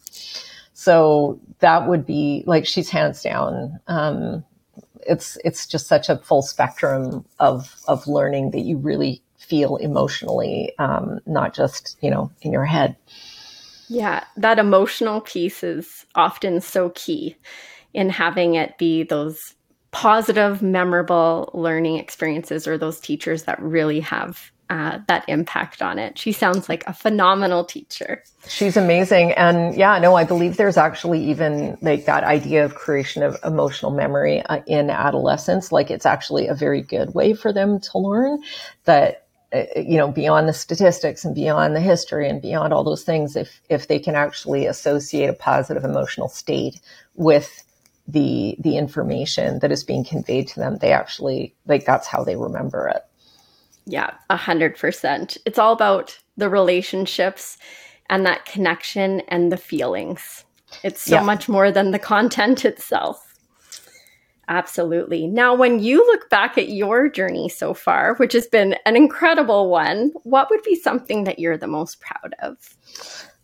So 0.74 1.39
that 1.60 1.88
would 1.88 2.06
be 2.06 2.43
like 2.47 2.66
she's 2.66 2.89
hands 2.89 3.22
down 3.22 3.80
um, 3.88 4.43
it's 5.08 5.38
it's 5.43 5.68
just 5.68 5.88
such 5.88 6.10
a 6.10 6.18
full 6.18 6.41
spectrum 6.41 7.26
of 7.39 7.76
of 7.88 8.08
learning 8.08 8.52
that 8.52 8.62
you 8.62 8.78
really 8.78 9.22
feel 9.38 9.78
emotionally 9.78 10.74
um, 10.80 11.20
not 11.26 11.54
just 11.54 11.97
you 12.02 12.10
know 12.10 12.32
in 12.41 12.52
your 12.52 12.66
head. 12.66 12.95
Yeah 13.88 14.24
that 14.38 14.60
emotional 14.60 15.22
piece 15.22 15.64
is 15.64 16.06
often 16.16 16.62
so 16.62 16.91
key 16.91 17.36
in 17.93 18.10
having 18.10 18.56
it 18.56 18.78
be 18.78 19.04
those 19.04 19.56
positive, 19.91 20.62
memorable 20.62 21.49
learning 21.54 21.97
experiences 21.97 22.68
or 22.68 22.78
those 22.78 22.99
teachers 22.99 23.43
that 23.43 23.62
really 23.62 23.99
have 23.99 24.52
uh, 24.72 24.99
that 25.09 25.26
impact 25.28 25.82
on 25.82 25.99
it. 25.99 26.17
She 26.17 26.32
sounds 26.32 26.69
like 26.69 26.86
a 26.88 26.93
phenomenal 26.93 27.65
teacher. 27.65 28.24
She's 28.47 28.78
amazing. 28.78 29.34
And 29.34 29.76
yeah, 29.76 29.99
no, 29.99 30.15
I 30.15 30.24
believe 30.24 30.55
there's 30.55 30.78
actually 30.78 31.22
even 31.26 31.78
like 31.82 32.05
that 32.05 32.24
idea 32.24 32.63
of 32.63 32.74
creation 32.74 33.22
of 33.22 33.36
emotional 33.43 33.91
memory 33.91 34.41
uh, 34.43 34.61
in 34.67 34.89
adolescence. 34.89 35.74
Like 35.74 35.91
it's 35.91 36.05
actually 36.05 36.47
a 36.47 36.55
very 36.55 36.82
good 36.82 37.13
way 37.13 37.34
for 37.34 37.51
them 37.51 37.82
to 37.82 37.97
learn 37.97 38.41
that 38.86 39.28
uh, 39.53 39.63
you 39.76 39.97
know 39.97 40.09
beyond 40.09 40.47
the 40.47 40.53
statistics 40.53 41.26
and 41.26 41.36
beyond 41.36 41.76
the 41.76 41.82
history 41.82 42.30
and 42.30 42.41
beyond 42.41 42.72
all 42.72 42.86
those 42.86 43.03
things 43.03 43.36
if 43.36 43.59
if 43.67 43.89
they 43.89 43.99
can 43.99 44.15
actually 44.15 44.65
associate 44.67 45.30
a 45.30 45.34
positive 45.34 45.84
emotional 45.84 46.30
state 46.30 46.80
with 47.15 47.65
the 48.07 48.55
the 48.59 48.78
information 48.78 49.59
that 49.59 49.72
is 49.74 49.84
being 49.84 50.05
conveyed 50.05 50.47
to 50.47 50.61
them 50.61 50.78
they 50.78 50.93
actually 50.93 51.53
like 51.67 51.84
that's 51.84 52.07
how 52.07 52.24
they 52.24 52.38
remember 52.38 52.88
it 52.88 53.01
yeah 53.86 54.11
a 54.29 54.38
hundred 54.38 54.77
percent 54.77 55.38
it's 55.45 55.59
all 55.59 55.73
about 55.73 56.17
the 56.38 56.49
relationships 56.49 57.57
and 58.09 58.25
that 58.25 58.45
connection 58.45 59.21
and 59.27 59.51
the 59.51 59.57
feelings 59.57 60.45
it's 60.84 61.01
so 61.01 61.15
yeah. 61.15 61.21
much 61.21 61.49
more 61.49 61.71
than 61.71 61.91
the 61.91 61.99
content 61.99 62.65
itself 62.71 63.32
Absolutely. 64.51 65.27
Now, 65.27 65.55
when 65.55 65.79
you 65.79 66.05
look 66.05 66.29
back 66.29 66.57
at 66.57 66.67
your 66.67 67.07
journey 67.07 67.47
so 67.47 67.73
far, 67.73 68.15
which 68.15 68.34
has 68.34 68.47
been 68.47 68.75
an 68.86 68.97
incredible 68.97 69.69
one, 69.69 70.11
what 70.23 70.49
would 70.49 70.61
be 70.63 70.75
something 70.75 71.23
that 71.23 71.39
you're 71.39 71.57
the 71.57 71.67
most 71.67 72.01
proud 72.01 72.36
of? 72.39 72.57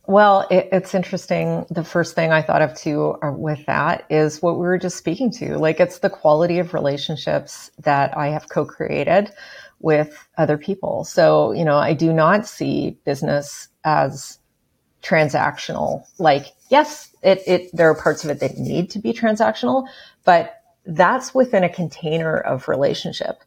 Well, 0.08 0.48
it, 0.50 0.70
it's 0.72 0.96
interesting. 0.96 1.66
The 1.70 1.84
first 1.84 2.16
thing 2.16 2.32
I 2.32 2.42
thought 2.42 2.62
of 2.62 2.74
too 2.74 3.18
uh, 3.22 3.32
with 3.34 3.66
that 3.66 4.06
is 4.10 4.42
what 4.42 4.54
we 4.54 4.66
were 4.66 4.78
just 4.78 4.98
speaking 4.98 5.30
to. 5.32 5.58
Like 5.58 5.82
it's 5.82 6.00
the 6.00 6.10
quality 6.10 6.60
of 6.60 6.74
relationships 6.74 7.70
that 7.80 8.18
I 8.18 8.28
have 8.30 8.48
co-created 8.48 9.30
with 9.80 10.28
other 10.38 10.58
people. 10.58 11.04
So, 11.04 11.52
you 11.52 11.66
know, 11.66 11.76
I 11.76 11.94
do 11.94 12.14
not 12.14 12.48
see 12.48 12.98
business 13.04 13.68
as 13.84 14.40
transactional. 15.04 16.08
Like, 16.20 16.48
yes, 16.70 17.14
it, 17.22 17.42
it, 17.46 17.70
there 17.74 17.90
are 17.90 18.02
parts 18.02 18.24
of 18.24 18.32
it 18.32 18.40
that 18.40 18.58
need 18.58 18.90
to 18.92 19.00
be 19.00 19.12
transactional, 19.12 19.88
but 20.24 20.62
that's 20.86 21.36
within 21.36 21.66
a 21.66 21.70
container 21.70 22.38
of 22.38 22.70
relationship. 22.70 23.44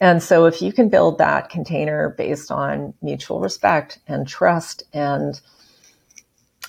And 0.00 0.22
so 0.22 0.46
if 0.46 0.62
you 0.62 0.72
can 0.72 0.88
build 0.90 1.18
that 1.18 1.50
container 1.50 2.14
based 2.16 2.52
on 2.52 2.94
mutual 3.02 3.40
respect 3.40 3.98
and 4.06 4.28
trust 4.28 4.84
and 4.92 5.40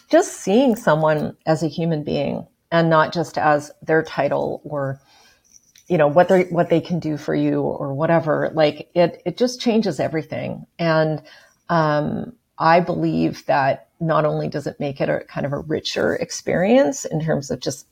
just 0.09 0.33
seeing 0.41 0.75
someone 0.75 1.37
as 1.45 1.63
a 1.63 1.67
human 1.67 2.03
being 2.03 2.47
and 2.71 2.89
not 2.89 3.13
just 3.13 3.37
as 3.37 3.71
their 3.81 4.03
title 4.03 4.61
or 4.63 4.99
you 5.87 5.97
know 5.97 6.07
what 6.07 6.27
they 6.27 6.43
what 6.45 6.69
they 6.69 6.81
can 6.81 6.99
do 6.99 7.17
for 7.17 7.33
you 7.35 7.61
or 7.61 7.93
whatever 7.93 8.51
like 8.53 8.89
it 8.95 9.21
it 9.25 9.37
just 9.37 9.61
changes 9.61 9.99
everything. 9.99 10.65
And 10.77 11.21
um, 11.69 12.33
i 12.57 12.79
believe 12.79 13.45
that 13.45 13.87
not 13.99 14.25
only 14.25 14.47
does 14.47 14.67
it 14.67 14.79
make 14.79 15.01
it 15.01 15.09
a 15.09 15.21
kind 15.25 15.45
of 15.45 15.53
a 15.53 15.59
richer 15.59 16.15
experience 16.15 17.05
in 17.05 17.21
terms 17.23 17.51
of 17.51 17.59
just 17.59 17.87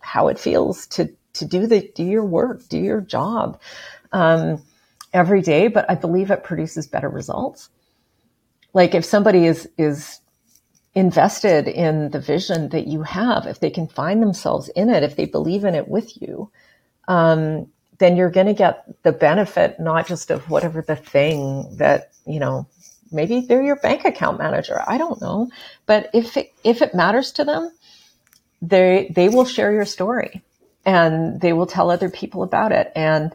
how 0.00 0.28
it 0.28 0.38
feels 0.38 0.86
to 0.88 1.10
to 1.32 1.44
do 1.44 1.66
the 1.66 1.90
do 1.94 2.04
your 2.04 2.24
work 2.24 2.66
do 2.68 2.78
your 2.78 3.00
job 3.00 3.60
um, 4.12 4.62
every 5.12 5.42
day 5.42 5.68
but 5.68 5.88
i 5.90 5.94
believe 5.94 6.30
it 6.30 6.44
produces 6.44 6.86
better 6.86 7.08
results. 7.08 7.70
Like 8.72 8.94
if 8.94 9.04
somebody 9.04 9.46
is 9.46 9.68
is 9.78 10.20
invested 10.94 11.66
in 11.66 12.10
the 12.10 12.20
vision 12.20 12.68
that 12.70 12.86
you 12.86 13.02
have, 13.02 13.46
if 13.46 13.60
they 13.60 13.70
can 13.70 13.88
find 13.88 14.22
themselves 14.22 14.68
in 14.70 14.90
it, 14.90 15.02
if 15.02 15.16
they 15.16 15.26
believe 15.26 15.64
in 15.64 15.74
it 15.74 15.88
with 15.88 16.20
you, 16.22 16.50
um, 17.08 17.66
then 17.98 18.16
you're 18.16 18.30
going 18.30 18.46
to 18.46 18.54
get 18.54 19.02
the 19.02 19.12
benefit 19.12 19.78
not 19.80 20.06
just 20.06 20.30
of 20.30 20.48
whatever 20.50 20.82
the 20.82 20.96
thing 20.96 21.76
that 21.76 22.12
you 22.26 22.40
know. 22.40 22.66
Maybe 23.12 23.40
they're 23.40 23.62
your 23.62 23.76
bank 23.76 24.04
account 24.04 24.38
manager. 24.38 24.82
I 24.84 24.98
don't 24.98 25.20
know, 25.20 25.48
but 25.86 26.10
if 26.12 26.36
it, 26.36 26.52
if 26.64 26.82
it 26.82 26.94
matters 26.94 27.32
to 27.32 27.44
them, 27.44 27.70
they 28.60 29.12
they 29.14 29.28
will 29.28 29.44
share 29.44 29.72
your 29.72 29.84
story, 29.84 30.42
and 30.84 31.40
they 31.40 31.52
will 31.52 31.66
tell 31.66 31.90
other 31.90 32.10
people 32.10 32.42
about 32.42 32.72
it. 32.72 32.90
And 32.96 33.32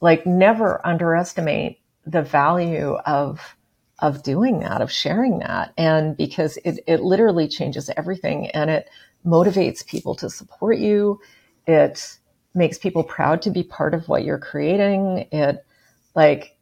like, 0.00 0.26
never 0.26 0.84
underestimate 0.84 1.78
the 2.04 2.22
value 2.22 2.94
of 3.06 3.56
of 4.02 4.22
doing 4.22 4.60
that, 4.60 4.82
of 4.82 4.92
sharing 4.92 5.38
that. 5.38 5.72
And 5.78 6.16
because 6.16 6.58
it, 6.58 6.80
it 6.86 7.00
literally 7.00 7.48
changes 7.48 7.88
everything 7.96 8.48
and 8.50 8.68
it 8.68 8.90
motivates 9.24 9.86
people 9.86 10.14
to 10.16 10.28
support 10.28 10.78
you. 10.78 11.20
It 11.66 12.18
makes 12.54 12.76
people 12.76 13.04
proud 13.04 13.40
to 13.42 13.50
be 13.50 13.62
part 13.62 13.94
of 13.94 14.08
what 14.08 14.24
you're 14.24 14.38
creating. 14.38 15.28
It 15.30 15.64
like 16.14 16.58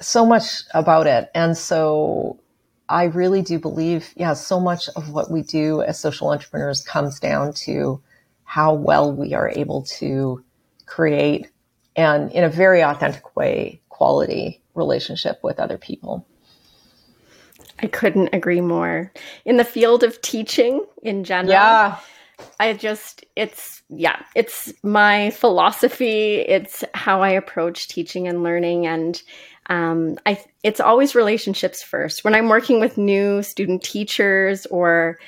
so 0.00 0.26
much 0.26 0.64
about 0.74 1.06
it. 1.06 1.30
And 1.34 1.56
so 1.56 2.40
I 2.88 3.04
really 3.04 3.42
do 3.42 3.58
believe, 3.58 4.12
yeah, 4.16 4.34
so 4.34 4.60
much 4.60 4.88
of 4.96 5.10
what 5.10 5.30
we 5.30 5.42
do 5.42 5.82
as 5.82 5.98
social 5.98 6.30
entrepreneurs 6.30 6.82
comes 6.82 7.20
down 7.20 7.54
to 7.64 8.02
how 8.44 8.74
well 8.74 9.14
we 9.14 9.32
are 9.32 9.48
able 9.48 9.84
to 9.84 10.44
create 10.84 11.48
and 11.94 12.30
in 12.32 12.42
a 12.42 12.48
very 12.48 12.82
authentic 12.82 13.36
way, 13.36 13.80
quality 13.88 14.62
relationship 14.74 15.38
with 15.42 15.60
other 15.60 15.78
people. 15.78 16.26
I 17.80 17.86
couldn't 17.86 18.30
agree 18.32 18.60
more. 18.60 19.12
In 19.44 19.56
the 19.56 19.64
field 19.64 20.02
of 20.02 20.20
teaching 20.22 20.84
in 21.02 21.24
general, 21.24 21.52
yeah. 21.52 21.98
I 22.58 22.72
just, 22.72 23.24
it's, 23.36 23.82
yeah, 23.88 24.20
it's 24.34 24.72
my 24.82 25.30
philosophy. 25.30 26.36
It's 26.40 26.84
how 26.94 27.22
I 27.22 27.30
approach 27.30 27.88
teaching 27.88 28.28
and 28.28 28.42
learning. 28.42 28.86
And 28.86 29.22
um, 29.66 30.18
I, 30.26 30.42
it's 30.62 30.80
always 30.80 31.14
relationships 31.14 31.82
first. 31.82 32.24
When 32.24 32.34
I'm 32.34 32.48
working 32.48 32.80
with 32.80 32.98
new 32.98 33.42
student 33.42 33.82
teachers 33.82 34.66
or 34.66 35.18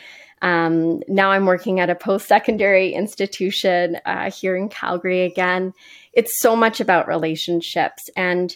um, 0.43 1.03
now 1.09 1.31
I'm 1.31 1.47
working 1.47 1.81
at 1.81 1.89
a 1.89 1.95
post 1.95 2.29
secondary 2.29 2.93
institution 2.93 3.97
uh, 4.05 4.31
here 4.31 4.57
in 4.57 4.69
Calgary 4.69 5.23
again, 5.23 5.73
it's 6.13 6.41
so 6.41 6.55
much 6.55 6.81
about 6.81 7.09
relationships. 7.09 8.11
And 8.17 8.55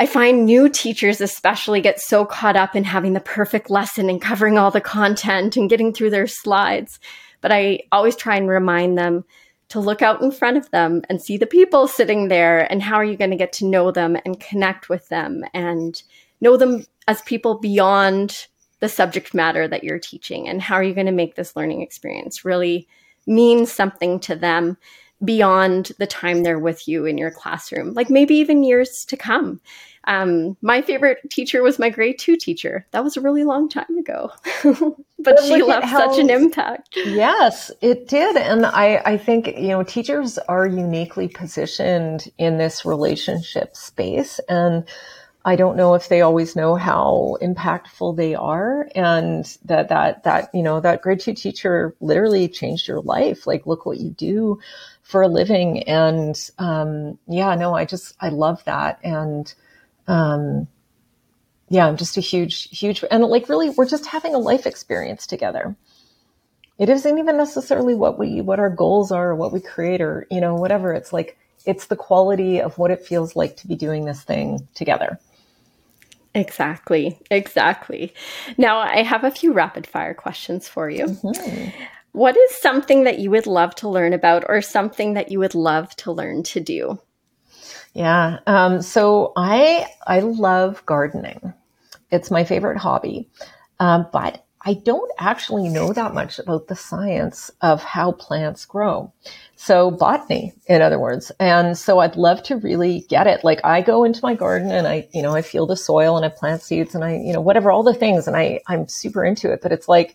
I 0.00 0.06
find 0.06 0.46
new 0.46 0.70
teachers 0.70 1.20
especially 1.20 1.82
get 1.82 2.00
so 2.00 2.24
caught 2.24 2.56
up 2.56 2.74
in 2.74 2.84
having 2.84 3.12
the 3.12 3.20
perfect 3.20 3.68
lesson 3.68 4.08
and 4.08 4.18
covering 4.18 4.56
all 4.56 4.70
the 4.70 4.80
content 4.80 5.58
and 5.58 5.68
getting 5.68 5.92
through 5.92 6.08
their 6.08 6.26
slides. 6.26 6.98
But 7.42 7.52
I 7.52 7.80
always 7.92 8.16
try 8.16 8.36
and 8.36 8.48
remind 8.48 8.96
them 8.96 9.26
to 9.68 9.78
look 9.78 10.00
out 10.00 10.22
in 10.22 10.32
front 10.32 10.56
of 10.56 10.70
them 10.70 11.02
and 11.10 11.20
see 11.20 11.36
the 11.36 11.46
people 11.46 11.86
sitting 11.86 12.28
there 12.28 12.60
and 12.72 12.82
how 12.82 12.94
are 12.94 13.04
you 13.04 13.14
going 13.14 13.30
to 13.30 13.36
get 13.36 13.52
to 13.52 13.66
know 13.66 13.90
them 13.90 14.16
and 14.24 14.40
connect 14.40 14.88
with 14.88 15.06
them 15.10 15.44
and 15.52 16.02
know 16.40 16.56
them 16.56 16.86
as 17.06 17.20
people 17.22 17.58
beyond 17.58 18.46
the 18.78 18.88
subject 18.88 19.34
matter 19.34 19.68
that 19.68 19.84
you're 19.84 19.98
teaching 19.98 20.48
and 20.48 20.62
how 20.62 20.76
are 20.76 20.82
you 20.82 20.94
going 20.94 21.04
to 21.04 21.12
make 21.12 21.34
this 21.34 21.54
learning 21.54 21.82
experience 21.82 22.42
really 22.42 22.88
mean 23.26 23.66
something 23.66 24.18
to 24.20 24.34
them 24.34 24.78
beyond 25.24 25.92
the 25.98 26.06
time 26.06 26.42
they're 26.42 26.58
with 26.58 26.88
you 26.88 27.04
in 27.04 27.18
your 27.18 27.30
classroom, 27.30 27.92
like 27.92 28.10
maybe 28.10 28.34
even 28.36 28.62
years 28.62 29.04
to 29.06 29.16
come. 29.16 29.60
Um, 30.04 30.56
my 30.62 30.80
favorite 30.80 31.18
teacher 31.30 31.62
was 31.62 31.78
my 31.78 31.90
grade 31.90 32.18
two 32.18 32.36
teacher. 32.36 32.86
That 32.92 33.04
was 33.04 33.16
a 33.16 33.20
really 33.20 33.44
long 33.44 33.68
time 33.68 33.98
ago, 33.98 34.32
but 35.18 35.38
she 35.44 35.62
left 35.62 35.86
how, 35.86 36.10
such 36.10 36.18
an 36.18 36.30
impact. 36.30 36.96
Yes, 36.96 37.70
it 37.82 38.08
did. 38.08 38.36
And 38.36 38.64
I, 38.64 39.02
I 39.04 39.18
think, 39.18 39.48
you 39.48 39.68
know, 39.68 39.82
teachers 39.82 40.38
are 40.38 40.66
uniquely 40.66 41.28
positioned 41.28 42.30
in 42.38 42.56
this 42.56 42.84
relationship 42.84 43.76
space. 43.76 44.40
And 44.48 44.88
I 45.44 45.56
don't 45.56 45.76
know 45.76 45.94
if 45.94 46.08
they 46.08 46.22
always 46.22 46.56
know 46.56 46.76
how 46.76 47.36
impactful 47.42 48.16
they 48.16 48.34
are 48.34 48.88
and 48.94 49.44
that, 49.66 49.90
that, 49.90 50.24
that, 50.24 50.50
you 50.54 50.62
know, 50.62 50.80
that 50.80 51.02
grade 51.02 51.20
two 51.20 51.34
teacher 51.34 51.94
literally 52.00 52.48
changed 52.48 52.88
your 52.88 53.00
life. 53.02 53.46
Like, 53.46 53.66
look 53.66 53.84
what 53.84 54.00
you 54.00 54.10
do 54.10 54.60
for 55.02 55.20
a 55.20 55.28
living. 55.28 55.82
And, 55.82 56.50
um, 56.58 57.18
yeah, 57.26 57.54
no, 57.54 57.74
I 57.74 57.84
just, 57.84 58.16
I 58.20 58.30
love 58.30 58.64
that. 58.64 58.98
And, 59.02 59.52
um, 60.10 60.66
yeah, 61.68 61.86
I'm 61.86 61.96
just 61.96 62.16
a 62.16 62.20
huge, 62.20 62.68
huge, 62.76 63.04
and 63.10 63.24
like 63.24 63.48
really, 63.48 63.70
we're 63.70 63.88
just 63.88 64.06
having 64.06 64.34
a 64.34 64.38
life 64.38 64.66
experience 64.66 65.26
together. 65.26 65.76
it 66.80 66.88
isn't 66.88 67.18
even 67.18 67.36
necessarily 67.36 67.94
what 67.94 68.18
we 68.18 68.40
what 68.40 68.58
our 68.58 68.70
goals 68.70 69.12
are, 69.12 69.30
or 69.30 69.36
what 69.36 69.52
we 69.52 69.60
create, 69.60 70.00
or 70.00 70.26
you 70.30 70.40
know 70.40 70.54
whatever. 70.54 70.94
It's 70.94 71.12
like 71.12 71.38
it's 71.66 71.86
the 71.86 71.96
quality 71.96 72.60
of 72.60 72.78
what 72.78 72.90
it 72.90 73.04
feels 73.04 73.36
like 73.36 73.56
to 73.58 73.68
be 73.68 73.76
doing 73.76 74.06
this 74.06 74.22
thing 74.22 74.66
together. 74.74 75.20
Exactly, 76.34 77.20
exactly. 77.30 78.14
Now, 78.56 78.78
I 78.78 79.02
have 79.02 79.24
a 79.24 79.30
few 79.30 79.52
rapid 79.52 79.86
fire 79.86 80.14
questions 80.14 80.66
for 80.68 80.88
you. 80.88 81.04
Mm-hmm. 81.04 81.82
What 82.12 82.36
is 82.36 82.56
something 82.56 83.04
that 83.04 83.18
you 83.18 83.30
would 83.30 83.46
love 83.46 83.74
to 83.76 83.88
learn 83.88 84.14
about, 84.14 84.44
or 84.48 84.62
something 84.62 85.14
that 85.14 85.30
you 85.30 85.38
would 85.40 85.54
love 85.54 85.94
to 85.96 86.12
learn 86.12 86.44
to 86.44 86.60
do? 86.60 86.98
Yeah. 87.94 88.38
Um, 88.46 88.82
so 88.82 89.32
I 89.36 89.86
I 90.06 90.20
love 90.20 90.84
gardening. 90.86 91.52
It's 92.10 92.30
my 92.30 92.44
favorite 92.44 92.78
hobby, 92.78 93.28
um, 93.78 94.06
but 94.12 94.44
I 94.62 94.74
don't 94.74 95.10
actually 95.18 95.68
know 95.70 95.92
that 95.94 96.12
much 96.12 96.38
about 96.38 96.68
the 96.68 96.76
science 96.76 97.50
of 97.62 97.82
how 97.82 98.12
plants 98.12 98.66
grow. 98.66 99.10
So 99.56 99.90
botany, 99.90 100.52
in 100.66 100.82
other 100.82 100.98
words. 100.98 101.32
And 101.40 101.78
so 101.78 102.00
I'd 102.00 102.16
love 102.16 102.42
to 102.44 102.56
really 102.56 103.06
get 103.08 103.26
it. 103.26 103.42
Like 103.42 103.60
I 103.64 103.80
go 103.80 104.04
into 104.04 104.20
my 104.22 104.34
garden 104.34 104.70
and 104.70 104.86
I, 104.86 105.08
you 105.14 105.22
know, 105.22 105.34
I 105.34 105.40
feel 105.40 105.66
the 105.66 105.76
soil 105.76 106.16
and 106.16 106.26
I 106.26 106.28
plant 106.28 106.60
seeds 106.60 106.94
and 106.94 107.02
I, 107.02 107.16
you 107.16 107.32
know, 107.32 107.40
whatever, 107.40 107.70
all 107.70 107.82
the 107.82 107.94
things. 107.94 108.26
And 108.26 108.36
I, 108.36 108.60
I'm 108.66 108.86
super 108.86 109.24
into 109.24 109.50
it, 109.50 109.60
but 109.62 109.72
it's 109.72 109.88
like, 109.88 110.14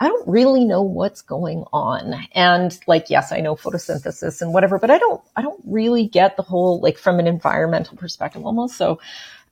I 0.00 0.08
don't 0.08 0.26
really 0.28 0.64
know 0.64 0.82
what's 0.82 1.22
going 1.22 1.64
on. 1.72 2.14
And 2.34 2.78
like, 2.86 3.10
yes, 3.10 3.32
I 3.32 3.40
know 3.40 3.54
photosynthesis 3.54 4.42
and 4.42 4.52
whatever, 4.52 4.78
but 4.78 4.90
I 4.90 4.98
don't, 4.98 5.22
I 5.36 5.42
don't 5.42 5.60
really 5.64 6.06
get 6.06 6.36
the 6.36 6.42
whole, 6.42 6.80
like 6.80 6.98
from 6.98 7.18
an 7.18 7.26
environmental 7.26 7.96
perspective 7.96 8.44
almost. 8.44 8.76
So, 8.76 9.00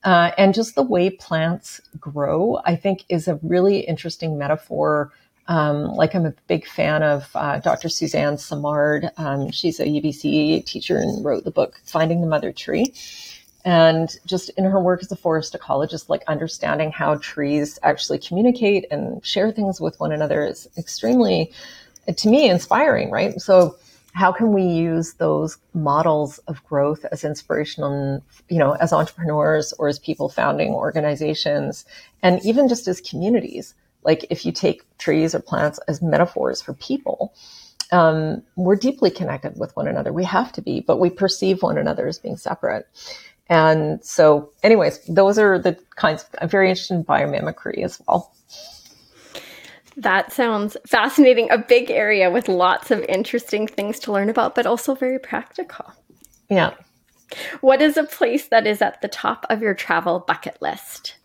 uh, 0.03 0.31
and 0.37 0.53
just 0.53 0.75
the 0.75 0.83
way 0.83 1.09
plants 1.09 1.79
grow, 1.99 2.59
I 2.65 2.75
think 2.75 3.05
is 3.09 3.27
a 3.27 3.39
really 3.41 3.79
interesting 3.79 4.37
metaphor. 4.37 5.11
Um, 5.47 5.85
like 5.85 6.13
I'm 6.15 6.25
a 6.25 6.33
big 6.47 6.67
fan 6.67 7.03
of 7.03 7.29
uh, 7.35 7.59
Dr. 7.59 7.89
Suzanne 7.89 8.37
Simard. 8.37 9.09
Um, 9.17 9.51
she's 9.51 9.79
a 9.79 9.85
UBC 9.85 10.65
teacher 10.65 10.97
and 10.97 11.23
wrote 11.23 11.43
the 11.43 11.51
book 11.51 11.79
Finding 11.85 12.21
the 12.21 12.27
Mother 12.27 12.51
Tree 12.51 12.93
and 13.65 14.17
just 14.25 14.49
in 14.51 14.65
her 14.65 14.79
work 14.79 15.01
as 15.01 15.11
a 15.11 15.15
forest 15.15 15.55
ecologist 15.57 16.09
like 16.09 16.23
understanding 16.27 16.91
how 16.91 17.15
trees 17.15 17.79
actually 17.83 18.19
communicate 18.19 18.85
and 18.91 19.25
share 19.25 19.51
things 19.51 19.79
with 19.79 19.99
one 19.99 20.11
another 20.11 20.45
is 20.45 20.67
extremely 20.77 21.51
to 22.17 22.27
me 22.27 22.49
inspiring 22.49 23.09
right? 23.09 23.39
So 23.41 23.75
how 24.13 24.31
can 24.31 24.53
we 24.53 24.63
use 24.63 25.13
those 25.13 25.57
models 25.73 26.37
of 26.39 26.63
growth 26.65 27.03
as 27.11 27.23
inspirational 27.23 28.23
you 28.49 28.59
know 28.59 28.73
as 28.73 28.93
entrepreneurs 28.93 29.73
or 29.79 29.87
as 29.87 29.97
people 29.99 30.29
founding 30.29 30.73
organizations 30.73 31.85
and 32.21 32.43
even 32.45 32.67
just 32.67 32.87
as 32.87 33.01
communities? 33.01 33.73
Like 34.03 34.25
if 34.29 34.45
you 34.45 34.51
take 34.51 34.83
trees 34.97 35.33
or 35.33 35.39
plants 35.39 35.79
as 35.87 36.01
metaphors 36.01 36.61
for 36.61 36.73
people 36.73 37.33
um, 37.91 38.41
we're 38.55 38.75
deeply 38.75 39.11
connected 39.11 39.59
with 39.59 39.75
one 39.75 39.87
another. 39.87 40.11
We 40.11 40.23
have 40.25 40.51
to 40.53 40.61
be 40.61 40.81
but 40.81 40.99
we 40.99 41.09
perceive 41.09 41.61
one 41.61 41.77
another 41.77 42.07
as 42.07 42.19
being 42.19 42.37
separate 42.37 42.87
and 43.49 44.03
so, 44.03 44.51
anyways, 44.63 44.99
those 45.07 45.37
are 45.37 45.59
the 45.59 45.77
kinds. 45.95 46.25
I'm 46.41 46.49
very 46.49 46.69
interested 46.69 46.95
in 46.95 47.03
biomimicry 47.03 47.83
as 47.83 48.01
well. 48.07 48.33
That 49.97 50.31
sounds 50.31 50.75
fascinating. 50.87 51.51
A 51.51 51.57
big 51.57 51.91
area 51.91 52.31
with 52.31 52.47
lots 52.47 52.89
of 52.89 53.01
interesting 53.01 53.67
things 53.67 53.99
to 53.99 54.11
learn 54.11 54.29
about, 54.29 54.55
but 54.55 54.65
also 54.65 54.95
very 54.95 55.19
practical. 55.19 55.93
Yeah. 56.49 56.73
What 57.61 57.81
is 57.81 57.97
a 57.97 58.03
place 58.03 58.47
that 58.47 58.65
is 58.65 58.81
at 58.81 59.01
the 59.01 59.07
top 59.07 59.45
of 59.49 59.61
your 59.61 59.73
travel 59.73 60.19
bucket 60.19 60.61
list? 60.61 61.15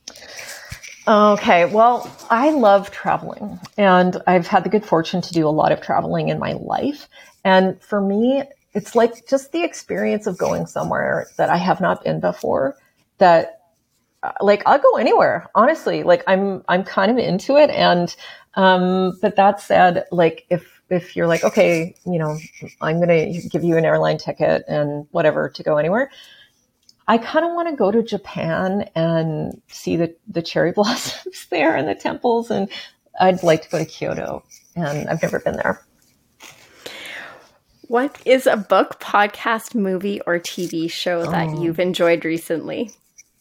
Okay, 1.07 1.65
well, 1.65 2.11
I 2.29 2.51
love 2.51 2.91
traveling 2.91 3.59
and 3.79 4.21
I've 4.27 4.47
had 4.47 4.65
the 4.65 4.69
good 4.69 4.85
fortune 4.85 5.23
to 5.23 5.33
do 5.33 5.49
a 5.49 5.51
lot 5.51 5.73
of 5.73 5.81
traveling 5.81 6.29
in 6.29 6.39
my 6.39 6.53
life. 6.53 7.09
And 7.45 7.81
for 7.81 8.01
me, 8.01 8.43
it's 8.75 8.95
like 8.95 9.27
just 9.29 9.53
the 9.53 9.65
experience 9.65 10.27
of 10.27 10.39
going 10.39 10.67
somewhere 10.67 11.27
that 11.37 11.51
I 11.51 11.57
have 11.57 11.81
not 11.81 12.05
been 12.05 12.21
before 12.21 12.77
that 13.19 13.63
uh, 14.23 14.33
like 14.41 14.63
I'll 14.67 14.81
go 14.81 14.97
anywhere, 14.97 15.49
honestly. 15.55 16.03
Like 16.03 16.25
I'm 16.27 16.63
I'm 16.69 16.85
kind 16.85 17.11
of 17.11 17.19
into 17.19 17.57
it 17.57 17.71
and 17.71 18.15
um 18.55 19.19
but 19.23 19.37
that 19.37 19.61
said, 19.61 20.05
like 20.11 20.47
if 20.51 20.79
if 20.91 21.17
you're 21.17 21.27
like, 21.27 21.45
okay, 21.45 21.95
you 22.07 22.19
know, 22.19 22.39
I'm 22.81 23.01
to 23.01 23.49
give 23.49 23.63
you 23.63 23.77
an 23.77 23.85
airline 23.85 24.19
ticket 24.19 24.65
and 24.69 25.07
whatever 25.11 25.49
to 25.51 25.63
go 25.63 25.77
anywhere. 25.77 26.11
I 27.07 27.17
kind 27.19 27.45
of 27.45 27.53
want 27.53 27.69
to 27.69 27.77
go 27.77 27.91
to 27.91 28.03
Japan 28.03 28.91
and 28.95 29.61
see 29.69 29.97
the, 29.97 30.15
the 30.27 30.43
cherry 30.43 30.73
blossoms 30.77 31.47
there 31.51 31.77
and 31.77 31.89
the 31.89 31.95
temples. 31.95 32.51
And 32.51 32.71
I'd 33.21 33.43
like 33.43 33.63
to 33.63 33.69
go 33.69 33.79
to 33.79 33.85
Kyoto 33.85 34.45
and 34.77 35.09
I've 35.09 35.23
never 35.23 35.41
been 35.41 35.57
there. 35.57 35.85
What 37.89 38.21
is 38.27 38.47
a 38.47 38.59
book, 38.59 39.01
podcast, 39.01 39.75
movie, 39.75 40.21
or 40.27 40.39
TV 40.39 40.91
show 40.91 41.25
that 41.25 41.49
oh. 41.49 41.63
you've 41.63 41.81
enjoyed 41.81 42.23
recently? 42.23 42.91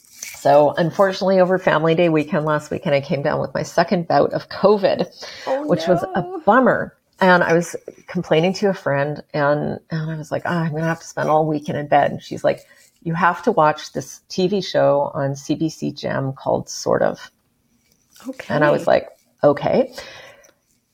So, 0.08 0.74
unfortunately, 0.78 1.42
over 1.42 1.58
Family 1.58 1.96
Day 1.96 2.08
weekend 2.08 2.46
last 2.46 2.72
weekend, 2.72 2.96
I 2.96 3.02
came 3.02 3.22
down 3.22 3.42
with 3.42 3.54
my 3.54 3.64
second 3.64 4.08
bout 4.08 4.32
of 4.32 4.48
COVID, 4.48 5.06
oh, 5.48 5.68
which 5.68 5.86
no. 5.86 5.94
was 5.94 6.06
a 6.16 6.40
bummer. 6.46 6.96
And 7.20 7.44
I 7.44 7.52
was 7.52 7.76
complaining 8.08 8.54
to 8.54 8.70
a 8.70 8.74
friend, 8.74 9.22
and, 9.34 9.82
and 9.92 10.12
I 10.12 10.16
was 10.16 10.32
like, 10.32 10.44
oh, 10.46 10.50
I'm 10.50 10.72
going 10.72 10.84
to 10.84 10.88
have 10.88 11.02
to 11.02 11.08
spend 11.08 11.28
all 11.28 11.46
weekend 11.46 11.78
in 11.78 11.88
bed. 11.88 12.12
And 12.12 12.24
she's 12.24 12.46
like, 12.46 12.62
You 13.04 13.16
have 13.16 13.44
to 13.44 13.52
watch 13.52 13.92
this 13.92 14.22
TV 14.30 14.66
show 14.66 15.12
on 15.14 15.32
CBC 15.32 15.94
Gem 15.94 16.32
called 16.32 16.70
Sort 16.70 17.02
of. 17.02 17.32
Okay. 18.30 18.54
And 18.54 18.64
I 18.64 18.72
was 18.72 18.88
like, 18.88 19.10
Okay. 19.44 19.94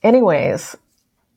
Anyways, 0.01 0.75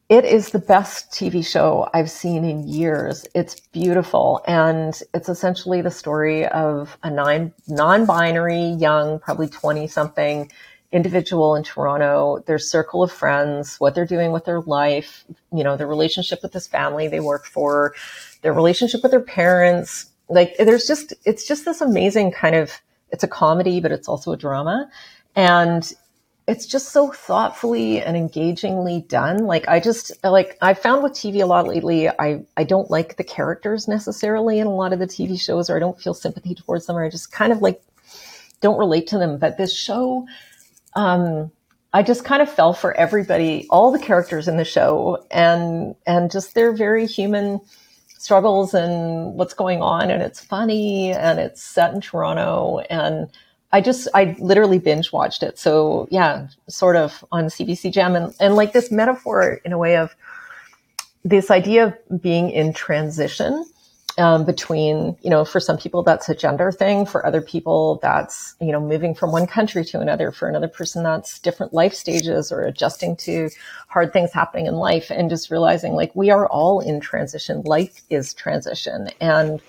it 0.09 0.25
is 0.25 0.51
the 0.51 0.61
best 0.61 1.11
TV 1.11 1.45
show 1.45 1.89
I've 1.93 2.11
seen 2.11 2.45
in 2.45 2.69
years. 2.69 3.27
It's 3.35 3.59
beautiful. 3.59 4.41
And 4.47 5.01
it's 5.13 5.29
essentially 5.29 5.83
the 5.83 5.91
story 5.91 6.47
of 6.47 6.97
a 7.03 7.11
nine, 7.11 7.53
non-binary, 7.67 8.77
young, 8.79 9.19
probably 9.19 9.49
20 9.49 9.89
something 9.89 10.51
individual 10.93 11.57
in 11.57 11.65
Toronto, 11.65 12.43
their 12.47 12.59
circle 12.59 13.03
of 13.03 13.11
friends, 13.11 13.81
what 13.81 13.97
they're 13.97 14.07
doing 14.07 14.31
with 14.31 14.45
their 14.45 14.61
life, 14.61 15.25
you 15.53 15.65
know, 15.65 15.77
their 15.77 15.89
relationship 15.89 16.39
with 16.43 16.53
this 16.53 16.69
family 16.69 17.09
they 17.09 17.21
work 17.21 17.45
for, 17.45 17.93
their 18.43 18.53
relationship 18.53 19.03
with 19.03 19.11
their 19.11 19.21
parents. 19.21 20.07
Like 20.29 20.55
there's 20.57 20.87
just, 20.87 21.13
it's 21.25 21.47
just 21.47 21.65
this 21.65 21.81
amazing 21.81 22.31
kind 22.31 22.55
of, 22.55 22.81
it's 23.11 23.25
a 23.25 23.29
comedy, 23.29 23.81
but 23.81 23.91
it's 23.91 24.09
also 24.09 24.33
a 24.33 24.37
drama. 24.37 24.89
And 25.35 25.93
it's 26.47 26.67
just 26.67 26.91
so 26.91 27.11
thoughtfully 27.11 28.01
and 28.01 28.17
engagingly 28.17 29.01
done. 29.09 29.39
Like 29.39 29.67
I 29.69 29.81
just 29.81 30.13
like 30.23 30.57
I 30.63 30.75
found 30.75 31.03
with 31.03 31.13
TV 31.13 31.43
a 31.43 31.47
lot 31.47 31.67
lately, 31.67 32.09
I 32.09 32.45
I 32.57 32.65
don't 32.65 32.91
like 32.91 33.17
the 33.17 33.25
characters 33.25 33.89
necessarily 33.89 34.61
in 34.61 34.67
a 34.67 34.75
lot 34.75 34.93
of 34.93 35.01
the 35.01 35.07
TV 35.07 35.41
shows, 35.41 35.69
or 35.69 35.77
I 35.77 35.81
don't 35.81 36.01
feel 36.01 36.15
sympathy 36.15 36.55
towards 36.55 36.87
them, 36.87 36.97
or 36.97 37.05
I 37.05 37.11
just 37.11 37.33
kind 37.33 37.53
of 37.53 37.63
like 37.63 37.83
don't 38.61 38.79
relate 38.79 39.09
to 39.09 39.19
them. 39.19 39.39
But 39.39 39.59
this 39.59 39.77
show, 39.77 40.27
um, 40.95 41.51
I 41.93 42.05
just 42.05 42.25
kind 42.25 42.41
of 42.41 42.49
fell 42.51 42.73
for 42.73 42.95
everybody, 42.95 43.67
all 43.69 43.91
the 43.91 43.99
characters 43.99 44.47
in 44.47 44.57
the 44.57 44.65
show, 44.65 45.27
and 45.33 45.97
and 46.07 46.31
just 46.31 46.55
their 46.55 46.73
very 46.73 47.07
human 47.07 47.61
struggles 48.19 48.73
and 48.73 49.35
what's 49.35 49.55
going 49.55 49.83
on, 49.83 50.13
and 50.13 50.23
it's 50.23 50.45
funny 50.45 51.13
and 51.13 51.41
it's 51.41 51.63
set 51.63 51.93
in 51.93 52.01
Toronto 52.01 52.79
and 52.89 53.29
I 53.77 53.83
just, 53.83 54.09
I 54.15 54.35
literally 54.39 54.79
binge 54.79 55.13
watched 55.13 55.43
it. 55.43 55.59
So 55.59 56.09
yeah, 56.11 56.49
sort 56.67 56.97
of 56.97 57.23
on 57.31 57.45
CBC 57.49 57.93
Gem 57.93 58.17
and, 58.17 58.35
and 58.41 58.55
like 58.57 58.73
this 58.73 58.91
metaphor 58.91 59.61
in 59.67 59.73
a 59.75 59.77
way 59.77 59.99
of 59.99 60.17
this 61.27 61.51
idea 61.51 61.85
of 61.89 62.23
being 62.23 62.49
in 62.51 62.73
transition. 62.73 63.67
Um, 64.19 64.47
between, 64.47 65.15
you 65.21 65.29
know, 65.29 65.45
for 65.45 65.61
some 65.61 65.77
people 65.77 66.03
that's 66.03 66.27
a 66.31 66.35
gender 66.35 66.73
thing. 66.73 67.05
For 67.05 67.27
other 67.27 67.43
people, 67.43 67.99
that's, 68.01 68.55
you 68.63 68.73
know, 68.73 68.81
moving 68.81 69.15
from 69.15 69.31
one 69.31 69.47
country 69.47 69.85
to 69.85 70.01
another. 70.01 70.33
For 70.33 70.49
another 70.49 70.69
person, 70.69 71.03
that's 71.03 71.39
different 71.39 71.75
life 71.75 71.93
stages 71.93 72.51
or 72.51 72.63
adjusting 72.63 73.17
to 73.17 73.51
hard 73.89 74.15
things 74.15 74.33
happening 74.33 74.65
in 74.65 74.77
life 74.77 75.11
and 75.11 75.29
just 75.29 75.51
realizing 75.51 75.93
like 75.93 76.17
we 76.17 76.31
are 76.31 76.47
all 76.49 76.81
in 76.81 76.99
transition. 76.99 77.61
Life 77.67 78.01
is 78.09 78.33
transition. 78.33 79.11
And, 79.21 79.61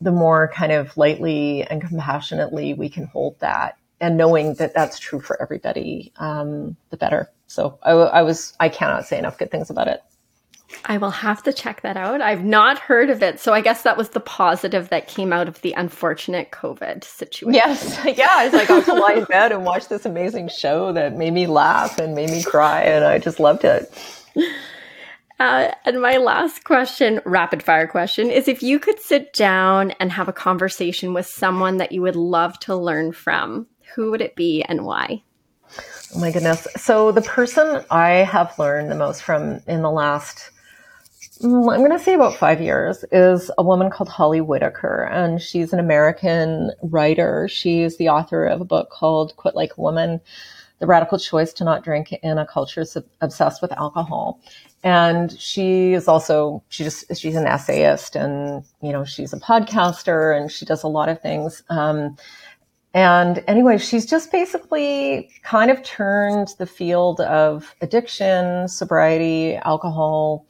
the 0.00 0.12
more 0.12 0.50
kind 0.54 0.72
of 0.72 0.96
lightly 0.96 1.62
and 1.64 1.80
compassionately 1.80 2.74
we 2.74 2.88
can 2.88 3.04
hold 3.06 3.38
that 3.40 3.76
and 4.00 4.16
knowing 4.16 4.54
that 4.54 4.74
that's 4.74 4.98
true 4.98 5.20
for 5.20 5.40
everybody, 5.42 6.12
um, 6.16 6.76
the 6.88 6.96
better. 6.96 7.30
So 7.46 7.78
I, 7.82 7.90
I, 7.90 8.22
was, 8.22 8.54
I 8.58 8.68
cannot 8.68 9.06
say 9.06 9.18
enough 9.18 9.38
good 9.38 9.50
things 9.50 9.68
about 9.68 9.88
it. 9.88 10.02
I 10.84 10.98
will 10.98 11.10
have 11.10 11.42
to 11.42 11.52
check 11.52 11.82
that 11.82 11.96
out. 11.96 12.20
I've 12.20 12.44
not 12.44 12.78
heard 12.78 13.10
of 13.10 13.22
it. 13.22 13.40
So 13.40 13.52
I 13.52 13.60
guess 13.60 13.82
that 13.82 13.96
was 13.96 14.10
the 14.10 14.20
positive 14.20 14.88
that 14.90 15.08
came 15.08 15.32
out 15.32 15.48
of 15.48 15.60
the 15.62 15.72
unfortunate 15.72 16.52
COVID 16.52 17.04
situation. 17.04 17.54
Yes. 17.54 17.98
Yeah. 18.16 18.28
I 18.30 18.44
was 18.44 18.54
like, 18.54 18.70
I 18.70 18.80
to 18.80 18.94
lie 18.94 19.14
in 19.14 19.24
bed 19.24 19.52
and 19.52 19.64
watch 19.64 19.88
this 19.88 20.06
amazing 20.06 20.48
show 20.48 20.92
that 20.92 21.16
made 21.16 21.32
me 21.32 21.46
laugh 21.46 21.98
and 21.98 22.14
made 22.14 22.30
me 22.30 22.42
cry. 22.42 22.82
And 22.82 23.04
I 23.04 23.18
just 23.18 23.40
loved 23.40 23.64
it. 23.64 23.92
Uh, 25.40 25.72
and 25.86 26.02
my 26.02 26.18
last 26.18 26.64
question, 26.64 27.18
rapid 27.24 27.62
fire 27.62 27.86
question, 27.86 28.30
is 28.30 28.46
if 28.46 28.62
you 28.62 28.78
could 28.78 29.00
sit 29.00 29.32
down 29.32 29.90
and 29.92 30.12
have 30.12 30.28
a 30.28 30.34
conversation 30.34 31.14
with 31.14 31.24
someone 31.24 31.78
that 31.78 31.92
you 31.92 32.02
would 32.02 32.14
love 32.14 32.58
to 32.58 32.76
learn 32.76 33.10
from, 33.10 33.66
who 33.94 34.10
would 34.10 34.20
it 34.20 34.36
be 34.36 34.62
and 34.68 34.84
why? 34.84 35.22
Oh 36.14 36.20
my 36.20 36.30
goodness. 36.30 36.68
So 36.76 37.10
the 37.10 37.22
person 37.22 37.82
I 37.90 38.10
have 38.10 38.58
learned 38.58 38.90
the 38.90 38.96
most 38.96 39.22
from 39.22 39.60
in 39.66 39.80
the 39.80 39.90
last, 39.90 40.50
mm, 41.40 41.72
I'm 41.72 41.80
going 41.80 41.90
to 41.90 41.98
say 41.98 42.12
about 42.12 42.36
five 42.36 42.60
years, 42.60 43.02
is 43.10 43.50
a 43.56 43.62
woman 43.62 43.88
called 43.88 44.10
Holly 44.10 44.42
Whitaker, 44.42 45.04
and 45.04 45.40
she's 45.40 45.72
an 45.72 45.80
American 45.80 46.70
writer. 46.82 47.48
She 47.48 47.80
is 47.80 47.96
the 47.96 48.10
author 48.10 48.44
of 48.44 48.60
a 48.60 48.66
book 48.66 48.90
called 48.90 49.34
"Quit 49.36 49.54
Like 49.54 49.78
a 49.78 49.80
Woman." 49.80 50.20
The 50.80 50.86
radical 50.86 51.18
choice 51.18 51.52
to 51.54 51.64
not 51.64 51.84
drink 51.84 52.10
in 52.10 52.38
a 52.38 52.46
culture 52.46 52.86
obsessed 53.20 53.60
with 53.60 53.70
alcohol. 53.72 54.40
And 54.82 55.38
she 55.38 55.92
is 55.92 56.08
also, 56.08 56.62
she 56.70 56.84
just, 56.84 57.14
she's 57.16 57.36
an 57.36 57.46
essayist 57.46 58.16
and, 58.16 58.64
you 58.82 58.92
know, 58.92 59.04
she's 59.04 59.32
a 59.32 59.38
podcaster 59.38 60.34
and 60.36 60.50
she 60.50 60.64
does 60.64 60.82
a 60.82 60.88
lot 60.88 61.10
of 61.10 61.20
things. 61.20 61.62
Um, 61.68 62.16
and 62.94 63.44
anyway, 63.46 63.78
she's 63.78 64.06
just 64.06 64.32
basically 64.32 65.30
kind 65.42 65.70
of 65.70 65.82
turned 65.82 66.48
the 66.58 66.66
field 66.66 67.20
of 67.20 67.74
addiction, 67.82 68.68
sobriety, 68.68 69.56
alcohol, 69.56 70.46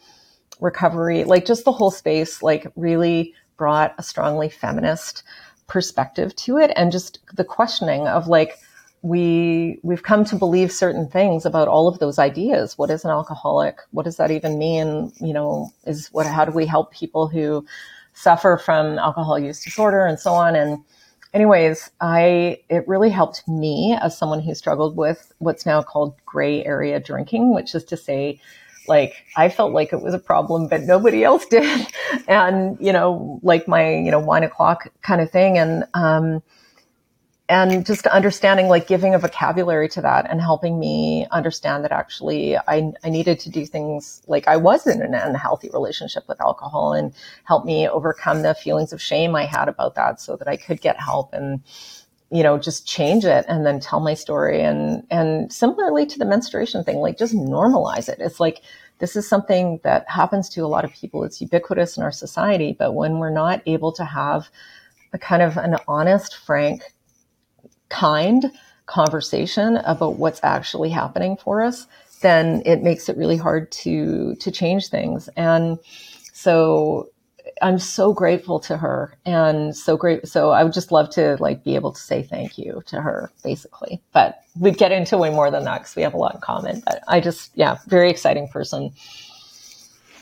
recovery, 0.60 1.24
like 1.24 1.44
just 1.44 1.64
the 1.64 1.72
whole 1.72 1.90
space, 1.90 2.42
like 2.42 2.70
really 2.76 3.34
brought 3.56 3.94
a 3.98 4.02
strongly 4.02 4.48
feminist 4.48 5.22
perspective 5.66 6.34
to 6.36 6.56
it 6.56 6.72
and 6.76 6.92
just 6.92 7.18
the 7.34 7.44
questioning 7.44 8.06
of 8.06 8.28
like, 8.28 8.58
we 9.02 9.78
we've 9.82 10.02
come 10.02 10.24
to 10.24 10.36
believe 10.36 10.70
certain 10.70 11.08
things 11.08 11.46
about 11.46 11.68
all 11.68 11.88
of 11.88 11.98
those 12.00 12.18
ideas 12.18 12.76
what 12.76 12.90
is 12.90 13.04
an 13.04 13.10
alcoholic 13.10 13.78
what 13.92 14.04
does 14.04 14.18
that 14.18 14.30
even 14.30 14.58
mean 14.58 15.10
you 15.20 15.32
know 15.32 15.70
is 15.86 16.08
what 16.12 16.26
how 16.26 16.44
do 16.44 16.52
we 16.52 16.66
help 16.66 16.92
people 16.92 17.26
who 17.26 17.64
suffer 18.12 18.60
from 18.62 18.98
alcohol 18.98 19.38
use 19.38 19.64
disorder 19.64 20.04
and 20.04 20.20
so 20.20 20.32
on 20.32 20.54
and 20.54 20.84
anyways, 21.32 21.90
I 22.00 22.60
it 22.68 22.86
really 22.88 23.10
helped 23.10 23.46
me 23.48 23.96
as 24.00 24.16
someone 24.16 24.40
who 24.40 24.54
struggled 24.54 24.96
with 24.96 25.32
what's 25.38 25.66
now 25.66 25.82
called 25.82 26.14
gray 26.26 26.64
area 26.64 27.00
drinking, 27.00 27.54
which 27.54 27.74
is 27.74 27.84
to 27.84 27.96
say 27.96 28.40
like 28.88 29.24
I 29.36 29.48
felt 29.48 29.72
like 29.72 29.92
it 29.92 30.02
was 30.02 30.14
a 30.14 30.18
problem, 30.18 30.68
but 30.68 30.82
nobody 30.82 31.22
else 31.22 31.46
did. 31.50 31.86
and, 32.28 32.76
you 32.80 32.92
know, 32.92 33.40
like 33.42 33.68
my, 33.68 33.94
you 33.94 34.10
know, 34.10 34.18
wine 34.20 34.42
o'clock 34.42 34.88
kind 35.02 35.20
of 35.20 35.30
thing. 35.30 35.58
And 35.58 35.84
um 35.94 36.42
and 37.50 37.84
just 37.84 38.06
understanding 38.06 38.68
like 38.68 38.86
giving 38.86 39.12
a 39.12 39.18
vocabulary 39.18 39.88
to 39.88 40.00
that 40.00 40.30
and 40.30 40.40
helping 40.40 40.78
me 40.78 41.26
understand 41.32 41.82
that 41.82 41.90
actually 41.90 42.56
I, 42.56 42.92
I 43.02 43.10
needed 43.10 43.40
to 43.40 43.50
do 43.50 43.66
things 43.66 44.22
like 44.28 44.46
I 44.46 44.56
was 44.56 44.86
in 44.86 45.02
an 45.02 45.14
unhealthy 45.14 45.68
relationship 45.72 46.28
with 46.28 46.40
alcohol 46.40 46.92
and 46.92 47.12
help 47.44 47.64
me 47.64 47.88
overcome 47.88 48.42
the 48.42 48.54
feelings 48.54 48.92
of 48.92 49.02
shame 49.02 49.34
I 49.34 49.46
had 49.46 49.68
about 49.68 49.96
that 49.96 50.20
so 50.20 50.36
that 50.36 50.46
I 50.46 50.56
could 50.56 50.80
get 50.80 51.00
help 51.00 51.32
and 51.32 51.60
you 52.30 52.44
know 52.44 52.56
just 52.56 52.86
change 52.86 53.24
it 53.24 53.44
and 53.48 53.66
then 53.66 53.80
tell 53.80 53.98
my 53.98 54.14
story 54.14 54.62
and 54.62 55.04
and 55.10 55.52
similarly 55.52 56.06
to 56.06 56.20
the 56.20 56.24
menstruation 56.24 56.84
thing 56.84 56.98
like 56.98 57.18
just 57.18 57.34
normalize 57.34 58.08
it. 58.08 58.20
It's 58.20 58.38
like 58.38 58.62
this 59.00 59.16
is 59.16 59.28
something 59.28 59.80
that 59.82 60.08
happens 60.08 60.48
to 60.50 60.60
a 60.60 60.68
lot 60.68 60.84
of 60.84 60.92
people. 60.92 61.24
It's 61.24 61.40
ubiquitous 61.40 61.96
in 61.96 62.04
our 62.04 62.12
society 62.12 62.76
but 62.78 62.92
when 62.92 63.18
we're 63.18 63.30
not 63.30 63.60
able 63.66 63.90
to 63.94 64.04
have 64.04 64.48
a 65.12 65.18
kind 65.18 65.42
of 65.42 65.56
an 65.56 65.76
honest 65.88 66.36
frank 66.36 66.84
kind 67.90 68.50
conversation 68.86 69.76
about 69.78 70.16
what's 70.16 70.40
actually 70.42 70.90
happening 70.90 71.36
for 71.36 71.62
us, 71.62 71.86
then 72.22 72.62
it 72.64 72.82
makes 72.82 73.08
it 73.08 73.16
really 73.16 73.36
hard 73.36 73.70
to 73.72 74.34
to 74.36 74.50
change 74.50 74.88
things. 74.88 75.28
And 75.36 75.78
so 76.32 77.10
I'm 77.62 77.78
so 77.78 78.12
grateful 78.12 78.60
to 78.60 78.76
her 78.76 79.14
and 79.24 79.76
so 79.76 79.96
great. 79.96 80.26
So 80.28 80.50
I 80.50 80.64
would 80.64 80.72
just 80.72 80.92
love 80.92 81.10
to 81.10 81.36
like 81.40 81.64
be 81.64 81.74
able 81.74 81.92
to 81.92 82.00
say 82.00 82.22
thank 82.22 82.58
you 82.58 82.82
to 82.86 83.00
her 83.00 83.30
basically, 83.44 84.00
but 84.12 84.40
we'd 84.58 84.78
get 84.78 84.92
into 84.92 85.18
way 85.18 85.30
more 85.30 85.50
than 85.50 85.64
that 85.64 85.78
because 85.78 85.96
we 85.96 86.02
have 86.02 86.14
a 86.14 86.18
lot 86.18 86.34
in 86.34 86.40
common, 86.40 86.82
but 86.84 87.02
I 87.08 87.20
just, 87.20 87.50
yeah, 87.54 87.78
very 87.86 88.10
exciting 88.10 88.48
person. 88.48 88.92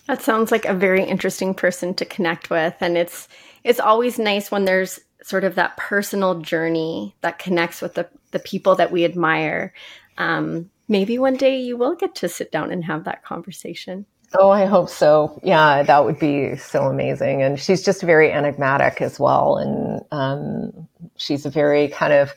That 0.06 0.22
sounds 0.22 0.50
like 0.50 0.64
a 0.64 0.74
very 0.74 1.04
interesting 1.04 1.54
person 1.54 1.94
to 1.94 2.04
connect 2.04 2.50
with. 2.50 2.74
And 2.80 2.96
it's, 2.96 3.28
it's 3.62 3.80
always 3.80 4.18
nice 4.18 4.50
when 4.50 4.64
there's 4.64 5.00
sort 5.28 5.44
of 5.44 5.56
that 5.56 5.76
personal 5.76 6.40
journey 6.40 7.14
that 7.20 7.38
connects 7.38 7.82
with 7.82 7.92
the, 7.92 8.08
the 8.30 8.38
people 8.38 8.74
that 8.76 8.90
we 8.90 9.04
admire. 9.04 9.74
Um, 10.16 10.70
maybe 10.88 11.18
one 11.18 11.36
day 11.36 11.60
you 11.60 11.76
will 11.76 11.94
get 11.94 12.14
to 12.16 12.30
sit 12.30 12.50
down 12.50 12.72
and 12.72 12.82
have 12.86 13.04
that 13.04 13.22
conversation. 13.22 14.06
Oh, 14.32 14.48
I 14.48 14.64
hope 14.64 14.88
so. 14.88 15.38
Yeah, 15.42 15.82
that 15.82 16.04
would 16.06 16.18
be 16.18 16.56
so 16.56 16.84
amazing. 16.84 17.42
And 17.42 17.60
she's 17.60 17.82
just 17.82 18.02
very 18.02 18.32
enigmatic 18.32 19.02
as 19.02 19.20
well. 19.20 19.58
And 19.58 20.00
um, 20.12 20.88
she's 21.16 21.44
a 21.44 21.50
very 21.50 21.88
kind 21.88 22.14
of 22.14 22.32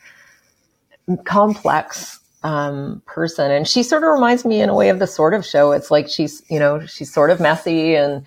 complex 1.23 2.19
um, 2.43 3.01
person. 3.05 3.51
And 3.51 3.65
she 3.65 3.83
sort 3.83 4.03
of 4.03 4.09
reminds 4.09 4.43
me 4.43 4.61
in 4.61 4.67
a 4.67 4.75
way 4.75 4.89
of 4.89 4.99
the 4.99 5.07
sort 5.07 5.33
of 5.33 5.45
show. 5.45 5.71
It's 5.71 5.91
like 5.91 6.09
she's, 6.09 6.43
you 6.49 6.59
know, 6.59 6.85
she's 6.85 7.13
sort 7.13 7.29
of 7.29 7.39
messy 7.39 7.95
and 7.95 8.25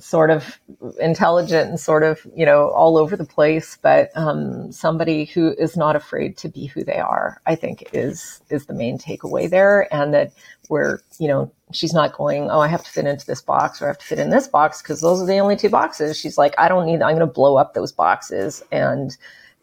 sort 0.00 0.30
of 0.30 0.58
intelligent 1.00 1.68
and 1.68 1.78
sort 1.78 2.02
of, 2.02 2.26
you 2.34 2.44
know, 2.44 2.70
all 2.70 2.96
over 2.96 3.16
the 3.16 3.24
place, 3.24 3.78
but 3.82 4.10
um, 4.16 4.72
somebody 4.72 5.24
who 5.24 5.54
is 5.58 5.76
not 5.76 5.96
afraid 5.96 6.36
to 6.38 6.48
be 6.48 6.66
who 6.66 6.82
they 6.84 6.98
are, 6.98 7.40
I 7.46 7.54
think 7.54 7.88
is 7.92 8.42
is 8.50 8.66
the 8.66 8.74
main 8.74 8.98
takeaway 8.98 9.48
there. 9.48 9.92
And 9.94 10.12
that 10.14 10.32
we're, 10.68 11.00
you 11.18 11.28
know, 11.28 11.52
she's 11.72 11.92
not 11.92 12.12
going, 12.14 12.50
oh, 12.50 12.60
I 12.60 12.68
have 12.68 12.84
to 12.84 12.90
fit 12.90 13.06
into 13.06 13.26
this 13.26 13.42
box 13.42 13.82
or 13.82 13.86
I 13.86 13.88
have 13.88 13.98
to 13.98 14.06
fit 14.06 14.18
in 14.18 14.30
this 14.30 14.48
box 14.48 14.80
because 14.80 15.00
those 15.00 15.20
are 15.20 15.26
the 15.26 15.38
only 15.38 15.56
two 15.56 15.68
boxes. 15.68 16.16
She's 16.16 16.38
like, 16.38 16.54
I 16.58 16.68
don't 16.68 16.86
need, 16.86 17.02
I'm 17.02 17.16
going 17.16 17.18
to 17.20 17.26
blow 17.26 17.56
up 17.56 17.74
those 17.74 17.92
boxes 17.92 18.62
and 18.70 19.16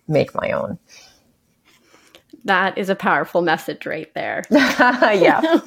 make 0.08 0.36
my 0.36 0.52
own. 0.52 0.78
That 2.46 2.78
is 2.78 2.90
a 2.90 2.96
powerful 2.96 3.42
message 3.42 3.86
right 3.86 4.14
there. 4.14 4.44
yeah. 4.52 5.60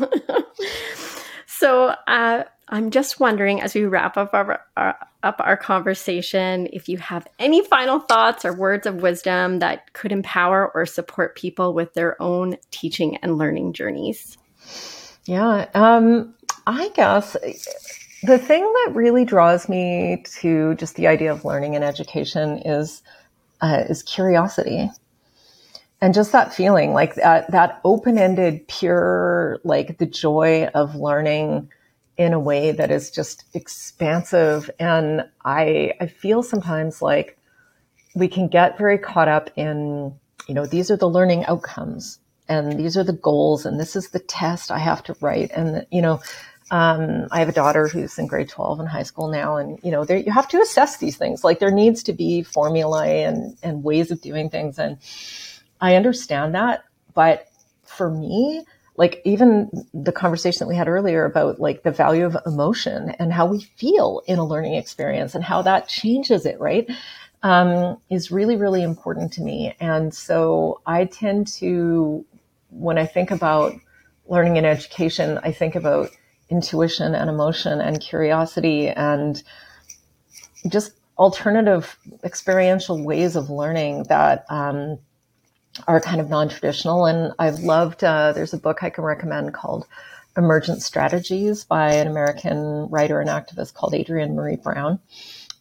so, 1.47 1.95
uh, 2.07 2.45
I'm 2.71 2.91
just 2.91 3.19
wondering, 3.19 3.61
as 3.61 3.75
we 3.75 3.85
wrap 3.85 4.17
up 4.17 4.33
our, 4.33 4.65
our, 4.77 4.97
up 5.25 5.37
our 5.41 5.57
conversation, 5.57 6.69
if 6.73 6.89
you 6.89 6.99
have 6.99 7.27
any 7.39 7.65
final 7.65 7.99
thoughts 7.99 8.45
or 8.45 8.55
words 8.55 8.87
of 8.87 9.03
wisdom 9.03 9.59
that 9.59 9.93
could 9.93 10.13
empower 10.13 10.71
or 10.73 10.87
support 10.87 11.37
people 11.37 11.75
with 11.75 11.93
their 11.95 12.21
own 12.23 12.57
teaching 12.71 13.17
and 13.19 13.37
learning 13.37 13.73
journeys. 13.73 14.39
Yeah, 15.25 15.69
um, 15.75 16.33
I 16.67 16.91
guess 16.95 17.37
the 18.23 18.39
thing 18.39 18.63
that 18.63 18.93
really 18.95 19.25
draws 19.25 19.69
me 19.69 20.23
to 20.41 20.75
just 20.77 20.95
the 20.95 21.09
idea 21.09 21.33
of 21.33 21.45
learning 21.45 21.75
and 21.75 21.85
education 21.85 22.59
is 22.65 23.03
uh, 23.61 23.85
is 23.89 24.03
curiosity 24.03 24.91
and 26.01 26.15
just 26.15 26.33
that 26.33 26.55
feeling 26.55 26.93
like 26.93 27.15
that 27.17 27.51
that 27.51 27.81
open-ended 27.85 28.67
pure 28.69 29.59
like 29.65 29.99
the 29.99 30.07
joy 30.07 30.67
of 30.75 30.95
learning 30.95 31.69
in 32.17 32.33
a 32.33 32.41
way 32.41 32.73
that 32.73 32.91
is 32.91 33.11
just 33.11 33.45
expansive. 33.55 34.71
And 34.79 35.29
I, 35.45 35.95
I 36.01 36.07
feel 36.07 36.43
sometimes 36.43 37.01
like 37.01 37.39
we 38.15 38.29
can 38.29 38.49
get 38.49 38.79
very 38.79 38.99
caught 38.99 39.29
up 39.29 39.51
in, 39.57 40.15
you 40.47 40.55
know, 40.55 40.67
these 40.67 40.91
are 40.91 40.97
the 40.97 41.09
learning 41.09 41.45
outcomes 41.47 42.19
and 42.49 42.79
these 42.79 42.97
are 42.97 43.05
the 43.05 43.13
goals 43.13 43.65
and 43.65 43.79
this 43.79 43.97
is 43.97 44.11
the 44.11 44.19
test 44.19 44.71
I 44.71 44.79
have 44.79 45.03
to 45.05 45.17
write. 45.21 45.51
And, 45.53 45.87
you 45.91 46.03
know, 46.03 46.21
um, 46.71 47.27
I 47.31 47.41
have 47.41 47.49
a 47.49 47.53
daughter 47.53 47.89
who's 47.89 48.19
in 48.19 48.27
grade 48.27 48.49
12 48.49 48.81
in 48.81 48.87
high 48.87 49.03
school 49.03 49.29
now. 49.29 49.57
And, 49.57 49.79
you 49.83 49.91
know, 49.91 50.05
there, 50.05 50.19
you 50.19 50.31
have 50.33 50.49
to 50.49 50.61
assess 50.61 50.99
these 50.99 51.17
things. 51.17 51.43
Like 51.43 51.59
there 51.59 51.71
needs 51.71 52.03
to 52.05 52.13
be 52.13 52.43
formulae 52.43 53.23
and, 53.23 53.57
and 53.63 53.83
ways 53.83 54.11
of 54.11 54.21
doing 54.21 54.51
things. 54.51 54.79
And 54.79 54.99
I 55.81 55.97
understand 55.97 56.55
that. 56.55 56.85
But 57.15 57.49
for 57.85 58.11
me, 58.11 58.65
like 59.01 59.23
even 59.25 59.71
the 59.95 60.13
conversation 60.13 60.59
that 60.59 60.69
we 60.69 60.77
had 60.77 60.87
earlier 60.87 61.25
about 61.25 61.59
like 61.59 61.85
the 61.85 61.91
value 61.91 62.27
of 62.27 62.37
emotion 62.45 63.09
and 63.19 63.33
how 63.33 63.47
we 63.47 63.63
feel 63.63 64.21
in 64.27 64.39
a 64.39 64.45
learning 64.45 64.75
experience 64.75 65.35
and 65.35 65.43
how 65.43 65.63
that 65.63 65.89
changes 65.89 66.45
it, 66.45 66.61
right? 66.61 66.87
Um, 67.43 67.97
is 68.11 68.31
really, 68.31 68.57
really 68.57 68.83
important 68.83 69.33
to 69.33 69.41
me. 69.41 69.75
And 69.81 70.15
so 70.15 70.83
I 70.85 71.07
tend 71.07 71.47
to, 71.61 72.27
when 72.69 72.99
I 72.99 73.07
think 73.07 73.31
about 73.31 73.73
learning 74.29 74.59
and 74.59 74.67
education, 74.67 75.41
I 75.43 75.53
think 75.53 75.77
about 75.77 76.11
intuition 76.51 77.15
and 77.15 77.31
emotion 77.31 77.81
and 77.81 78.03
curiosity 78.03 78.89
and 78.91 79.43
just 80.69 80.93
alternative 81.17 81.97
experiential 82.23 83.03
ways 83.03 83.35
of 83.35 83.49
learning 83.49 84.03
that 84.11 84.45
um, 84.51 84.99
are 85.87 86.01
kind 86.01 86.21
of 86.21 86.29
non-traditional. 86.29 87.07
And 87.07 87.33
I've 87.39 87.61
loved, 87.61 88.03
uh, 88.05 88.33
there's 88.33 88.55
a 88.55 88.59
book 88.59 88.83
I 88.83 88.91
can 88.91 89.05
recommend 89.05 89.55
called 89.55 89.87
Emergent 90.37 90.83
Strategies 90.83 91.65
by 91.65 91.95
an 91.95 92.07
American 92.07 92.89
writer 92.89 93.21
and 93.21 93.31
activist 93.31 93.75
called 93.75 93.95
Adrienne 93.95 94.35
Maree 94.35 94.63
Brown. 94.63 94.99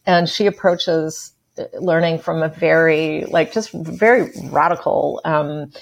And 0.06 0.28
she 0.28 0.46
approaches 0.46 1.32
uh, 1.58 1.64
learning 1.80 2.18
from 2.18 2.42
a 2.42 2.48
very, 2.48 3.24
like, 3.26 3.52
just 3.52 3.72
very 3.72 4.30
radical 4.44 5.20
um, 5.24 5.72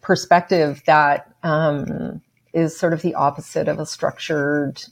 perspective 0.00 0.82
that 0.86 1.34
um, 1.42 2.20
is 2.52 2.78
sort 2.78 2.92
of 2.92 3.02
the 3.02 3.14
opposite 3.14 3.68
of 3.68 3.78
a 3.78 3.86
structured, 3.86 4.82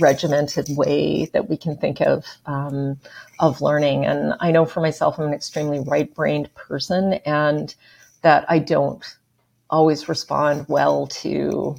regimented 0.00 0.68
way 0.70 1.26
that 1.32 1.50
we 1.50 1.56
can 1.56 1.76
think 1.76 2.00
of 2.00 2.24
um, 2.46 2.98
of 3.40 3.60
learning. 3.60 4.06
And 4.06 4.34
I 4.38 4.52
know 4.52 4.64
for 4.64 4.80
myself, 4.80 5.18
I'm 5.18 5.26
an 5.26 5.34
extremely 5.34 5.80
right-brained 5.80 6.54
person, 6.54 7.14
and 7.26 7.74
that 8.22 8.44
I 8.48 8.58
don't 8.58 9.04
always 9.70 10.08
respond 10.08 10.66
well 10.68 11.06
to 11.08 11.76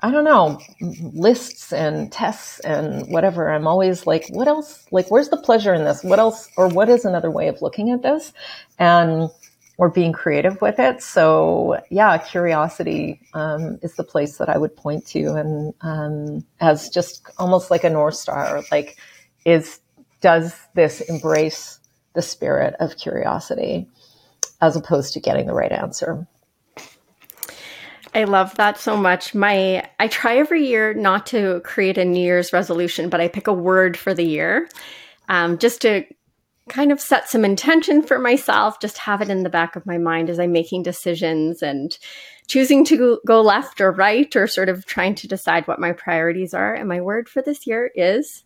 I 0.00 0.10
don't 0.10 0.24
know, 0.24 0.60
lists 0.80 1.72
and 1.72 2.12
tests 2.12 2.60
and 2.60 3.08
whatever. 3.10 3.50
I'm 3.50 3.66
always 3.66 4.06
like, 4.06 4.26
what 4.28 4.46
else? 4.46 4.84
Like, 4.92 5.10
where's 5.10 5.30
the 5.30 5.38
pleasure 5.38 5.74
in 5.74 5.84
this? 5.84 6.04
What 6.04 6.18
else? 6.18 6.48
Or 6.56 6.68
what 6.68 6.88
is 6.90 7.04
another 7.04 7.30
way 7.30 7.48
of 7.48 7.62
looking 7.62 7.90
at 7.90 8.02
this? 8.02 8.32
And, 8.78 9.30
or 9.78 9.88
being 9.90 10.12
creative 10.12 10.60
with 10.60 10.78
it. 10.78 11.02
So 11.02 11.80
yeah, 11.90 12.18
curiosity, 12.18 13.20
um, 13.32 13.78
is 13.82 13.94
the 13.96 14.04
place 14.04 14.36
that 14.38 14.48
I 14.48 14.58
would 14.58 14.76
point 14.76 15.06
to 15.08 15.34
and, 15.34 15.74
um, 15.80 16.46
as 16.60 16.90
just 16.90 17.26
almost 17.38 17.70
like 17.70 17.82
a 17.84 17.90
North 17.90 18.16
Star, 18.16 18.62
like, 18.70 18.98
is, 19.46 19.80
does 20.20 20.54
this 20.74 21.00
embrace 21.02 21.80
the 22.14 22.22
spirit 22.22 22.74
of 22.78 22.96
curiosity 22.98 23.88
as 24.60 24.76
opposed 24.76 25.14
to 25.14 25.20
getting 25.20 25.46
the 25.46 25.54
right 25.54 25.72
answer? 25.72 26.26
I 28.14 28.24
love 28.24 28.54
that 28.54 28.78
so 28.78 28.96
much. 28.96 29.34
My 29.34 29.88
I 29.98 30.06
try 30.06 30.36
every 30.36 30.66
year 30.66 30.94
not 30.94 31.26
to 31.26 31.60
create 31.64 31.98
a 31.98 32.04
New 32.04 32.22
Year's 32.22 32.52
resolution, 32.52 33.08
but 33.08 33.20
I 33.20 33.28
pick 33.28 33.48
a 33.48 33.52
word 33.52 33.96
for 33.96 34.14
the 34.14 34.24
year, 34.24 34.68
um, 35.28 35.58
just 35.58 35.80
to 35.82 36.04
kind 36.68 36.92
of 36.92 37.00
set 37.00 37.28
some 37.28 37.44
intention 37.44 38.02
for 38.02 38.18
myself. 38.18 38.80
Just 38.80 38.98
have 38.98 39.20
it 39.20 39.30
in 39.30 39.42
the 39.42 39.50
back 39.50 39.74
of 39.74 39.84
my 39.84 39.98
mind 39.98 40.30
as 40.30 40.38
I'm 40.38 40.52
making 40.52 40.84
decisions 40.84 41.60
and 41.60 41.98
choosing 42.46 42.84
to 42.84 43.18
go 43.26 43.40
left 43.40 43.80
or 43.80 43.90
right, 43.90 44.34
or 44.36 44.46
sort 44.46 44.68
of 44.68 44.86
trying 44.86 45.16
to 45.16 45.28
decide 45.28 45.66
what 45.66 45.80
my 45.80 45.92
priorities 45.92 46.54
are. 46.54 46.72
And 46.72 46.88
my 46.88 47.00
word 47.00 47.28
for 47.28 47.42
this 47.42 47.66
year 47.66 47.90
is 47.96 48.43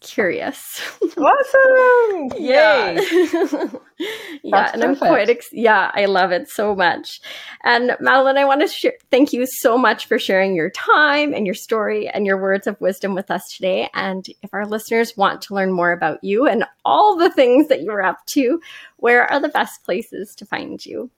curious. 0.00 0.80
Awesome! 1.16 2.32
Yay! 2.38 2.98
Yeah, 3.98 4.10
yeah 4.42 4.70
and 4.74 4.84
I'm 4.84 4.96
quite 4.96 5.30
ex- 5.30 5.48
yeah, 5.52 5.90
I 5.94 6.04
love 6.04 6.30
it 6.30 6.50
so 6.50 6.74
much. 6.74 7.20
And 7.64 7.96
Madeleine, 7.98 8.36
I 8.36 8.44
want 8.44 8.60
to 8.60 8.68
sh- 8.68 8.86
thank 9.10 9.32
you 9.32 9.46
so 9.46 9.78
much 9.78 10.06
for 10.06 10.18
sharing 10.18 10.54
your 10.54 10.68
time 10.70 11.32
and 11.32 11.46
your 11.46 11.54
story 11.54 12.06
and 12.08 12.26
your 12.26 12.40
words 12.40 12.66
of 12.66 12.78
wisdom 12.80 13.14
with 13.14 13.30
us 13.30 13.42
today. 13.56 13.88
And 13.94 14.26
if 14.42 14.52
our 14.52 14.66
listeners 14.66 15.16
want 15.16 15.40
to 15.42 15.54
learn 15.54 15.72
more 15.72 15.92
about 15.92 16.22
you 16.22 16.46
and 16.46 16.64
all 16.84 17.16
the 17.16 17.30
things 17.30 17.68
that 17.68 17.82
you're 17.82 18.02
up 18.02 18.24
to, 18.26 18.60
where 18.98 19.24
are 19.30 19.40
the 19.40 19.48
best 19.48 19.82
places 19.82 20.34
to 20.36 20.44
find 20.44 20.84
you? 20.84 21.10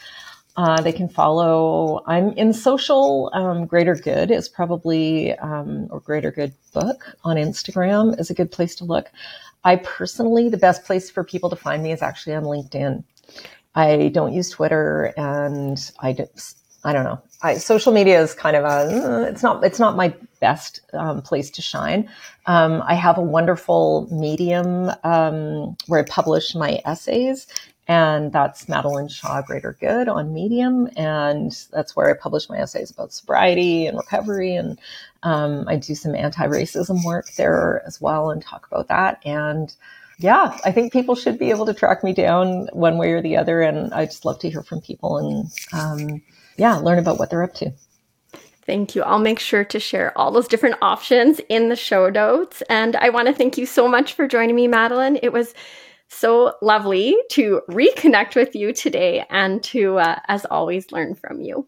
Uh, 0.57 0.81
they 0.81 0.91
can 0.91 1.07
follow, 1.07 2.01
I'm 2.07 2.29
in 2.29 2.51
social, 2.51 3.29
um, 3.35 3.67
Greater 3.67 3.93
Good 3.93 4.31
is 4.31 4.49
probably, 4.49 5.37
um, 5.37 5.87
or 5.91 5.99
Greater 5.99 6.31
Good 6.31 6.53
Book 6.73 7.15
on 7.23 7.35
Instagram 7.35 8.19
is 8.19 8.31
a 8.31 8.33
good 8.33 8.51
place 8.51 8.73
to 8.77 8.85
look. 8.85 9.11
I 9.65 9.75
personally, 9.77 10.49
the 10.49 10.57
best 10.57 10.85
place 10.85 11.11
for 11.11 11.23
people 11.23 11.49
to 11.49 11.55
find 11.55 11.83
me 11.83 11.91
is 11.91 12.01
actually 12.01 12.35
on 12.35 12.43
LinkedIn. 12.43 13.03
I 13.73 14.09
don't 14.09 14.34
use 14.34 14.49
Twitter 14.49 15.13
and 15.17 15.78
I 15.99 16.13
just, 16.13 16.57
I 16.84 16.93
don't 16.93 17.03
know. 17.03 17.21
I, 17.41 17.57
social 17.57 17.91
media 17.91 18.21
is 18.21 18.34
kind 18.34 18.55
of 18.55 18.63
a, 18.63 19.28
it's 19.30 19.43
not, 19.43 19.63
it's 19.63 19.80
not 19.80 19.95
my 19.95 20.13
best 20.39 20.82
um, 20.93 21.21
place 21.21 21.49
to 21.51 21.61
shine. 21.61 22.09
Um, 22.45 22.82
I 22.86 22.93
have 22.93 23.17
a 23.17 23.21
wonderful 23.21 24.07
medium 24.11 24.91
um, 25.03 25.76
where 25.88 25.99
I 25.99 26.03
publish 26.03 26.55
my 26.55 26.82
essays 26.86 27.47
and 27.88 28.32
that's 28.32 28.67
Madeleine 28.67 29.07
Shaw 29.07 29.41
Greater 29.41 29.78
Good 29.80 30.07
on 30.07 30.34
Medium, 30.34 30.89
and 30.97 31.51
that's 31.71 31.95
where 31.95 32.09
I 32.09 32.17
publish 32.17 32.49
my 32.49 32.57
essays 32.57 32.89
about 32.89 33.13
sobriety 33.13 33.86
and 33.86 33.97
recovery, 33.97 34.55
and 34.55 34.80
um, 35.23 35.65
I 35.67 35.76
do 35.76 35.93
some 35.93 36.15
anti-racism 36.15 37.03
work 37.03 37.28
there 37.34 37.84
as 37.86 38.01
well, 38.01 38.32
and 38.32 38.41
talk 38.41 38.65
about 38.65 38.88
that. 38.88 39.21
And 39.23 39.73
yeah, 40.18 40.57
I 40.63 40.72
think 40.72 40.93
people 40.93 41.16
should 41.16 41.38
be 41.38 41.49
able 41.49 41.66
to 41.66 41.74
track 41.74 42.03
me 42.03 42.13
down 42.13 42.68
one 42.74 42.97
way 42.97 43.11
or 43.11 43.22
the 43.22 43.38
other. 43.38 43.61
And 43.61 43.93
I 43.93 44.05
just 44.05 44.26
love 44.26 44.39
to 44.39 44.49
hear 44.49 44.63
from 44.63 44.82
people 44.82 45.18
and, 45.18 45.51
um, 45.74 46.22
yeah, 46.57 46.76
learn 46.78 46.99
about 46.99 47.20
what 47.20 47.30
they're 47.30 47.43
up 47.43 47.53
to. 47.55 47.72
Thank 48.66 48.95
you. 48.95 49.03
I'll 49.03 49.20
make 49.20 49.39
sure 49.39 49.63
to 49.66 49.80
share 49.80 50.18
all 50.18 50.32
those 50.32 50.47
different 50.47 50.78
options 50.82 51.39
in 51.49 51.70
the 51.70 51.76
show 51.76 52.09
notes. 52.09 52.63
And 52.70 52.95
I 52.95 53.09
want 53.09 53.28
to 53.28 53.34
thank 53.34 53.57
you 53.57 53.66
so 53.66 53.88
much 53.88 54.13
for 54.13 54.28
joining 54.28 54.55
me, 54.55 54.68
Madeleine. 54.68 55.20
It 55.22 55.32
was 55.32 55.53
so 56.07 56.55
lovely 56.61 57.16
to 57.32 57.61
reconnect 57.70 58.36
with 58.36 58.55
you 58.55 58.74
today 58.74 59.26
and 59.30 59.63
to, 59.66 59.99
uh, 59.99 60.20
as 60.28 60.45
always, 60.45 60.91
learn 60.91 61.13
from 61.13 61.41
you. 61.41 61.68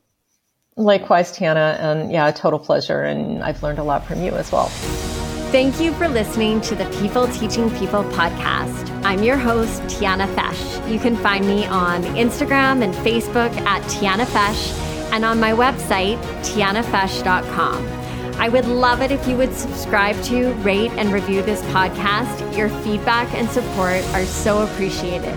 Likewise, 0.75 1.37
Tiana. 1.37 1.79
And 1.79 2.11
yeah, 2.11 2.31
total 2.31 2.59
pleasure. 2.59 3.03
And 3.03 3.43
I've 3.43 3.61
learned 3.61 3.79
a 3.79 3.83
lot 3.83 4.05
from 4.05 4.23
you 4.23 4.31
as 4.31 4.51
well. 4.51 4.71
Thank 5.49 5.79
you 5.79 5.93
for 5.93 6.09
listening 6.09 6.59
to 6.61 6.75
the 6.75 6.83
People 6.99 7.25
Teaching 7.29 7.69
People 7.77 8.03
podcast. 8.03 8.91
I'm 9.05 9.23
your 9.23 9.37
host, 9.37 9.81
Tiana 9.83 10.27
Fesh. 10.35 10.91
You 10.91 10.99
can 10.99 11.15
find 11.15 11.47
me 11.47 11.65
on 11.65 12.03
Instagram 12.03 12.83
and 12.83 12.93
Facebook 12.95 13.55
at 13.61 13.81
Tiana 13.83 14.25
Fesh 14.25 14.77
and 15.13 15.23
on 15.23 15.39
my 15.39 15.51
website, 15.53 16.17
tianafesh.com. 16.41 17.87
I 18.41 18.49
would 18.49 18.65
love 18.65 19.01
it 19.01 19.09
if 19.09 19.25
you 19.25 19.37
would 19.37 19.53
subscribe 19.53 20.21
to, 20.23 20.51
rate, 20.55 20.91
and 20.91 21.13
review 21.13 21.41
this 21.41 21.61
podcast. 21.67 22.57
Your 22.57 22.67
feedback 22.67 23.33
and 23.33 23.49
support 23.49 24.03
are 24.13 24.25
so 24.25 24.63
appreciated. 24.63 25.33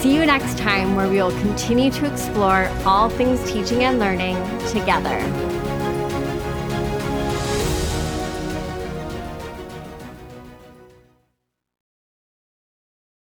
See 0.00 0.14
you 0.14 0.24
next 0.24 0.56
time, 0.56 0.96
where 0.96 1.08
we 1.08 1.16
will 1.16 1.38
continue 1.42 1.90
to 1.90 2.10
explore 2.10 2.70
all 2.86 3.10
things 3.10 3.44
teaching 3.44 3.84
and 3.84 3.98
learning 3.98 4.36
together. 4.70 5.20